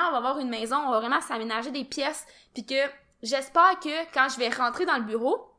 on 0.00 0.12
va 0.12 0.18
avoir 0.18 0.38
une 0.38 0.48
maison, 0.48 0.76
on 0.76 0.90
va 0.90 1.00
vraiment 1.00 1.20
s'aménager 1.20 1.70
des 1.70 1.84
pièces, 1.84 2.26
puis 2.52 2.64
que 2.64 2.74
j'espère 3.22 3.78
que 3.80 4.12
quand 4.12 4.28
je 4.28 4.38
vais 4.38 4.48
rentrer 4.48 4.86
dans 4.86 4.96
le 4.96 5.02
bureau, 5.02 5.50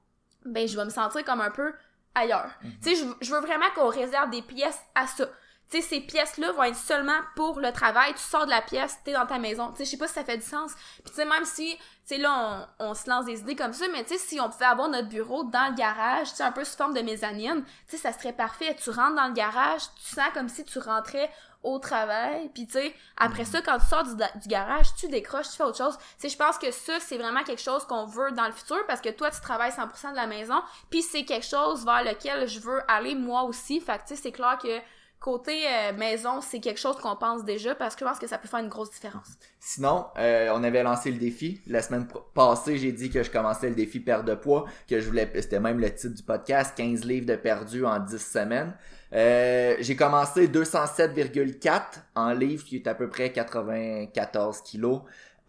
ben, 0.46 0.68
je 0.68 0.78
vais 0.78 0.86
me 0.86 0.90
sentir 0.90 1.24
comme 1.26 1.42
un 1.42 1.52
peu 1.52 1.74
ailleurs. 2.14 2.52
Tu 2.82 2.96
sais, 2.96 2.96
je, 2.96 3.26
je 3.26 3.32
veux 3.34 3.42
vraiment 3.42 3.70
qu'on 3.76 3.90
réserve 3.90 4.30
des 4.30 4.42
pièces 4.42 4.80
à 4.96 5.08
ça. 5.08 5.26
Tu 5.70 5.82
sais, 5.82 5.88
ces 5.88 6.02
pièces-là 6.02 6.52
vont 6.52 6.64
être 6.64 6.76
seulement 6.76 7.20
pour 7.36 7.60
le 7.60 7.72
travail. 7.72 8.14
Tu 8.14 8.22
sors 8.22 8.46
de 8.46 8.52
la 8.52 8.62
pièce, 8.62 9.00
t'es 9.04 9.14
dans 9.14 9.26
ta 9.26 9.40
maison. 9.40 9.72
Tu 9.72 9.78
sais, 9.78 9.86
je 9.86 9.90
sais 9.92 9.98
pas 9.98 10.08
si 10.08 10.14
ça 10.14 10.24
fait 10.24 10.38
du 10.38 10.46
sens. 10.46 10.74
Puis 11.04 11.10
tu 11.10 11.14
sais, 11.16 11.26
même 11.26 11.44
si, 11.44 11.76
tu 11.76 11.82
sais, 12.06 12.18
là, 12.20 12.68
on, 12.80 12.90
on 12.90 12.94
se 12.94 13.10
lance 13.10 13.26
des 13.26 13.40
idées 13.40 13.56
comme 13.56 13.74
ça, 13.74 13.86
mais 13.92 14.04
tu 14.04 14.14
sais, 14.14 14.20
si 14.20 14.40
on 14.40 14.48
pouvait 14.50 14.66
avoir 14.66 14.90
notre 14.90 15.10
bureau 15.10 15.44
dans 15.44 15.70
le 15.70 15.76
garage, 15.76 16.30
tu 16.30 16.36
sais, 16.36 16.44
un 16.44 16.52
peu 16.52 16.64
sous 16.64 16.78
forme 16.78 16.94
de 16.94 17.02
mezzanine, 17.02 17.64
tu 17.90 17.98
sais, 17.98 17.98
ça 17.98 18.14
serait 18.14 18.34
parfait. 18.34 18.76
Tu 18.76 18.92
rentres 18.92 19.16
dans 19.16 19.28
le 19.28 19.34
garage, 19.34 19.82
tu 19.96 20.14
sens 20.14 20.30
comme 20.36 20.50
si 20.50 20.64
tu 20.66 20.78
rentrais 20.78 21.32
au 21.66 21.80
travail, 21.80 22.50
puis 22.54 22.68
tu 22.68 22.74
sais, 22.74 22.94
après 23.18 23.44
ça, 23.44 23.60
quand 23.62 23.80
tu 23.80 23.88
sors 23.88 24.04
du, 24.04 24.48
garage, 24.48 24.94
tu 24.96 25.08
décroches, 25.08 25.50
tu 25.50 25.58
fais 25.58 25.64
autre 25.64 25.78
chose. 25.78 25.98
Je 26.24 26.36
pense 26.36 26.60
que 26.60 26.70
ça, 26.72 27.00
c'est 27.00 27.18
vraiment 27.18 27.44
quelque 27.44 27.62
chose 27.62 27.86
qu'on 27.86 28.06
veut 28.06 28.32
dans 28.32 28.46
le 28.46 28.52
futur, 28.52 28.86
parce 28.88 29.02
que 29.02 29.10
toi, 29.10 29.32
tu 29.32 29.42
travailles 29.42 29.72
100% 29.72 30.12
de 30.12 30.16
la 30.16 30.28
maison, 30.28 30.62
puis 30.92 31.02
c'est 31.02 31.26
quelque 31.26 31.46
chose 31.46 31.84
vers 31.84 32.04
lequel 32.04 32.48
je 32.48 32.60
veux 32.60 32.80
aller 32.88 33.16
moi 33.16 33.44
aussi. 33.44 33.82
Fait 33.82 33.98
que 33.98 34.04
tu 34.04 34.16
sais, 34.16 34.16
c'est 34.16 34.32
clair 34.32 34.60
que 34.62 34.80
côté 35.20 35.64
euh, 35.68 35.94
maison, 35.94 36.40
c'est 36.40 36.60
quelque 36.60 36.80
chose 36.80 36.98
qu'on 36.98 37.16
pense 37.16 37.44
déjà, 37.44 37.74
parce 37.74 37.96
que 37.96 38.06
je 38.06 38.10
pense 38.10 38.20
que 38.20 38.28
ça 38.28 38.38
peut 38.38 38.48
faire 38.48 38.60
une 38.60 38.70
grosse 38.70 38.92
différence. 38.92 39.30
Sinon, 39.60 40.06
euh, 40.20 40.52
on 40.54 40.64
avait 40.64 40.84
lancé 40.84 41.10
le 41.10 41.18
défi. 41.18 41.62
La 41.66 41.82
semaine 41.82 42.08
passée, 42.36 42.78
j'ai 42.78 42.92
dit 42.92 43.10
que 43.10 43.24
je 43.24 43.32
commençais 43.32 43.70
le 43.70 43.76
défi 43.76 44.00
perte 44.00 44.26
de 44.26 44.36
poids, 44.36 44.66
que 44.88 45.00
je 45.00 45.08
voulais, 45.08 45.28
c'était 45.42 45.60
même 45.60 45.80
le 45.80 45.92
titre 45.92 46.14
du 46.14 46.22
podcast, 46.22 46.78
15 46.78 47.06
livres 47.06 47.26
de 47.26 47.36
perdu 47.36 47.86
en 47.86 47.98
10 47.98 48.20
semaines. 48.20 48.76
Euh, 49.14 49.76
j'ai 49.80 49.96
commencé 49.96 50.48
207,4 50.48 51.82
en 52.16 52.32
livres, 52.32 52.66
qui 52.66 52.78
est 52.78 52.88
à 52.88 52.96
peu 52.96 53.08
près 53.10 53.32
94 53.32 54.62
kilos. 54.62 55.02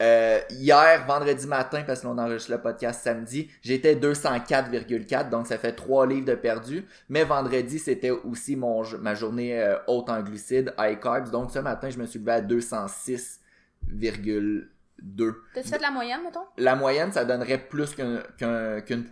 Euh, 0.03 0.41
hier, 0.51 1.07
vendredi 1.07 1.47
matin, 1.47 1.83
parce 1.87 2.01
que 2.01 2.07
l'on 2.07 2.19
enregistre 2.19 2.53
le 2.53 2.61
podcast 2.61 3.03
samedi, 3.03 3.51
j'étais 3.63 3.95
204,4, 3.95 5.31
donc 5.31 5.47
ça 5.47 5.57
fait 5.57 5.73
3 5.73 6.07
livres 6.07 6.27
de 6.27 6.35
perdu. 6.35 6.85
Mais 7.09 7.25
vendredi, 7.25 7.79
c'était 7.79 8.11
aussi 8.11 8.57
mon, 8.57 8.83
ma 9.01 9.15
journée 9.15 9.59
euh, 9.59 9.79
haute 9.87 10.11
en 10.11 10.21
glucides, 10.23 10.75
high 10.79 11.01
carbs. 11.01 11.31
Donc 11.31 11.51
ce 11.51 11.61
matin, 11.61 11.89
je 11.89 11.97
me 11.99 12.05
suis 12.05 12.19
levé 12.19 12.33
à 12.33 12.43
206,2. 12.43 15.35
T'as-tu 15.55 15.69
fait 15.69 15.79
la 15.79 15.91
moyenne, 15.91 16.21
mettons? 16.25 16.45
La 16.59 16.77
moyenne, 16.77 17.11
ça 17.13 17.25
donnerait 17.25 17.59
plus 17.59 17.95
qu'un 17.95 18.23
qu'un 18.37 18.83
qu'une 18.83 19.07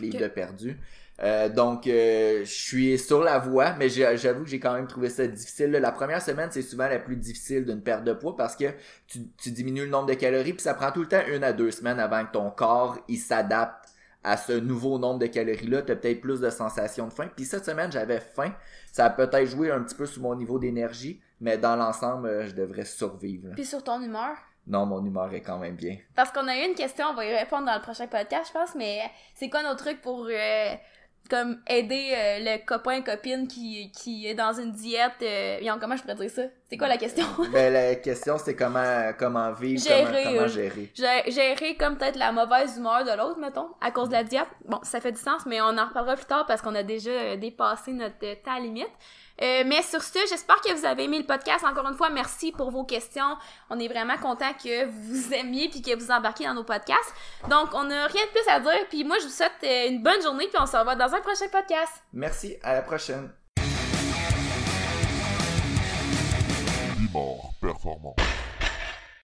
livres 0.00 0.20
de 0.20 0.28
perdu. 0.28 0.78
Euh, 1.20 1.48
donc, 1.48 1.86
euh, 1.86 2.40
je 2.44 2.50
suis 2.50 2.98
sur 2.98 3.22
la 3.22 3.38
voie, 3.38 3.72
mais 3.72 3.88
j'avoue 3.88 4.44
que 4.44 4.50
j'ai 4.50 4.60
quand 4.60 4.74
même 4.74 4.86
trouvé 4.86 5.08
ça 5.08 5.26
difficile. 5.26 5.70
là. 5.72 5.80
La 5.80 5.92
première 5.92 6.22
semaine, 6.22 6.48
c'est 6.52 6.62
souvent 6.62 6.88
la 6.88 6.98
plus 6.98 7.16
difficile 7.16 7.64
d'une 7.64 7.82
perte 7.82 8.04
de 8.04 8.12
poids 8.12 8.36
parce 8.36 8.54
que 8.54 8.66
tu, 9.06 9.20
tu 9.36 9.50
diminues 9.50 9.84
le 9.84 9.90
nombre 9.90 10.06
de 10.06 10.14
calories, 10.14 10.52
puis 10.52 10.62
ça 10.62 10.74
prend 10.74 10.92
tout 10.92 11.00
le 11.00 11.08
temps 11.08 11.22
une 11.28 11.42
à 11.42 11.52
deux 11.52 11.70
semaines 11.70 11.98
avant 11.98 12.24
que 12.24 12.32
ton 12.32 12.50
corps 12.50 12.98
il 13.08 13.18
s'adapte 13.18 13.88
à 14.24 14.36
ce 14.36 14.52
nouveau 14.52 14.98
nombre 14.98 15.18
de 15.18 15.26
calories-là. 15.26 15.82
Tu 15.82 15.92
as 15.92 15.96
peut-être 15.96 16.20
plus 16.20 16.40
de 16.40 16.50
sensations 16.50 17.06
de 17.08 17.12
faim. 17.12 17.28
Puis 17.34 17.44
cette 17.44 17.64
semaine, 17.64 17.90
j'avais 17.90 18.20
faim. 18.20 18.52
Ça 18.92 19.06
a 19.06 19.10
peut-être 19.10 19.46
joué 19.46 19.70
un 19.70 19.82
petit 19.82 19.94
peu 19.94 20.06
sur 20.06 20.22
mon 20.22 20.34
niveau 20.34 20.58
d'énergie, 20.58 21.20
mais 21.40 21.58
dans 21.58 21.76
l'ensemble, 21.76 22.28
euh, 22.28 22.46
je 22.46 22.54
devrais 22.54 22.84
survivre. 22.84 23.50
Puis 23.54 23.64
sur 23.64 23.82
ton 23.82 24.02
humeur? 24.02 24.36
Non, 24.66 24.84
mon 24.84 25.04
humeur 25.04 25.32
est 25.32 25.40
quand 25.40 25.58
même 25.58 25.76
bien. 25.76 25.96
Parce 26.14 26.30
qu'on 26.30 26.46
a 26.46 26.56
eu 26.58 26.68
une 26.68 26.74
question, 26.74 27.06
on 27.10 27.14
va 27.14 27.24
y 27.24 27.34
répondre 27.34 27.64
dans 27.64 27.74
le 27.74 27.80
prochain 27.80 28.06
podcast, 28.06 28.48
je 28.48 28.52
pense, 28.52 28.74
mais 28.74 29.00
c'est 29.34 29.48
quoi 29.48 29.62
nos 29.62 29.74
trucs 29.76 30.02
pour 30.02 30.26
euh, 30.30 30.74
comme 31.28 31.60
aider 31.66 32.12
euh, 32.14 32.38
le 32.40 32.64
copain 32.66 33.02
copine 33.02 33.46
qui 33.48 33.90
qui 33.92 34.26
est 34.26 34.34
dans 34.34 34.52
une 34.52 34.72
diète 34.72 35.12
euh, 35.22 35.58
comment 35.80 35.96
je 35.96 36.02
pourrais 36.02 36.14
dire 36.14 36.30
ça? 36.30 36.42
C'est 36.68 36.76
quoi 36.76 36.88
la 36.88 36.96
question? 36.98 37.24
ben, 37.52 37.72
la 37.72 37.94
question, 37.94 38.36
c'est 38.38 38.54
comment, 38.54 39.10
comment 39.18 39.52
vivre, 39.52 39.82
Gérer, 39.82 40.04
comment, 40.04 40.24
comment 40.24 40.40
euh, 40.42 40.48
gérer. 40.48 40.92
Gé- 40.94 41.30
Gérer 41.32 41.76
comme 41.76 41.96
peut-être 41.96 42.16
la 42.18 42.30
mauvaise 42.32 42.76
humeur 42.76 43.04
de 43.04 43.16
l'autre, 43.16 43.38
mettons, 43.38 43.68
à 43.80 43.90
cause 43.90 44.08
de 44.08 44.14
la 44.14 44.24
diète. 44.24 44.48
Bon, 44.66 44.78
ça 44.82 45.00
fait 45.00 45.12
du 45.12 45.20
sens, 45.20 45.46
mais 45.46 45.60
on 45.62 45.78
en 45.78 45.86
reparlera 45.86 46.16
plus 46.16 46.26
tard 46.26 46.44
parce 46.46 46.60
qu'on 46.60 46.74
a 46.74 46.82
déjà 46.82 47.10
euh, 47.10 47.36
dépassé 47.36 47.92
notre 47.92 48.16
euh, 48.24 48.34
temps 48.44 48.58
limite. 48.58 48.90
Euh, 49.40 49.62
mais 49.66 49.82
sur 49.82 50.02
ce, 50.02 50.18
j'espère 50.28 50.60
que 50.60 50.72
vous 50.72 50.84
avez 50.84 51.04
aimé 51.04 51.18
le 51.18 51.26
podcast. 51.26 51.64
Encore 51.64 51.86
une 51.88 51.96
fois, 51.96 52.10
merci 52.10 52.52
pour 52.52 52.70
vos 52.70 52.84
questions. 52.84 53.36
On 53.70 53.78
est 53.78 53.88
vraiment 53.88 54.16
content 54.16 54.52
que 54.52 54.86
vous 54.86 55.32
aimiez 55.34 55.68
puis 55.68 55.82
que 55.82 55.96
vous 55.96 56.10
embarquiez 56.10 56.46
dans 56.46 56.54
nos 56.54 56.64
podcasts. 56.64 57.14
Donc, 57.48 57.68
on 57.74 57.84
n'a 57.84 58.06
rien 58.06 58.22
de 58.24 58.30
plus 58.30 58.48
à 58.50 58.60
dire. 58.60 58.86
Puis 58.88 59.04
moi, 59.04 59.18
je 59.18 59.24
vous 59.24 59.32
souhaite 59.32 59.52
euh, 59.64 59.88
une 59.88 60.02
bonne 60.02 60.22
journée 60.22 60.48
puis 60.48 60.60
on 60.60 60.66
se 60.66 60.76
revoit 60.76 60.96
dans 60.96 61.14
un 61.14 61.20
prochain 61.20 61.48
podcast. 61.48 61.92
Merci, 62.12 62.56
à 62.62 62.74
la 62.74 62.82
prochaine. 62.82 63.30
Bimor 66.96 67.52
performant. 67.60 68.16